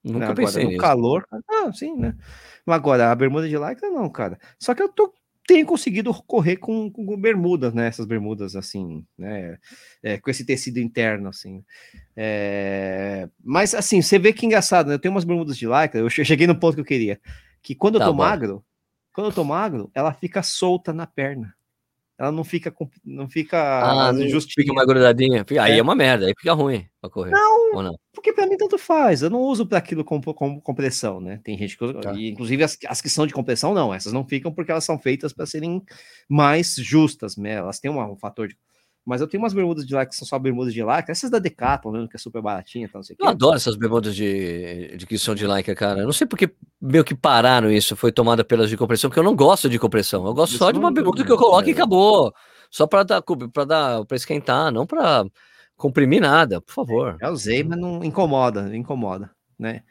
[0.04, 0.80] Nunca agora, pensei no nisso.
[0.80, 2.14] calor, ah, sim, né?
[2.66, 4.38] Agora, a bermuda de lycra não, cara.
[4.58, 5.12] Só que eu tô,
[5.46, 7.86] tenho conseguido correr com, com bermudas, né?
[7.86, 9.58] Essas bermudas assim, né?
[10.02, 11.64] É, com esse tecido interno, assim.
[12.14, 13.28] É...
[13.42, 14.94] Mas, assim, você vê que engraçado, né?
[14.94, 17.18] Eu tenho umas bermudas de lycra, eu cheguei no ponto que eu queria.
[17.62, 18.18] Que quando eu tá tô bom.
[18.18, 18.64] magro,
[19.12, 21.57] quando eu tô magro, ela fica solta na perna
[22.18, 22.74] ela não fica
[23.04, 24.12] não fica ah,
[24.48, 25.46] fica uma grudadinha.
[25.60, 25.78] Aí é.
[25.78, 25.82] é.
[25.82, 27.30] uma merda, aí fica ruim para correr.
[27.30, 29.22] Não, não, porque para mim tanto faz.
[29.22, 31.40] Eu não uso para aquilo com, com, compressão, né?
[31.44, 32.12] Tem gente que usa, tá.
[32.14, 34.98] e, inclusive as, as que são de compressão não, essas não ficam porque elas são
[34.98, 35.80] feitas para serem
[36.28, 37.52] mais justas, né?
[37.52, 38.56] Elas têm uma, um fator de
[39.08, 41.38] Mas eu tenho umas bermudas de lá que são só bermudas de lycra, essas da
[41.38, 45.18] Decathlon, né, que é super baratinha, não sei Eu adoro essas bermudas de, de que
[45.18, 46.00] são de lycra, cara.
[46.00, 49.24] Eu não sei porque meio que pararam isso, foi tomada pelas de compressão, porque eu
[49.24, 50.26] não gosto de compressão.
[50.26, 52.34] Eu gosto só de uma bermuda que eu coloco e acabou.
[52.70, 55.24] Só para dar para dar para esquentar, não para
[55.74, 57.16] comprimir nada, por favor.
[57.18, 59.84] Já usei, mas não incomoda, incomoda, né?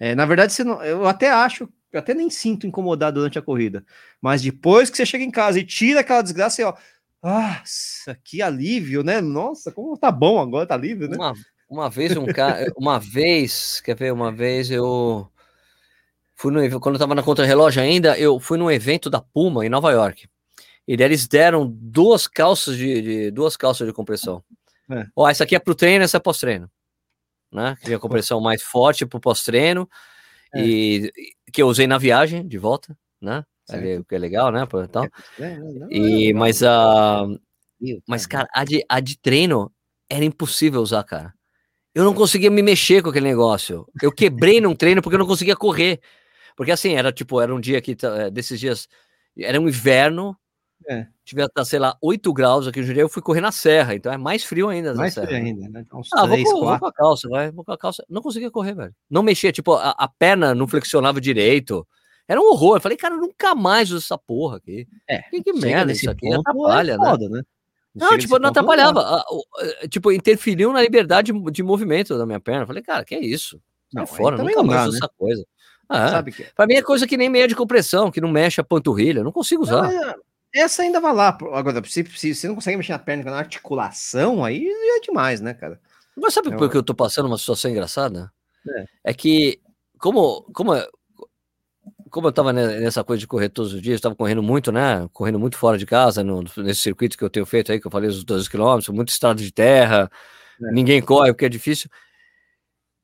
[0.00, 3.84] É, na verdade, não, eu até acho, eu até nem sinto incomodar durante a corrida,
[4.20, 6.74] mas depois que você chega em casa e tira aquela desgraça, e ó,
[7.24, 9.18] nossa, que alívio, né?
[9.22, 11.16] Nossa, como tá bom agora, tá livre, né?
[11.16, 11.32] Uma,
[11.70, 15.26] uma vez um cara, uma vez, quer ver, uma vez eu
[16.34, 19.70] fui no quando eu tava na contra-relógio ainda, eu fui num evento da Puma em
[19.70, 20.28] Nova York.
[20.86, 24.44] E daí eles deram duas calças de, de duas calças de compressão.
[24.90, 25.06] É.
[25.16, 26.70] Ó, essa aqui é pro treino, essa é pós-treino.
[27.50, 27.74] Né?
[27.82, 29.88] Que é a compressão mais forte pro pós-treino.
[30.54, 30.60] É.
[30.60, 31.12] E
[31.50, 33.44] que eu usei na viagem de volta, né?
[33.68, 34.66] Ali, que é legal, né?
[34.84, 35.08] Então.
[35.90, 37.24] E, mas a.
[38.06, 39.72] Mas, cara, a de, a de treino
[40.08, 41.32] era impossível usar, cara.
[41.94, 43.86] Eu não conseguia me mexer com aquele negócio.
[44.02, 46.00] Eu quebrei num treino porque eu não conseguia correr.
[46.56, 48.88] Porque assim, era tipo, era um dia que eh, desses dias
[49.36, 50.36] era um inverno,
[50.88, 51.06] é.
[51.24, 54.18] Tive, sei lá, 8 graus aqui no Jurei, eu fui correr na serra, então é
[54.18, 54.94] mais frio ainda.
[54.94, 55.80] Mais frio ainda, né?
[55.86, 58.04] Então, ah, 3, vou, vou, com a calça, vai, vou com a calça.
[58.08, 58.94] Não conseguia correr, velho.
[59.08, 61.86] Não mexia, tipo, a, a, perna não flexionava direito.
[62.26, 62.76] Era um horror.
[62.76, 64.86] Eu falei, cara, eu nunca mais uso essa porra aqui.
[65.08, 65.22] É.
[65.22, 66.32] Que, que merda isso aqui.
[66.32, 67.38] Atrapalha, é foda, né?
[67.38, 67.42] né?
[67.94, 69.24] Não, tipo, não atrapalhava.
[69.60, 72.62] Eh, tipo, interferiu na liberdade de, movimento da minha perna.
[72.62, 73.60] Eu falei, cara, que é isso?
[73.92, 74.98] Não, fora, nunca mais dá, uso né?
[74.98, 75.46] essa coisa.
[75.88, 76.44] Ah, Sabe que...
[76.56, 79.20] Pra mim é coisa que nem meia de compressão, que não mexe a panturrilha.
[79.20, 79.92] Eu não consigo usar.
[79.92, 80.14] Não,
[80.54, 81.36] essa ainda vai lá.
[81.52, 85.54] Agora, se, se você não consegue mexer na perna na articulação, aí é demais, né,
[85.54, 85.80] cara?
[86.16, 88.32] Mas sabe é por que eu tô passando uma situação engraçada?
[88.68, 89.60] É, é que,
[89.98, 90.72] como, como,
[92.14, 95.08] como eu tava nessa coisa de correr todos os dias, eu tava correndo muito, né?
[95.12, 97.90] Correndo muito fora de casa, no, nesse circuito que eu tenho feito aí, que eu
[97.90, 100.08] falei, os 12 quilômetros, muito estrada de terra,
[100.62, 100.70] é.
[100.70, 101.90] ninguém corre porque é difícil.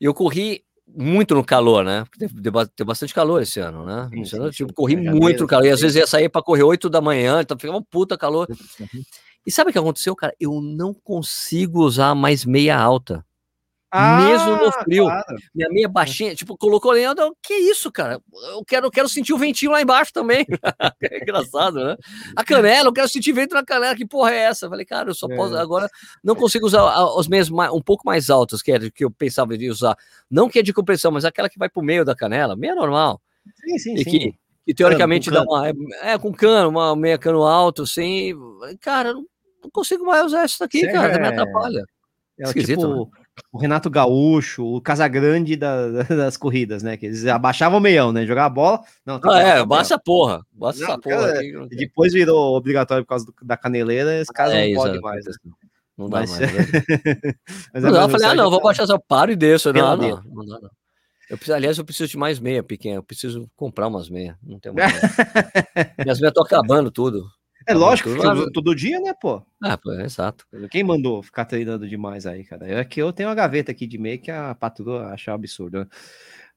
[0.01, 2.05] E eu corri muito no calor, né?
[2.05, 4.09] Porque teve, bastante calor esse ano, né?
[4.13, 5.67] Sim, esse ano, tipo, corri muito no calor.
[5.67, 8.47] E às vezes ia sair para correr 8 da manhã, então ficava um puta calor.
[8.79, 9.03] Uhum.
[9.45, 10.33] E sabe o que aconteceu, cara?
[10.39, 13.27] Eu não consigo usar mais meia alta.
[13.91, 15.05] Ah, mesmo no frio.
[15.05, 15.37] Claro.
[15.53, 18.21] Minha meia baixinha, tipo, colocou ali, eu, que isso, cara?
[18.53, 20.47] Eu quero, quero sentir o ventinho lá embaixo também.
[21.03, 21.97] é engraçado, né?
[22.37, 24.67] A canela, eu quero sentir vento na canela, que porra é essa?
[24.67, 25.61] Eu falei, cara, eu só posso, é.
[25.61, 25.89] agora
[26.23, 26.89] não consigo usar
[27.19, 29.97] as meias um pouco mais altas, que era que eu pensava de usar.
[30.31, 33.21] Não que é de compressão, mas aquela que vai pro meio da canela, meia normal.
[33.57, 34.11] Sim, sim, e sim.
[34.11, 34.35] Que,
[34.67, 35.69] que teoricamente cano, dá uma.
[36.03, 38.35] É, com cano, uma meia cano alto, assim.
[38.81, 39.25] Cara, não,
[39.65, 41.19] não consigo mais usar isso daqui, cara, é...
[41.19, 41.85] me atrapalha.
[42.39, 43.20] É, Esquisito, tipo, né?
[43.53, 46.97] O Renato Gaúcho, o Casagrande da, das corridas, né?
[46.97, 48.27] Que eles abaixavam o meião, né?
[48.27, 48.81] Jogar a bola.
[49.05, 50.45] Não, ah, é, baixa a porra.
[50.53, 51.17] Baixa essa porra.
[51.17, 55.01] Cara, aqui, depois virou obrigatório por causa do, da caneleira, esse caso é, não pode
[55.01, 55.25] mais.
[55.25, 55.33] Né?
[55.97, 56.41] Não dá mas, mais.
[56.41, 56.49] Né?
[57.75, 59.73] mas não, eu falei, ah, não, vou baixar essa paro e desço.
[59.73, 60.71] Não, não, não, dá, não.
[61.29, 62.97] Eu preciso, aliás, eu preciso de mais meia pequena.
[62.97, 64.35] Eu preciso comprar umas meias.
[64.43, 64.93] Não tem mais.
[66.05, 67.31] Minhas meias estão acabando tudo.
[67.71, 69.41] É lógico, todo, todo, dia, né, pô?
[69.63, 70.45] Ah, pô, é exato.
[70.71, 72.67] Quem mandou ficar treinando demais aí, cara?
[72.69, 75.87] É que eu tenho uma gaveta aqui de meia que a patroa acha absurdo, né?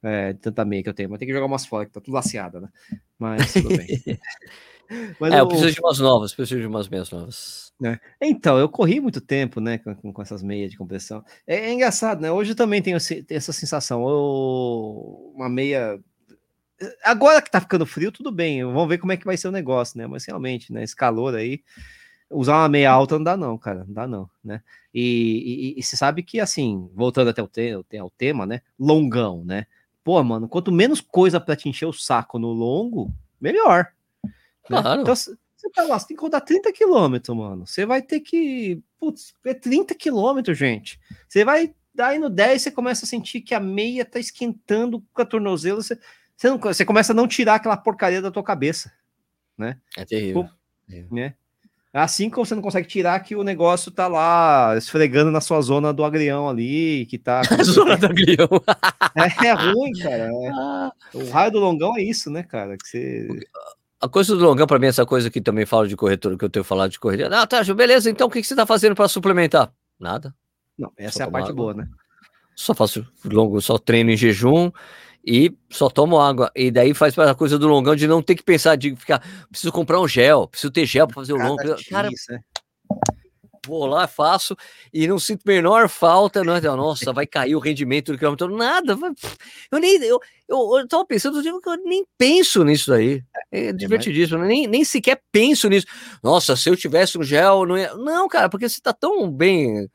[0.06, 2.16] É, tanta meia que eu tenho, mas tem que jogar umas fora, que tá tudo
[2.16, 2.70] laceada, né?
[3.18, 3.88] Mas tudo bem.
[5.20, 7.72] mas é, eu preciso de umas novas, preciso de umas meias novas.
[7.86, 8.00] É.
[8.22, 11.24] Então, eu corri muito tempo, né, com, com essas meias de compressão.
[11.46, 12.32] É, é engraçado, né?
[12.32, 14.02] Hoje eu também tenho, tenho essa sensação.
[14.10, 16.00] Eu, uma meia
[17.04, 18.64] Agora que tá ficando frio, tudo bem.
[18.64, 20.08] Vamos ver como é que vai ser o negócio, né?
[20.08, 20.84] Mas realmente, né?
[20.84, 21.64] Esse calor aí,
[22.30, 23.86] usar uma meia alta não dá, não, cara.
[23.86, 24.62] Não dá, não, né?
[24.94, 27.74] E, e, e você sabe que, assim, voltando até o, te,
[28.18, 28.62] tema, né?
[28.80, 29.66] Longão, né?
[30.04, 33.88] Pô, mano, quanto menos coisa para te encher o saco no longo, melhor.
[34.24, 34.32] Né?
[34.82, 35.02] Claro.
[35.02, 35.16] Então,
[35.64, 37.66] você tá lá, você tem que rodar 30 quilômetros, mano.
[37.66, 38.82] Você vai ter que.
[39.00, 41.00] Putz, é 30 quilômetros, gente.
[41.28, 41.74] Você vai.
[41.96, 45.82] Daí no 10 você começa a sentir que a meia tá esquentando com a tornozela.
[45.82, 45.98] Você,
[46.44, 48.92] você, não, você começa a não tirar aquela porcaria da tua cabeça,
[49.58, 49.78] né?
[49.96, 50.50] É terrível.
[51.10, 51.36] né?
[51.94, 55.94] Assim como você não consegue tirar que o negócio tá lá esfregando na sua zona
[55.94, 57.44] do agrião ali, que tá.
[57.64, 58.50] zona do agrião.
[59.16, 60.24] é, é, ruim, cara.
[60.24, 60.50] É.
[60.50, 60.92] Ah.
[61.14, 62.76] O raio do longão é isso, né, cara?
[62.78, 63.40] Que você.
[64.02, 66.50] A coisa do longão, para mim, essa coisa que também falo de corretor, que eu
[66.50, 67.28] tenho falado de correria.
[67.28, 69.72] Ah, tá, beleza, então o que, que você tá fazendo para suplementar?
[69.98, 70.36] Nada.
[70.78, 71.56] Não, essa só é a parte água.
[71.56, 71.88] boa, né?
[72.56, 74.72] Só faço longo, só treino em jejum
[75.26, 76.52] e só tomo água.
[76.56, 79.72] E daí faz a coisa do longão de não ter que pensar, de ficar, preciso
[79.72, 81.64] comprar um gel, preciso ter gel para fazer o longo.
[81.90, 82.40] Cara, né?
[83.66, 84.56] vou lá, faço
[84.94, 86.62] e não sinto menor falta, não é?
[86.62, 88.98] Nossa, vai cair o rendimento do quilômetro, nada.
[89.72, 93.24] Eu nem eu, eu, eu tava pensando, eu nem penso nisso aí.
[93.52, 95.88] É, é divertidíssimo, nem, nem sequer penso nisso.
[96.22, 97.94] Nossa, se eu tivesse um gel, não ia.
[97.96, 99.90] Não, cara, porque você tá tão bem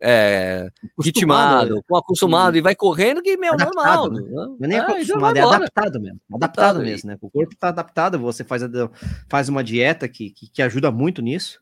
[0.00, 0.70] é,
[1.02, 1.80] ritmado, né?
[1.92, 4.10] acostumado e vai correndo que, meu, adaptado, normal.
[4.10, 4.22] Né?
[4.32, 6.20] Não é nem é, acostumado, é adaptado mesmo.
[6.32, 7.18] Adaptado, adaptado mesmo, né?
[7.20, 8.62] O corpo tá adaptado, você faz,
[9.28, 11.60] faz uma dieta que, que, que, ajuda muito nisso.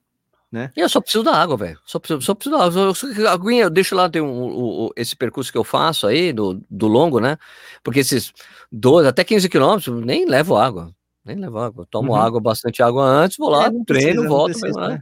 [0.53, 0.71] Né?
[0.77, 1.79] E eu só preciso da água, velho.
[1.85, 2.93] Só preciso, só preciso da água.
[3.19, 6.63] Eu, aguinha, eu deixo lá tem um, um, esse percurso que eu faço aí, do,
[6.71, 7.37] do longo, né?
[7.83, 8.33] Porque esses
[8.71, 10.95] 12, até 15 quilômetros, nem levo água.
[11.25, 11.87] Nem levo água.
[11.91, 12.19] tomo uhum.
[12.19, 14.61] água, bastante água antes, vou lá, é, treino, precisa, volto.
[14.61, 15.01] Precisa, né?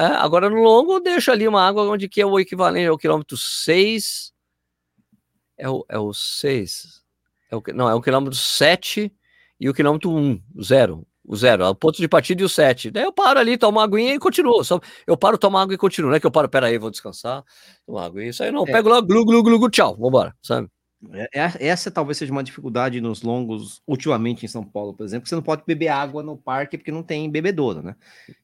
[0.00, 2.96] É, agora no longo eu deixo ali uma água onde que é o equivalente ao
[2.96, 4.32] quilômetro 6.
[5.58, 7.02] É o, é o 6.
[7.50, 9.12] É o, não, é o quilômetro 7
[9.60, 11.06] e o quilômetro 1, 0.
[11.22, 12.90] O zero, o ponto de partida e o 7.
[12.90, 14.64] Daí eu paro ali, tomo uma aguinha e continuo.
[14.64, 16.08] Só, eu paro, tomo água e continuo.
[16.08, 17.44] Não é que eu paro, peraí, vou descansar,
[17.86, 18.24] tomar água.
[18.24, 18.72] Isso aí não, é.
[18.72, 20.68] pego lá, glu, glu, glu, glu, tchau, vambora, sabe?
[21.12, 25.26] É, é, essa talvez seja uma dificuldade nos longos, ultimamente em São Paulo, por exemplo,
[25.26, 27.96] você não pode beber água no parque porque não tem bebedouro, né?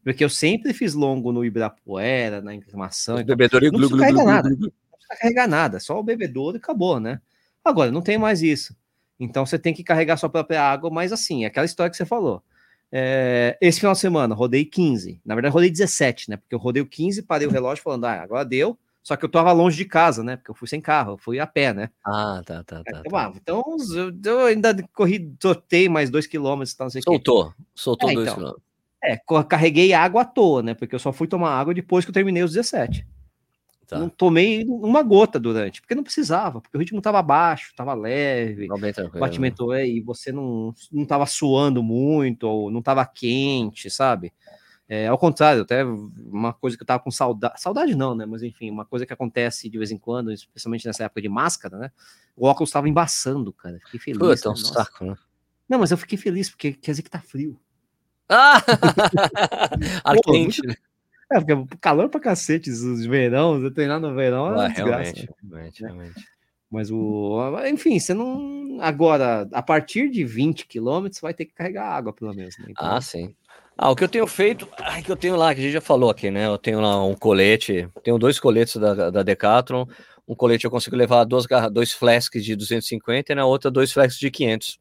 [0.02, 3.20] Porque eu sempre fiz longo no Ibirapuera, na Inclamação.
[3.20, 4.48] Então, bebedouro não precisa carregar nada.
[4.48, 7.20] Não precisa carregar nada, só o bebedouro e acabou, né?
[7.62, 8.74] Agora, não tem mais isso.
[9.20, 12.42] Então você tem que carregar sua própria água, mas assim, aquela história que você falou.
[12.90, 15.20] É, esse final de semana, rodei 15.
[15.24, 16.36] Na verdade, rodei 17, né?
[16.36, 19.28] Porque eu rodei o 15, parei o relógio falando, ah, agora deu só que eu
[19.28, 20.34] tava longe de casa, né?
[20.34, 21.90] Porque eu fui sem carro, eu fui a pé, né?
[22.04, 22.98] Ah, tá, tá, tá.
[22.98, 23.26] Então, tá.
[23.28, 23.62] Ah, então
[24.24, 28.34] eu, ainda corri, trotei mais dois quilômetros, tá, não sei Soltou, soltou é, dois então,
[28.36, 28.64] quilômetros.
[29.04, 30.74] É, carreguei água à toa, né?
[30.74, 33.06] Porque eu só fui tomar água depois que eu terminei os 17.
[33.86, 33.96] Tá.
[33.96, 38.66] Não tomei uma gota durante, porque não precisava, porque o ritmo estava baixo, estava leve,
[38.68, 44.32] o batimento é, e você não, não tava suando muito, ou não estava quente, sabe?
[44.88, 48.24] É, ao contrário, até uma coisa que eu tava com saudade, saudade não, né?
[48.24, 51.76] Mas enfim, uma coisa que acontece de vez em quando, especialmente nessa época de máscara,
[51.76, 51.90] né?
[52.36, 53.80] O óculos tava embaçando, cara.
[53.86, 54.18] Fiquei feliz.
[54.18, 54.52] Puta, né?
[54.52, 55.16] um saco, né?
[55.68, 57.58] Não, mas eu fiquei feliz porque quer dizer que tá frio.
[58.28, 58.62] Ah!
[60.04, 60.74] Ar quente, né?
[61.32, 65.82] É, porque calor pra cacete, os verão, eu treinar no verão é ah, realmente, realmente,
[65.82, 65.88] né?
[65.88, 66.24] realmente.
[66.70, 67.40] Mas o.
[67.66, 68.78] Enfim, você não.
[68.80, 72.56] Agora, a partir de 20 quilômetros, vai ter que carregar água, pelo menos.
[72.58, 72.66] Né?
[72.68, 73.34] Então, ah, sim.
[73.78, 75.82] Ah, o que eu tenho feito, ai, que eu tenho lá, que a gente já
[75.82, 76.46] falou aqui, né?
[76.46, 79.84] Eu tenho lá um colete, tenho dois coletes da, da Decathlon.
[80.26, 84.18] Um colete eu consigo levar duas, dois flasks de 250 e na outra dois flasks
[84.18, 84.78] de 500.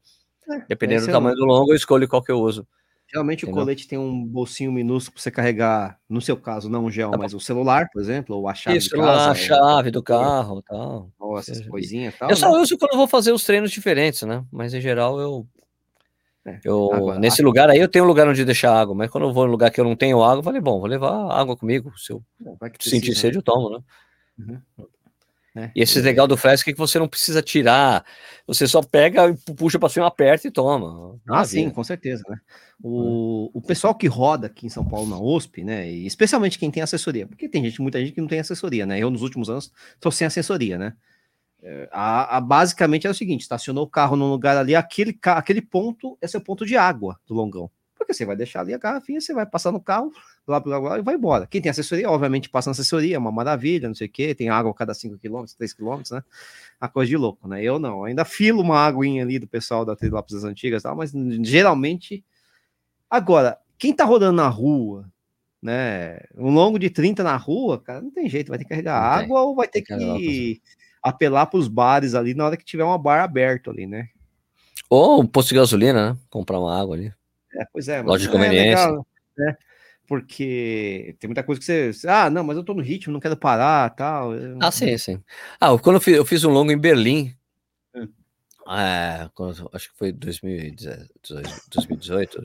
[0.50, 1.36] É, Dependendo do é tamanho é...
[1.36, 2.66] do longo, eu escolho qual que eu uso.
[3.08, 3.62] Geralmente Entendeu?
[3.62, 7.12] o colete tem um bolsinho minúsculo para você carregar, no seu caso, não o gel,
[7.12, 10.60] tá mas o celular, por exemplo, ou a chave Isso, casa, a chave do carro,
[10.62, 11.12] tal.
[11.18, 12.28] Ou essas coisinhas tal.
[12.28, 12.58] Eu só né?
[12.58, 14.44] uso quando eu vou fazer os treinos diferentes, né?
[14.50, 15.46] Mas em geral eu
[16.46, 17.48] é, eu, água, nesse água.
[17.48, 19.50] lugar aí eu tenho um lugar onde deixar água, mas quando eu vou em um
[19.50, 21.92] lugar que eu não tenho água, eu falei, bom, vou levar água comigo.
[21.98, 22.22] Se eu
[22.80, 23.38] sentir sede, né?
[23.40, 23.78] eu tomo, né?
[24.38, 24.86] Uhum.
[25.56, 26.02] É, e esse é.
[26.02, 28.04] legal do flask é que você não precisa tirar,
[28.46, 31.18] você só pega, puxa para cima, aperta e toma.
[31.26, 32.36] Ah, sim, com certeza, né?
[32.80, 35.90] O, o pessoal que roda aqui em São Paulo na USP, né?
[35.90, 38.98] E especialmente quem tem assessoria, porque tem gente, muita gente que não tem assessoria, né?
[38.98, 40.92] Eu nos últimos anos estou sem assessoria, né?
[41.90, 46.16] A, a, basicamente é o seguinte: estacionou o carro num lugar ali, aquele, aquele ponto
[46.20, 47.70] é seu ponto de água do longão.
[47.96, 50.12] Porque você vai deixar ali a garrafinha, você vai passar no carro,
[50.46, 51.46] blá, blá, blá, e vai embora.
[51.46, 54.48] Quem tem assessoria, obviamente, passa na assessoria, é uma maravilha, não sei o quê, tem
[54.48, 56.22] água a cada 5 km, 3 km, né?
[56.78, 57.64] A coisa de louco, né?
[57.64, 61.12] Eu não, ainda filo uma aguinha ali do pessoal da Trilopes das Antigas, tal, mas
[61.42, 62.24] geralmente.
[63.10, 65.10] Agora, quem tá rodando na rua,
[65.60, 66.20] né?
[66.36, 69.08] Um longo de 30 na rua, cara, não tem jeito, vai ter que carregar não
[69.08, 69.48] água tem.
[69.48, 69.96] ou vai ter que.
[69.96, 70.62] que
[71.08, 74.08] apelar para os bares ali na hora que tiver uma bar aberto ali, né?
[74.90, 76.18] Ou um posto de gasolina, né?
[76.28, 77.12] Comprar uma água ali.
[77.54, 78.02] É, pois é.
[78.02, 78.82] Loja de conveniência.
[78.82, 79.06] É legal,
[79.36, 79.56] né?
[80.06, 82.08] Porque tem muita coisa que você.
[82.08, 84.30] Ah, não, mas eu tô no ritmo, não quero parar tal.
[84.60, 85.20] Ah, sim, sim.
[85.60, 87.34] Ah, quando eu fiz, eu fiz um longo em Berlim.
[87.94, 88.08] Hum.
[88.68, 91.08] É, quando, acho que foi 2018,
[91.70, 92.44] 2018,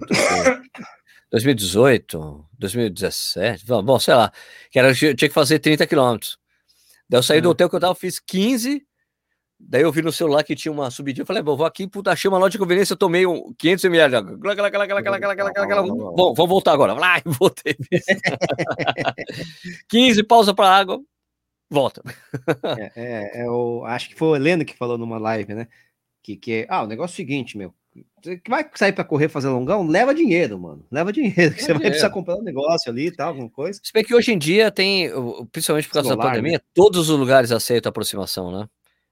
[1.32, 4.32] 2018, 2017, bom, sei lá,
[4.72, 6.40] que era, tinha que fazer 30 quilômetros.
[7.12, 7.42] Daí eu saí é.
[7.42, 8.88] do hotel que eu tava, fiz 15.
[9.60, 11.24] Daí eu vi no celular que tinha uma subidinha.
[11.24, 12.94] Eu falei, vou aqui, puta, achei uma loja de conveniência.
[12.94, 14.38] Eu tomei um 500 ml de água.
[16.16, 16.94] Bom, vamos voltar agora.
[16.94, 17.76] Lá, voltei.
[19.90, 21.02] 15, pausa para água.
[21.70, 22.02] Volta.
[22.78, 25.68] é, é, é, eu acho que foi o Heleno que falou numa live, né?
[26.24, 27.76] Que, que ah, o negócio é o seguinte, meu.
[28.22, 30.86] Que vai sair para correr fazer longão, leva dinheiro, mano.
[30.92, 33.80] Leva dinheiro, você vai precisar comprar um negócio ali e tal, alguma coisa.
[33.84, 35.10] Se bem que hoje em dia tem,
[35.52, 36.64] principalmente por causa celular, da pandemia, né?
[36.74, 38.68] todos os lugares aceitam aproximação, né?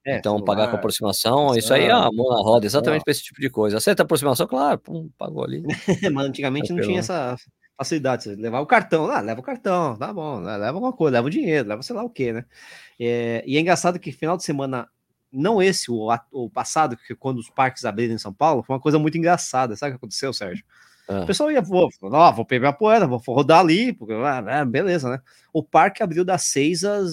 [0.06, 3.12] É, então, celular, pagar com aproximação, isso aí é a mão na roda, exatamente para
[3.12, 3.78] esse tipo de coisa.
[3.78, 5.62] Aceita aproximação, claro, pum, pagou ali.
[6.14, 7.36] Mas antigamente não tinha essa.
[7.78, 8.24] facilidade.
[8.24, 10.56] Você levar o cartão, lá, leva o cartão, tá bom, né?
[10.56, 12.46] leva alguma coisa, leva o dinheiro, leva sei lá o que, né?
[13.00, 14.88] É, e é engraçado que final de semana,
[15.32, 18.82] não esse, o, o passado, que quando os parques abriram em São Paulo, foi uma
[18.82, 19.76] coisa muito engraçada.
[19.76, 20.64] Sabe o que aconteceu, Sérgio?
[21.08, 21.22] Ah.
[21.22, 24.66] O pessoal ia, vou, ó, vou pegar a poeira, vou rodar ali, porque, ah, é,
[24.66, 25.22] beleza, né?
[25.52, 27.12] O parque abriu das 6 às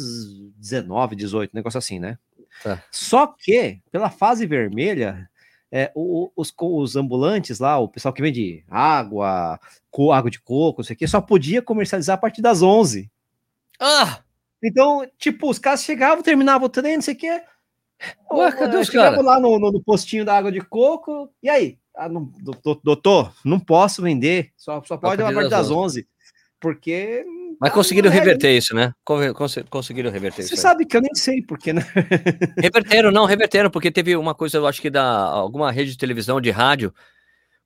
[0.57, 2.19] 19, 18, negócio assim, né?
[2.63, 2.83] Tá.
[2.91, 5.29] Só que, pela fase vermelha,
[5.73, 9.59] é, o, os, os, ambulantes lá, o pessoal que vende água,
[9.91, 13.11] co, água de coco, isso aqui, só podia comercializar a partir das 11.
[13.81, 14.21] Ah!
[14.63, 17.43] Então, tipo, os caras chegavam, terminavam o treino, não sei o.
[18.33, 19.25] Ué, cadê os caras?
[19.25, 21.79] lá no, no, no, postinho da água de coco, e aí?
[21.97, 22.31] Ah, não,
[22.83, 26.07] doutor, não posso vender, só, só pode a partir das 11,
[26.61, 27.25] porque...
[27.59, 28.93] Mas conseguiram reverter isso, né?
[29.71, 30.57] Conseguiram reverter Você isso.
[30.57, 31.83] Você sabe que eu nem sei porque, né?
[32.61, 36.39] Reverteram, não, reverteram, porque teve uma coisa, eu acho que da alguma rede de televisão,
[36.39, 36.93] de rádio,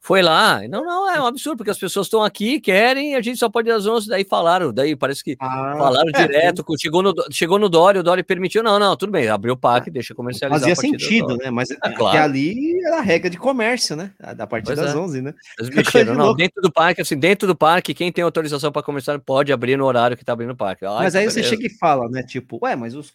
[0.00, 0.66] foi lá.
[0.66, 3.50] Não, não, é um absurdo, porque as pessoas estão aqui, querem, e a gente só
[3.50, 6.78] pode ir às 11, daí falaram, daí parece que ah, falaram é, direto, é.
[6.80, 9.90] chegou, no, chegou no Dória, o Dória permitiu, não, não, tudo bem, abriu o parque,
[9.90, 10.60] deixa comercializar.
[10.60, 12.18] Fazia sentido, né, mas é, claro.
[12.18, 14.98] ali era a regra de comércio, né, da partir pois das é.
[14.98, 15.34] 11, né.
[15.74, 19.52] mexeram, não, dentro do parque, assim, dentro do parque, quem tem autorização para começar pode
[19.52, 20.86] abrir no horário que tá abrindo o parque.
[20.86, 21.42] Ai, mas aí beleza.
[21.42, 23.12] você chega e fala, né, tipo, ué, mas os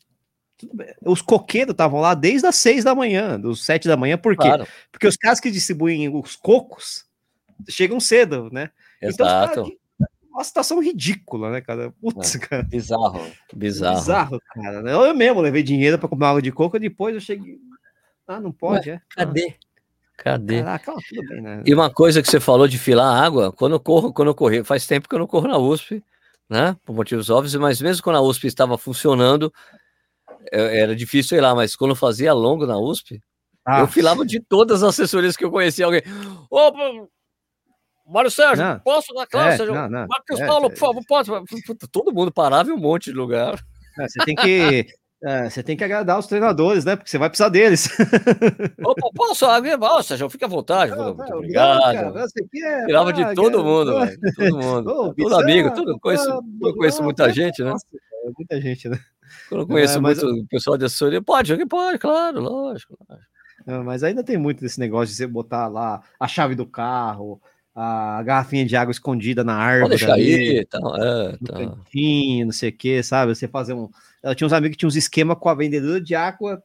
[1.01, 4.47] os coqueiros estavam lá desde as seis da manhã, dos sete da manhã, por quê?
[4.47, 4.67] Claro.
[4.91, 7.05] Porque os caras que distribuem os cocos
[7.69, 8.69] chegam cedo, né?
[9.01, 9.51] Então, Exato.
[9.51, 9.85] Então, cara,
[10.29, 11.93] uma situação ridícula, né, cara?
[12.01, 12.63] Putz, é, cara.
[12.63, 13.95] Bizarro, bizarro.
[13.95, 14.91] Bizarro, cara.
[14.91, 17.57] Eu mesmo levei dinheiro para comprar água de coco, depois eu cheguei.
[18.27, 19.01] Ah, não pode, Ué, é?
[19.09, 19.55] Cadê?
[20.17, 20.59] Cadê?
[20.59, 21.63] Caraca, tudo bem, né?
[21.65, 24.63] E uma coisa que você falou de filar água, quando eu corro, quando eu corri,
[24.63, 26.03] faz tempo que eu não corro na USP,
[26.49, 26.75] né?
[26.85, 29.53] Por motivos óbvios, mas mesmo quando a USP estava funcionando,
[30.51, 33.21] era difícil ir lá, mas quando eu fazia longo na USP,
[33.65, 33.79] ah.
[33.79, 36.03] eu filava de todas as assessorias que eu conhecia alguém.
[36.49, 37.07] Opa,
[38.07, 39.63] Mário Sérgio, não, posso dar classe?
[39.63, 41.31] É, não, não, Marcos é, Paulo, por favor, pode.
[41.91, 43.59] Todo mundo parava em um monte de lugar.
[43.99, 44.85] É, você tem que.
[45.23, 46.95] É, você tem que agradar os treinadores, né?
[46.95, 47.89] Porque você vai precisar deles.
[48.85, 49.45] Opa, posso?
[49.47, 50.91] Ó, Sérgio, fica à vontade.
[50.91, 51.81] Não, muito obrigado.
[51.81, 52.25] Cara,
[52.63, 54.19] é, Tirava de todo mundo, velho.
[54.35, 54.91] Todo mundo.
[54.91, 56.29] Ô, todo amigo, todo, conheço,
[56.61, 57.73] eu conheço muita gente, né?
[58.25, 58.99] Nossa, muita gente, né?
[59.51, 61.21] Eu não conheço muito o pessoal de assessoria.
[61.21, 62.97] Pode, pode, claro, lógico.
[63.09, 63.83] lógico.
[63.83, 67.41] mas ainda tem muito desse negócio de você botar lá a chave do carro,
[67.75, 69.89] a garrafinha de água escondida na árvore.
[69.89, 71.53] Pode deixar ali, aí, então, é, no tá.
[71.53, 73.35] cantinho, não sei o que, sabe?
[73.35, 73.89] Você fazer um.
[74.23, 76.61] Ela tinha uns amigos que tinham uns esquema com a vendedora de água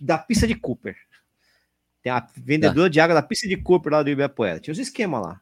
[0.00, 0.96] da pista de Cooper.
[2.02, 2.92] Tem a vendedora tá.
[2.92, 4.58] de água da pista de Cooper lá do Ibirapuera.
[4.58, 5.40] Tinha uns esquemas lá.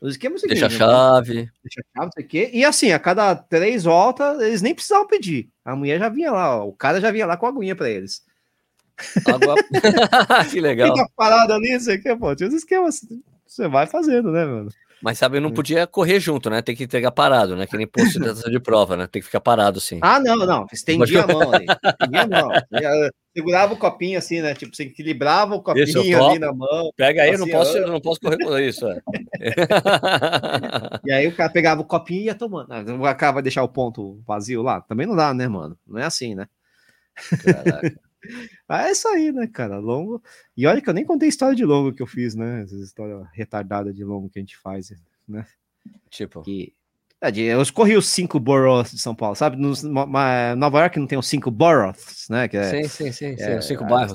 [0.00, 1.34] Os esquemas seguintes, Deixa a chave.
[1.34, 1.48] Né?
[1.64, 2.50] Deixa a chave, não sei o quê.
[2.52, 5.48] E assim, a cada três voltas, eles nem precisavam pedir.
[5.64, 7.90] A mulher já vinha lá, ó, o cara já vinha lá com a aguinha para
[7.90, 8.22] eles.
[9.26, 9.54] Água...
[10.50, 10.94] que legal.
[10.94, 12.34] Fica parado ali, não sei o que, pô.
[12.34, 13.00] Tinha uns esquemas
[13.46, 14.68] você vai fazendo, né, mano?
[15.02, 15.54] Mas sabe, eu não hum.
[15.54, 16.62] podia correr junto, né?
[16.62, 17.66] Tem que entregar parado, né?
[17.66, 19.06] Que nem posto de de prova, né?
[19.06, 19.98] Tem que ficar parado assim.
[20.02, 20.66] Ah, não, não.
[20.72, 21.66] Estendia a mão ali.
[21.66, 22.50] Estendia a mão.
[23.34, 24.54] Segurava o copinho assim, né?
[24.54, 26.90] Tipo, você equilibrava o copinho isso, ali na mão.
[26.96, 28.88] Pega aí, assim, não posso, eu não posso correr com isso.
[28.88, 29.00] É.
[31.04, 32.72] e aí o cara pegava o copinho e ia tomando.
[32.72, 34.80] Ah, o cara vai deixar o ponto vazio lá?
[34.80, 35.78] Também não dá, né, mano?
[35.86, 36.48] Não é assim, né?
[37.44, 38.05] Caraca.
[38.68, 39.78] Ah, é isso aí, né, cara?
[39.78, 40.22] Longo.
[40.56, 42.62] E olha que eu nem contei história de longo que eu fiz, né?
[42.62, 44.92] Essa história retardada de longo que a gente faz,
[45.28, 45.46] né?
[46.10, 46.42] Tipo.
[46.42, 46.72] Que...
[47.20, 49.56] É, eu escorri os cinco boroughs de São Paulo, sabe?
[49.56, 49.72] No,
[50.56, 52.46] Nova York não tem os cinco boroughs, né?
[52.46, 54.12] Que é, sim, sim, sim, é, sim os cinco bairros.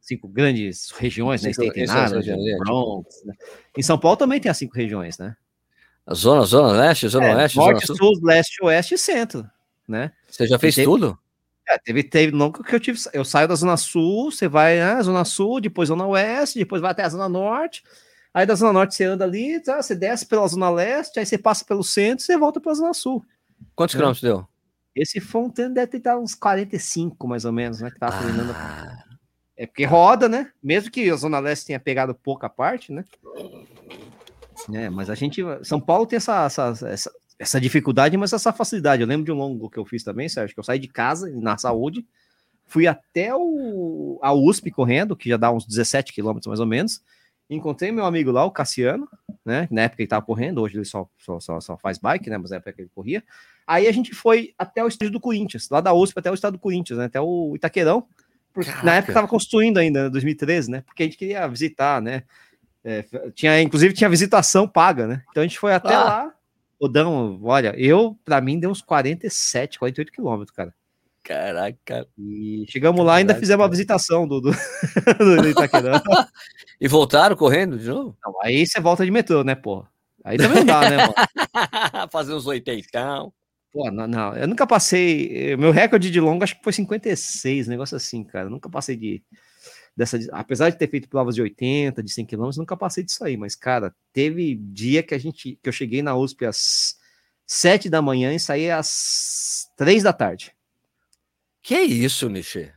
[0.00, 1.50] cinco grandes regiões, né?
[1.50, 2.20] State nada,
[2.58, 3.34] Bronx, né?
[3.76, 5.36] Em São Paulo também tem as cinco regiões, né?
[6.06, 9.46] A zona, zona leste, zona é, oeste, norte, zona sul, leste, oeste e centro,
[9.86, 10.10] né?
[10.26, 11.18] Você já fez tudo?
[11.68, 12.98] É, teve, teve nunca que eu tive.
[13.12, 15.02] Eu saio da Zona Sul, você vai, né?
[15.02, 17.82] Zona Sul, depois Zona Oeste, depois vai até a Zona Norte.
[18.32, 19.82] Aí da Zona Norte você anda ali, tá?
[19.82, 22.94] Você desce pela Zona Leste, aí você passa pelo centro e você volta pra Zona
[22.94, 23.24] Sul.
[23.74, 23.98] Quantos é.
[23.98, 24.46] quilômetros deu?
[24.94, 27.90] Esse Fontaine deve ter uns 45, mais ou menos, né?
[27.90, 28.16] Que tava
[28.52, 29.04] ah.
[29.56, 30.50] É porque roda, né?
[30.62, 33.04] Mesmo que a Zona Leste tenha pegado pouca parte, né?
[34.72, 35.42] É, mas a gente.
[35.62, 39.02] São Paulo tem essa, essa, essa essa dificuldade, mas essa facilidade.
[39.02, 41.30] Eu lembro de um longo que eu fiz também, Sérgio, que eu saí de casa,
[41.30, 42.04] na saúde,
[42.66, 47.00] fui até o, a USP correndo, que já dá uns 17 quilômetros mais ou menos.
[47.48, 49.08] Encontrei meu amigo lá, o Cassiano,
[49.44, 49.66] né?
[49.70, 52.36] Na época ele tava correndo, hoje ele só, só, só, só faz bike, né?
[52.36, 53.24] Mas na época ele corria.
[53.66, 56.54] Aí a gente foi até o estádio do Corinthians, lá da USP até o estado
[56.54, 57.06] do Corinthians, né?
[57.06, 58.06] Até o Itaquerão.
[58.52, 60.80] Porque, na época tava construindo ainda, 2013, né?
[60.82, 62.24] Porque a gente queria visitar, né?
[62.84, 63.04] É,
[63.34, 65.22] tinha, inclusive tinha visitação paga, né?
[65.30, 66.04] Então a gente foi até ah.
[66.04, 66.34] lá
[66.78, 70.74] o Dão, olha, eu, para mim, deu uns 47, 48 quilômetros, cara.
[71.22, 72.06] Caraca.
[72.16, 74.52] E chegamos lá e ainda fizemos uma visitação do, do, do
[76.80, 78.16] e voltaram correndo de novo?
[78.24, 79.84] Não, aí você volta de metrô, né, pô?
[80.24, 81.14] Aí também não dá, né, mano?
[82.10, 83.32] Fazer uns oitentão.
[83.70, 85.54] Pô, não, não, eu nunca passei.
[85.56, 88.46] Meu recorde de longo acho que foi 56, negócio assim, cara.
[88.46, 89.22] Eu nunca passei de.
[89.98, 93.36] Dessa, apesar de ter feito provas de 80, de 100 km, nunca passei disso aí.
[93.36, 96.96] Mas, cara, teve dia que a gente que eu cheguei na USP às
[97.44, 100.54] 7 da manhã e saí às 3 da tarde.
[101.60, 102.72] Que isso, Nichê?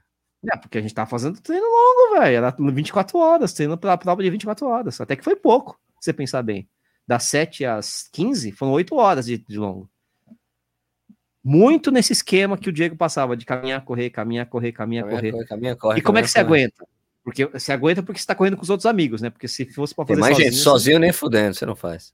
[0.51, 2.37] É, porque a gente tava fazendo treino longo, velho.
[2.37, 4.99] Era 24 horas, treino pra prova de 24 horas.
[4.99, 6.67] Até que foi pouco, se você pensar bem.
[7.07, 9.87] Das 7 às 15, foram 8 horas de, de longo.
[11.43, 15.31] Muito nesse esquema que o Diego passava, de caminhar, correr, caminhar, correr, caminhar, correr.
[15.31, 15.45] correr.
[15.45, 16.83] Caminha, corre, e como é que você aguenta?
[17.23, 19.29] Porque você aguenta porque você tá correndo com os outros amigos, né?
[19.29, 22.13] Porque se fosse pra fazer Tem mais sozinho, gente, sozinho nem fudendo, você não faz.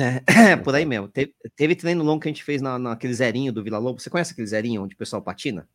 [0.00, 0.22] É,
[0.56, 1.08] por aí mesmo.
[1.08, 4.00] Teve, teve, treino longo que a gente fez na, naquele zerinho do Vila Lobo.
[4.00, 5.68] Você conhece aquele zerinho onde o pessoal patina?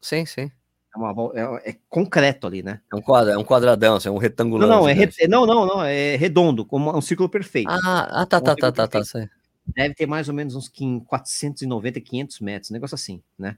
[0.00, 0.50] Sim, sim.
[0.94, 2.80] É, uma, é, é concreto ali, né?
[2.92, 4.66] É um, quadra, é um quadradão, é um retângulo.
[4.66, 7.70] Não, não, é re, não, não, não, é redondo, como um círculo perfeito.
[7.70, 9.30] Ah, ah tá, um tá, tá, tá, tá, tá,
[9.66, 10.70] Deve ter mais ou menos uns
[11.06, 13.56] 490, 500 metros, um negócio assim, né?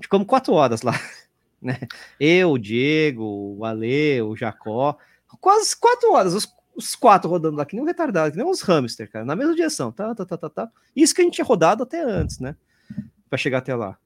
[0.00, 0.92] Ficamos quatro horas lá,
[1.60, 1.78] né?
[2.18, 4.96] Eu, o Diego, o Ale, o Jacó,
[5.40, 8.62] quase quatro horas, os, os quatro rodando lá, que nem um retardado, que nem uns
[8.62, 10.70] hamster, cara, na mesma direção, tá, tá, tá, tá, tá.
[10.94, 12.56] Isso que a gente tinha rodado até antes, né?
[13.28, 13.98] Pra chegar até lá.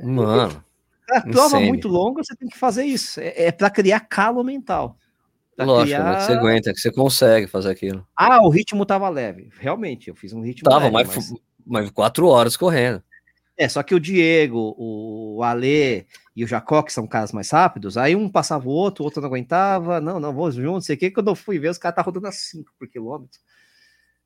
[0.00, 0.64] Mano.
[1.10, 3.18] A prova muito longa, você tem que fazer isso.
[3.18, 4.98] É, é para criar calo mental.
[5.58, 6.16] Lógico, criar...
[6.16, 8.06] que você aguenta, que você consegue fazer aquilo.
[8.14, 9.50] Ah, o ritmo tava leve.
[9.58, 10.92] Realmente, eu fiz um ritmo tava, leve.
[10.92, 11.34] Mas, mas...
[11.66, 13.02] mas quatro horas correndo.
[13.56, 16.06] É, só que o Diego, o Ale
[16.38, 19.20] e o Jacó, que são caras mais rápidos, aí um passava o outro, o outro
[19.20, 20.00] não aguentava.
[20.00, 21.10] Não, não, vou junto, sei o que.
[21.10, 23.40] Quando eu fui ver, os caras tá rodando a 5 por quilômetro.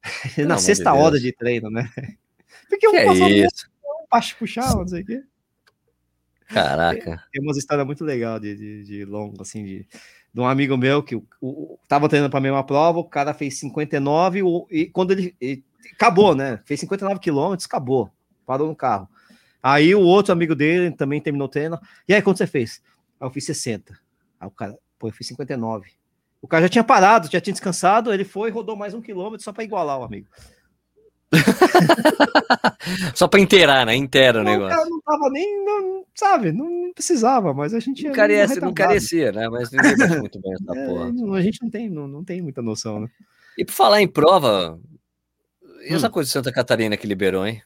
[0.47, 1.91] Na sexta de hora de treino, né?
[2.69, 3.67] Porque um passava é isso?
[3.83, 5.23] um, um puxava, não sei o quê.
[6.49, 7.25] Caraca.
[7.33, 9.89] Tem umas histórias muito legais de, de, de, longo, assim, de,
[10.35, 13.33] de um amigo meu que o, o, tava treinando para a mesma prova, o cara
[13.33, 15.65] fez 59 o, e quando ele, ele,
[15.95, 16.61] acabou, né?
[16.67, 18.11] Fez 59 quilômetros, acabou,
[18.45, 19.09] parou no carro.
[19.63, 21.79] Aí o outro amigo dele também terminou o treino.
[22.09, 22.83] E aí, quanto você fez?
[23.21, 23.97] Aí eu fiz 60.
[24.41, 25.91] Aí o cara, pô, eu fiz 59.
[26.41, 29.45] O cara já tinha parado, já tinha descansado, ele foi e rodou mais um quilômetro
[29.45, 30.27] só para igualar o amigo.
[33.15, 33.95] Só para inteirar, né?
[33.95, 34.77] Inteira o negócio.
[34.77, 38.05] Cara não tava nem, não, sabe, não precisava, mas a gente.
[38.05, 39.49] Não, carecia, não carecia, né?
[39.49, 41.39] Mas ninguém bate muito bem essa é, porra.
[41.39, 43.09] A gente não tem, não, não tem muita noção, né?
[43.57, 44.79] E por falar em prova,
[45.89, 46.11] e essa hum.
[46.11, 47.63] coisa de Santa Catarina que liberou, hein?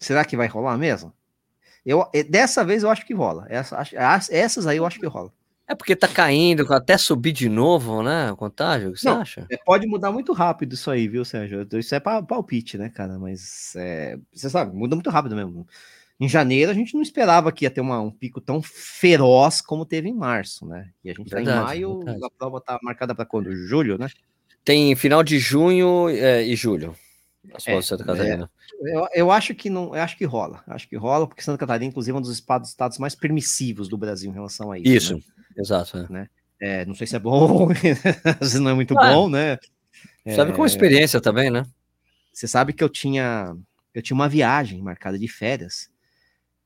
[0.00, 1.12] Será que vai rolar mesmo?
[1.84, 3.46] Eu, dessa vez eu acho que rola.
[3.48, 3.76] Essa,
[4.30, 5.32] essas aí eu acho que rola.
[5.68, 8.32] É porque tá caindo, até subir de novo, né?
[8.32, 9.46] O contágio, o que você Não, acha?
[9.48, 11.64] É, pode mudar muito rápido isso aí, viu, Sérgio?
[11.74, 13.18] Isso é palpite, né, cara?
[13.20, 15.64] Mas é, você sabe, muda muito rápido mesmo.
[16.18, 19.86] Em janeiro a gente não esperava que ia ter uma, um pico tão feroz como
[19.86, 20.90] teve em março, né?
[21.04, 22.24] E a gente verdade, tá em maio, verdade.
[22.24, 23.54] a prova tá marcada para quando?
[23.54, 24.08] Julho, né?
[24.64, 26.96] Tem final de junho é, e julho.
[27.66, 28.50] É, Santa Catarina.
[28.82, 30.62] É, eu, eu, acho que não, eu acho que rola.
[30.66, 34.30] Acho que rola, porque Santa Catarina, inclusive, é um dos estados, mais permissivos do Brasil
[34.30, 34.88] em relação a isso.
[34.88, 35.14] Isso.
[35.14, 35.22] Né?
[35.56, 35.98] Exato.
[35.98, 36.12] É.
[36.12, 36.28] Né?
[36.60, 39.58] É, não sei se é bom, às vezes não é muito ah, bom, né?
[40.36, 41.64] Sabe com experiência também, né?
[42.32, 43.56] Você sabe que eu tinha
[43.94, 45.90] eu tinha uma viagem marcada de férias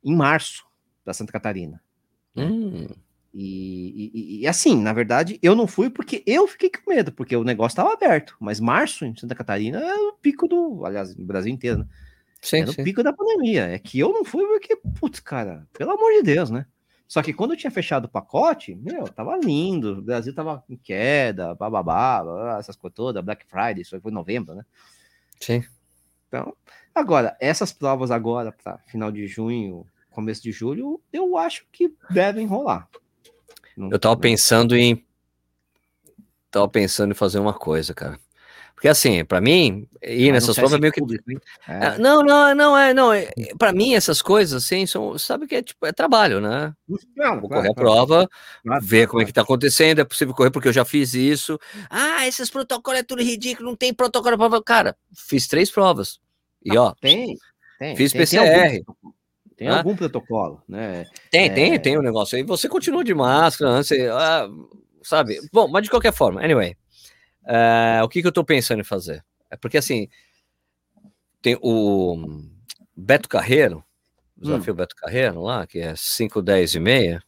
[0.02, 0.64] em março
[1.02, 1.80] para Santa Catarina.
[2.34, 2.44] Né?
[2.44, 2.88] Hum.
[3.36, 7.35] E, e, e, assim, na verdade, eu não fui porque eu fiquei com medo, porque
[7.35, 8.36] o negócio estava aberto.
[8.39, 11.86] Mas março em Santa Catarina é o pico do, aliás, no Brasil inteiro, né?
[12.40, 13.65] Sim, é o pico da pandemia.
[13.65, 16.65] É que eu não fui porque, putz, cara, pelo amor de Deus, né?
[17.09, 19.98] Só que quando eu tinha fechado o pacote, meu, tava lindo.
[19.98, 22.23] O Brasil tava em queda, bababá,
[22.59, 24.65] essas coisas todas, Black Friday, isso foi em novembro, né?
[25.40, 25.65] Sim.
[26.28, 26.55] Então,
[26.94, 32.47] agora, essas provas agora, para final de junho, começo de julho, eu acho que devem
[32.47, 32.89] rolar.
[33.76, 35.05] Não, eu tava pensando em.
[36.51, 38.18] Tava pensando em fazer uma coisa, cara.
[38.74, 41.01] Porque assim, para mim, ir nessas provas é meio que.
[41.66, 41.86] É.
[41.86, 41.98] é.
[41.98, 43.12] Não, não, não é, não.
[43.12, 45.16] É, para mim, essas coisas, assim, são.
[45.16, 46.74] Sabe que é tipo, é trabalho, né?
[47.16, 48.28] Não, Vou correr a prova,
[48.62, 51.59] claro, ver como é que tá acontecendo, é possível correr, porque eu já fiz isso.
[51.88, 56.18] Ah, esses protocolos é tudo ridículo, não tem protocolo para Cara, fiz três provas.
[56.64, 56.92] E ó.
[57.01, 57.38] Tem,
[57.78, 57.96] tem.
[57.96, 58.70] Fiz tem, PCR.
[58.70, 59.14] Tem
[59.56, 59.78] tem ah?
[59.78, 61.06] algum protocolo, né?
[61.31, 61.48] Tem, é...
[61.51, 62.43] tem, tem um negócio aí.
[62.43, 64.48] Você continua de máscara, você, ah,
[65.02, 65.39] sabe?
[65.52, 66.76] Bom, mas de qualquer forma, anyway.
[67.43, 69.22] Uh, o que, que eu estou pensando em fazer?
[69.51, 70.09] É porque assim
[71.44, 72.40] tem o
[72.97, 73.85] Beto Carreiro,
[74.36, 74.76] o desafio hum.
[74.76, 77.22] Beto Carreiro lá, que é 5, 10 e meia.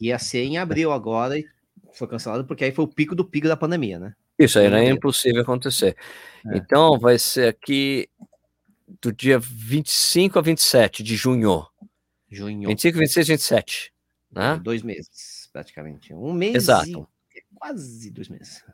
[0.00, 1.44] Ia ser em abril agora e
[1.92, 4.14] foi cancelado porque aí foi o pico do pico da pandemia, né?
[4.38, 5.96] Isso aí não é impossível acontecer.
[6.46, 6.56] É.
[6.58, 8.08] Então vai ser aqui
[9.00, 11.66] do dia 25 a 27 de junho.
[12.30, 12.68] Junho.
[12.68, 13.92] 25, 26, 27.
[14.30, 14.58] Né?
[14.62, 16.12] Dois meses, praticamente.
[16.12, 16.54] Um mês.
[16.54, 17.08] Exato.
[17.54, 18.64] quase dois meses.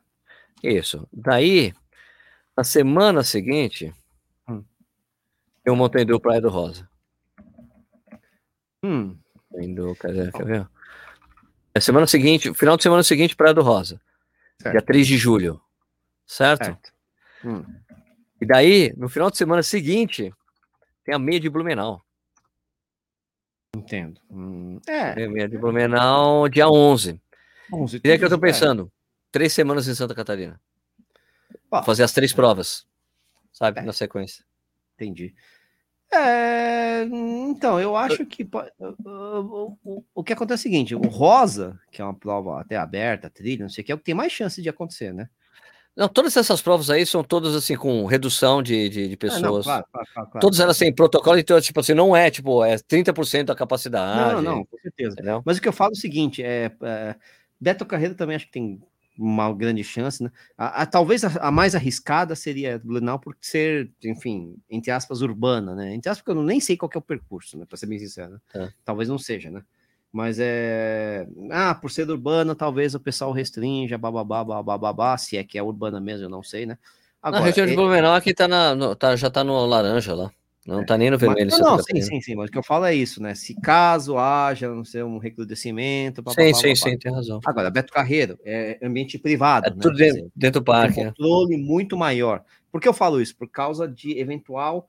[0.62, 1.08] Isso.
[1.12, 1.72] Daí,
[2.56, 3.92] Na semana seguinte,
[4.48, 4.62] hum.
[5.64, 6.88] eu montei do Praia do Rosa.
[8.82, 9.16] Hum.
[9.54, 10.60] Indo, quer, ver, quer ver?
[10.60, 10.68] Na
[11.74, 14.00] é semana seguinte, final de semana seguinte, Praia do Rosa.
[14.60, 14.72] Certo.
[14.72, 15.60] Dia 3 de julho.
[16.26, 16.66] Certo?
[16.66, 16.92] certo.
[17.44, 17.64] Hum.
[18.42, 20.34] E daí, no final de semana seguinte,
[21.04, 22.02] tem a meia de Blumenau.
[23.76, 24.20] Entendo.
[24.28, 25.12] Hum, é.
[25.12, 27.20] Tem a meia de Blumenau, dia 11.
[27.72, 28.90] 11 e é que eu tô pensando.
[28.92, 29.02] É.
[29.30, 30.60] Três semanas em Santa Catarina.
[31.84, 32.84] Fazer as três provas.
[33.52, 33.78] Sabe?
[33.78, 33.82] É.
[33.84, 34.44] Na sequência.
[34.96, 35.32] Entendi.
[36.12, 41.80] É, então, eu acho que o, o, o, que acontece é o seguinte: o Rosa,
[41.92, 44.16] que é uma prova até aberta, trilha, não sei o que, é o que tem
[44.16, 45.30] mais chance de acontecer, né?
[45.96, 49.42] Não, todas essas provas aí são todas assim com redução de, de, de pessoas.
[49.42, 52.64] Ah, não, claro, claro, claro, todas elas têm protocolo, então, tipo assim, não é tipo,
[52.64, 54.36] é 30% da capacidade.
[54.36, 55.12] Não, não, com certeza.
[55.12, 55.42] Entendeu?
[55.44, 57.14] Mas o que eu falo é o seguinte: é, é
[57.60, 58.80] Beto Carreira também acho que tem
[59.18, 60.30] uma grande chance, né?
[60.56, 65.74] A, a talvez a, a, mais arriscada seria Blumenau por ser, enfim, entre aspas, urbana,
[65.74, 65.94] né?
[65.94, 67.66] Entre aspas, porque eu nem sei qual é o percurso, né?
[67.66, 68.40] Para ser bem sincero.
[68.54, 68.70] É.
[68.84, 69.62] Talvez não seja, né?
[70.12, 71.26] Mas é.
[71.50, 76.00] Ah, por ser urbana, talvez o pessoal restrinja, bababá, bababá, se é que é urbana
[76.00, 76.76] mesmo, eu não sei, né?
[77.22, 80.14] Agora, na região de é Blumenau aqui tá na, no, tá, já tá no laranja
[80.14, 80.30] lá.
[80.66, 80.84] Não é.
[80.84, 81.50] tá nem no vermelho.
[81.50, 82.34] Mas, não, não sim, sim, sim.
[82.36, 83.34] Mas o que eu falo é isso, né?
[83.34, 86.22] Se caso haja, não sei, um recrudescimento.
[86.28, 87.40] Sim, sim, sim, sim, tem razão.
[87.44, 89.66] Agora, Beto Carreiro é ambiente privado.
[89.66, 89.76] É né?
[89.80, 91.00] tudo dentro, dentro do parque.
[91.00, 91.06] Um é.
[91.06, 91.58] controle é.
[91.58, 92.44] muito maior.
[92.70, 93.36] Por que eu falo isso?
[93.36, 94.88] Por causa de eventual.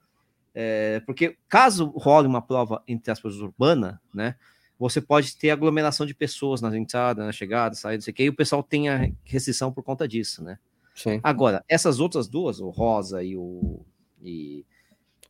[0.55, 4.35] É, porque caso role uma prova, entre aspas, urbana, né?
[4.79, 8.23] Você pode ter aglomeração de pessoas na entrada, na chegada, saída, não sei o que,
[8.23, 10.57] e o pessoal tem a restrição por conta disso, né?
[10.95, 11.19] Sim.
[11.23, 13.81] Agora, essas outras duas, o Rosa e o.
[14.21, 14.65] E,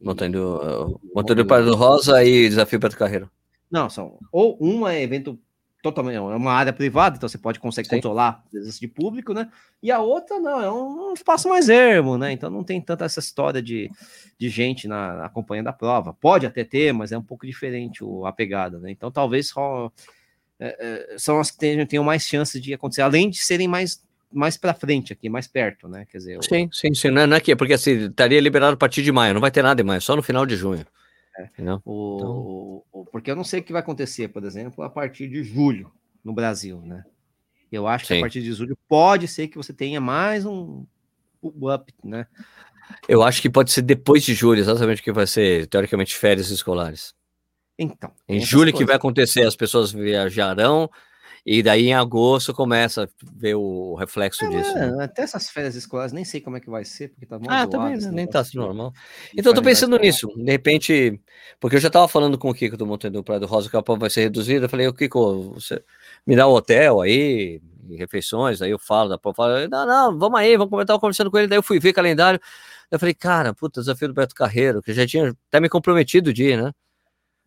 [0.01, 3.29] Montanha do, Montanha do Rosa e Desafio Beto Carreiro.
[3.71, 4.19] Não, são.
[4.31, 5.39] Ou uma é evento
[5.83, 6.15] totalmente.
[6.15, 7.97] É uma área privada, então você pode conseguir Sim.
[7.97, 9.51] controlar a presença de público, né?
[9.83, 12.31] E a outra não, é um, espaço mais ermo, né?
[12.31, 13.91] Então não tem tanta essa história de,
[14.39, 16.13] de gente na, acompanhando a prova.
[16.13, 18.89] Pode até ter, mas é um pouco diferente o, a pegada, né?
[18.89, 19.91] Então talvez só.
[20.59, 24.01] É, é, são as que tenham, tenham mais chances de acontecer, além de serem mais
[24.31, 26.07] mais para frente aqui, mais perto, né?
[26.09, 26.73] Quer dizer, sim, o...
[26.73, 29.33] sim, sim, não é, não é que porque assim estaria liberado a partir de maio,
[29.33, 30.87] não vai ter nada em maio, só no final de junho.
[31.37, 31.49] É.
[31.83, 32.83] O, então...
[32.91, 35.91] o, porque eu não sei o que vai acontecer, por exemplo, a partir de julho
[36.23, 37.03] no Brasil, né?
[37.71, 38.19] Eu acho que sim.
[38.19, 40.85] a partir de julho pode ser que você tenha mais um,
[41.41, 42.27] um up, né?
[43.07, 47.15] Eu acho que pode ser depois de julho, exatamente que vai ser teoricamente férias escolares.
[47.77, 48.11] Então.
[48.27, 48.79] Em julho coisas.
[48.79, 50.89] que vai acontecer, as pessoas viajarão
[51.45, 54.73] e daí em agosto começa a ver o reflexo é, disso.
[54.75, 55.03] Né?
[55.03, 57.67] Até essas férias escolares, nem sei como é que vai ser, porque tá muito Ah,
[57.67, 58.11] também, né?
[58.11, 58.93] nem tá assim, normal.
[59.37, 61.19] Então eu tô pensando nisso, de repente,
[61.59, 63.75] porque eu já tava falando com o Kiko do Monte do Praia do Rosa que
[63.75, 65.83] a prova vai ser reduzida, eu falei, o Kiko, você
[66.25, 67.61] me dá o um hotel aí,
[67.97, 71.47] refeições, aí eu falo da prova, não, não, vamos aí, vamos comentar, conversando com ele,
[71.47, 72.39] daí eu fui ver calendário,
[72.89, 76.33] eu falei, cara, puta, desafio do Beto Carreiro, que já tinha até me comprometido o
[76.33, 76.71] dia, né?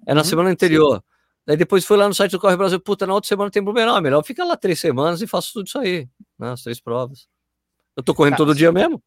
[0.06, 0.98] É na uhum, semana anterior.
[0.98, 1.15] Sim.
[1.46, 3.96] Daí depois fui lá no site do Corre Brasil, puta, na outra semana tem Blumenau,
[3.96, 7.28] é melhor fica lá três semanas e faço tudo isso aí, né, as três provas.
[7.96, 9.00] Eu tô correndo todo dia mesmo.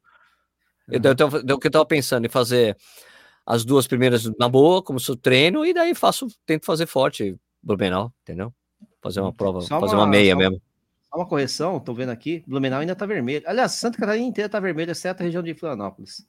[0.88, 2.78] Eu, eu, eu, que eu tava pensando em fazer
[3.46, 8.14] as duas primeiras na boa, como se treino, e daí faço, tento fazer forte Blumenau,
[8.22, 8.54] entendeu?
[9.02, 10.62] Fazer uma prova, só fazer uma, uma meia só, mesmo.
[11.10, 13.44] Só uma correção, tô vendo aqui, Blumenau ainda tá vermelho.
[13.48, 16.26] Aliás, Santa Catarina inteira tá vermelha, exceto a região de Florianópolis.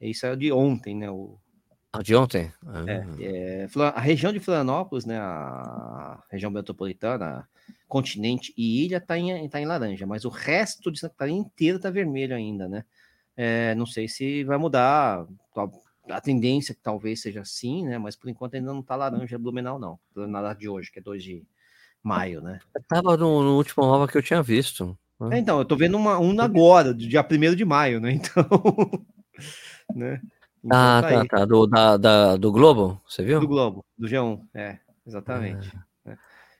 [0.00, 1.08] Isso é de ontem, né?
[1.10, 1.38] O,
[1.92, 2.50] ah, de ontem?
[2.66, 2.84] Ah.
[2.88, 7.46] É, é, a região de Florianópolis, né, a região metropolitana,
[7.86, 11.76] continente e ilha está em, tá em laranja, mas o resto de Santa Catarina inteiro
[11.76, 12.84] está vermelho ainda, né?
[13.36, 15.26] É, não sei se vai mudar
[16.08, 17.98] a, tendência que talvez seja assim, né?
[17.98, 19.98] Mas por enquanto ainda não está laranja Blumenau, não.
[20.14, 21.46] Na de hoje, que é 2 de
[22.02, 22.60] maio, né?
[22.74, 24.96] Estava no, no, último mapa que eu tinha visto.
[25.30, 28.12] É, então, eu estou vendo uma, um agora, dia 1 de maio, né?
[28.22, 29.06] Então,
[29.94, 30.20] né?
[30.64, 33.40] Então, ah, tá, tá, tá, Do, da, da, do Globo, você viu?
[33.40, 35.68] Do Globo, do G1, é, exatamente.
[35.76, 35.82] É.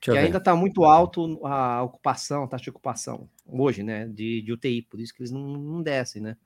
[0.09, 4.53] E ainda está muito alto a ocupação, a taxa de ocupação, hoje, né, de, de
[4.53, 6.37] UTI, por isso que eles não, não descem, né?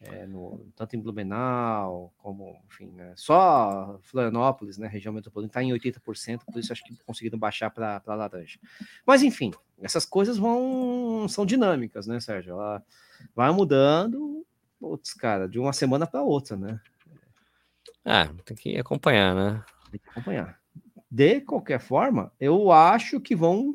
[0.00, 3.12] É, no, tanto em Blumenau, como, enfim, né?
[3.16, 8.00] só Florianópolis, né, região metropolitana, está em 80%, por isso acho que conseguiram baixar para
[8.06, 8.60] laranja.
[9.04, 9.50] Mas, enfim,
[9.80, 12.52] essas coisas vão, são dinâmicas, né, Sérgio?
[12.52, 12.82] Ela
[13.34, 14.46] vai mudando
[14.78, 16.80] putz, cara, de uma semana para outra, né?
[18.04, 19.64] Ah, tem que acompanhar, né?
[19.90, 20.58] Tem que acompanhar.
[21.10, 23.72] De qualquer forma, eu acho que vão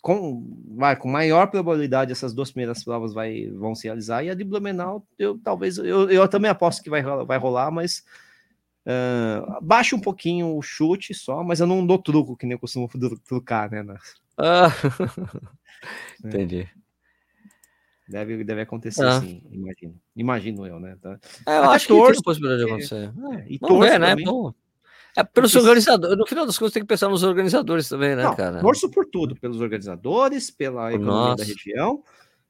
[0.00, 0.46] com,
[0.76, 4.44] vai, com maior probabilidade essas duas primeiras provas vai, vão se realizar e a de
[4.44, 8.04] Blumenau eu talvez eu, eu também aposto que vai, vai rolar, mas
[8.86, 12.60] uh, baixa um pouquinho o chute só, mas eu não dou truco que nem eu
[12.60, 12.88] costumo
[13.26, 13.84] trucar, né?
[14.38, 14.68] Ah,
[16.24, 16.68] entendi.
[18.12, 19.20] Deve, deve acontecer ah.
[19.20, 19.94] sim, imagino.
[20.14, 20.96] Imagino eu, né?
[21.00, 21.18] Tá.
[21.48, 23.12] É, eu acho torço, que tem possibilidade de acontecer.
[23.32, 24.14] É, e Vamos ver, né?
[24.16, 24.52] Bom.
[25.16, 28.36] É, pelos organizadores, no final das contas tem que pensar nos organizadores também, né, Não,
[28.36, 28.60] cara?
[28.60, 31.36] Torço por tudo, pelos organizadores, pela economia Nossa.
[31.36, 32.02] da região,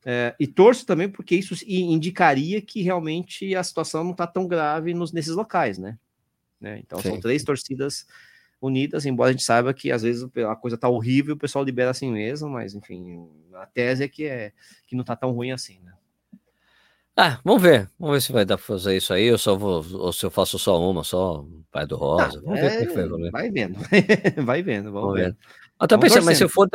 [0.04, 4.94] é, e torço também porque isso indicaria que realmente a situação não está tão grave
[4.94, 5.96] nos, nesses locais, né?
[6.60, 6.80] né?
[6.84, 7.10] Então Sim.
[7.10, 8.06] são três torcidas
[8.62, 11.90] unidas, embora a gente saiba que às vezes a coisa tá horrível, o pessoal libera
[11.90, 14.52] assim mesmo, mas enfim, a tese é que é
[14.86, 15.92] que não tá tão ruim assim, né?
[17.14, 17.90] Ah, vamos ver.
[17.98, 20.30] Vamos ver se vai dar pra fazer isso aí, ou só vou, ou se eu
[20.30, 22.40] faço só uma, só Pai do Rosa.
[22.40, 23.30] vamos é, ver como é que vai.
[23.30, 23.78] Vai vendo,
[24.46, 25.36] vai vendo, vamos, vamos ver.
[25.82, 26.68] Eu tava pensando, mas se eu for.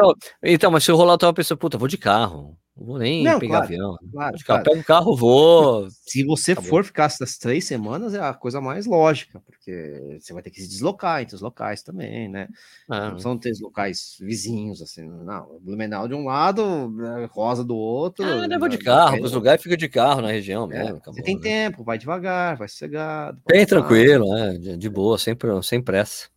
[0.44, 2.58] Então, mas se eu rolar, tava pensando, puta, vou de carro.
[2.78, 3.98] Não vou nem não, pegar claro, avião.
[4.12, 4.64] Claro, claro.
[4.64, 5.88] Pego um carro, vou.
[5.90, 6.70] Se você Acabou.
[6.70, 10.62] for ficar essas três semanas, é a coisa mais lógica, porque você vai ter que
[10.62, 12.48] se deslocar entre os locais também, né?
[12.88, 15.58] Ah, não são três locais vizinhos, assim, não.
[15.60, 16.94] Blumenau de um lado,
[17.32, 18.24] Rosa do outro.
[18.24, 20.98] Ah, eu vou de carro, os lugares fica de carro na região é, mesmo.
[20.98, 21.42] Acabou, você tem né?
[21.42, 23.42] tempo, vai devagar, vai sossegado.
[23.48, 24.54] Bem tranquilo, né?
[24.54, 26.28] De, de boa, sem, sem pressa.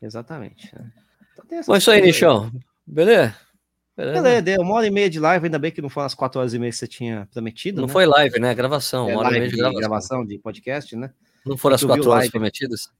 [0.00, 0.72] Exatamente.
[0.72, 0.92] Né?
[1.50, 2.50] Mas isso aí, Nichão.
[2.86, 3.34] Beleza?
[3.96, 6.38] Beleza, deu uma hora e meia de live, ainda bem que não foram as quatro
[6.38, 7.80] horas e meia que você tinha prometido.
[7.80, 7.92] Não né?
[7.92, 8.54] foi live, né?
[8.54, 9.80] Gravação, é, uma hora e meia de gravação.
[9.80, 10.26] gravação.
[10.26, 11.10] de podcast, né?
[11.44, 12.30] Não foram as quatro horas live.
[12.30, 12.90] prometidas?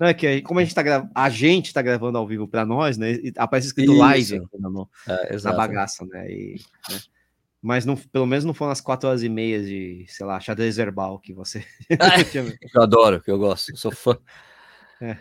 [0.00, 1.08] Não, é que como a gente tá, gra...
[1.14, 3.18] a gente tá gravando ao vivo para nós, né?
[3.36, 4.00] Aparece escrito Isso.
[4.00, 6.28] live no, é, na bagaça, né?
[6.28, 6.60] E,
[6.90, 6.98] né?
[7.62, 10.76] Mas não, pelo menos não foram as quatro horas e meia de, sei lá, xadrez
[10.76, 11.64] verbal que você.
[12.74, 14.16] eu adoro, que eu gosto, eu sou fã.
[15.00, 15.16] É.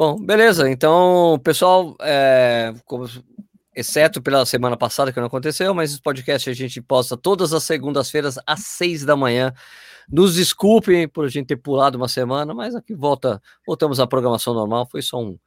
[0.00, 0.70] Bom, beleza.
[0.70, 3.04] Então, pessoal, é, como
[3.76, 7.64] exceto pela semana passada que não aconteceu, mas esse podcast a gente posta todas as
[7.64, 9.52] segundas-feiras às seis da manhã.
[10.10, 14.54] Nos desculpem por a gente ter pulado uma semana, mas aqui volta, voltamos à programação
[14.54, 14.88] normal.
[14.90, 15.38] Foi só um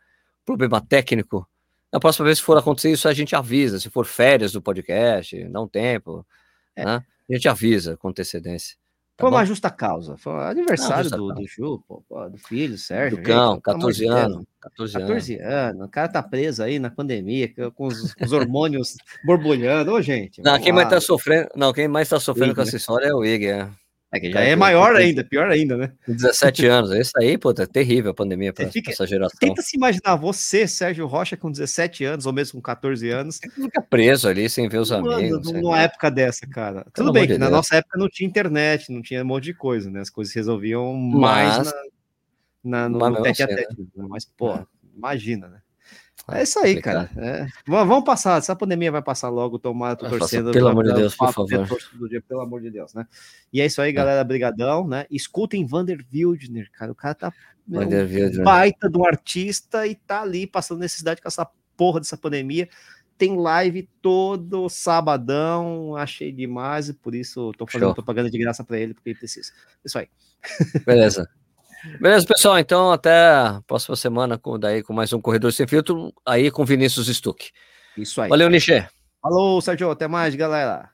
[0.46, 1.50] problema técnico.
[1.92, 3.80] Na próxima vez que for acontecer isso, a gente avisa.
[3.80, 6.24] Se for férias do podcast, não tempo,
[6.76, 6.86] é.
[6.86, 7.04] né?
[7.28, 8.78] a gente avisa com antecedência.
[9.24, 9.38] Tá foi bom?
[9.38, 10.18] uma justa causa.
[10.18, 13.18] Foi aniversário do, do Ju, pô, pô, do filho, Sérgio.
[13.18, 14.46] Do cão, 14 anos.
[14.62, 15.86] 14, 14 anos.
[15.86, 18.96] O cara tá preso aí na pandemia, com os, os hormônios
[19.26, 19.94] borbulhando.
[19.94, 20.42] Ô, gente.
[20.42, 20.78] Não, quem lá.
[20.78, 23.46] mais tá sofrendo, não, quem mais tá sofrendo com essa história é o Ig,
[24.14, 24.18] é.
[24.18, 25.92] É que já é maior ainda, pior ainda, né?
[26.08, 26.92] 17 anos.
[26.92, 29.38] Esse aí, pô, é terrível a pandemia para essa geração.
[29.40, 33.40] Tenta se imaginar você, Sérgio Rocha, com 17 anos, ou mesmo com 14 anos.
[33.56, 35.52] Fica preso ali sem ver os Mano, amigos.
[35.52, 36.86] Numa época dessa, cara.
[36.94, 39.54] Tudo bem que de na nossa época não tinha internet, não tinha um monte de
[39.56, 40.02] coisa, né?
[40.02, 41.74] As coisas se resolviam mais Mas...
[42.64, 43.82] na, na, no, no tete a tete.
[43.96, 44.06] Né?
[44.08, 44.66] Mas, pô, é.
[44.96, 45.58] imagina, né?
[46.32, 47.10] É isso aí, cara.
[47.18, 47.48] É.
[47.68, 48.38] Vamos passar.
[48.38, 49.60] Essa pandemia vai passar logo.
[49.60, 50.52] Tomara, tô torcendo.
[50.52, 51.68] Pelo amor de Deus, por favor.
[52.10, 53.06] Dia, pelo amor de Deus, né?
[53.52, 53.94] E é isso aí, é.
[53.94, 54.24] galera.
[54.24, 55.06] Brigadão, né?
[55.12, 56.92] Escutem Vander Wildner, cara.
[56.92, 57.34] O cara tá
[57.68, 61.46] um baita um artista e tá ali passando necessidade com essa
[61.76, 62.70] porra dessa pandemia.
[63.18, 65.96] Tem live todo sabadão.
[65.98, 67.96] Achei demais e por isso tô fazendo Show.
[67.96, 69.52] propaganda de graça para ele, porque ele precisa.
[69.84, 70.08] Isso aí.
[70.86, 71.30] Beleza.
[72.00, 72.58] Beleza, pessoal.
[72.60, 76.66] Então, até a próxima semana com, daí, com mais um Corredor Sem Filtro, aí com
[76.66, 77.52] Vinícius Stuck.
[77.98, 78.30] Isso aí.
[78.30, 78.86] Valeu, Nichê.
[79.22, 79.92] Falou, Sérgio.
[79.92, 80.90] Até mais, galera.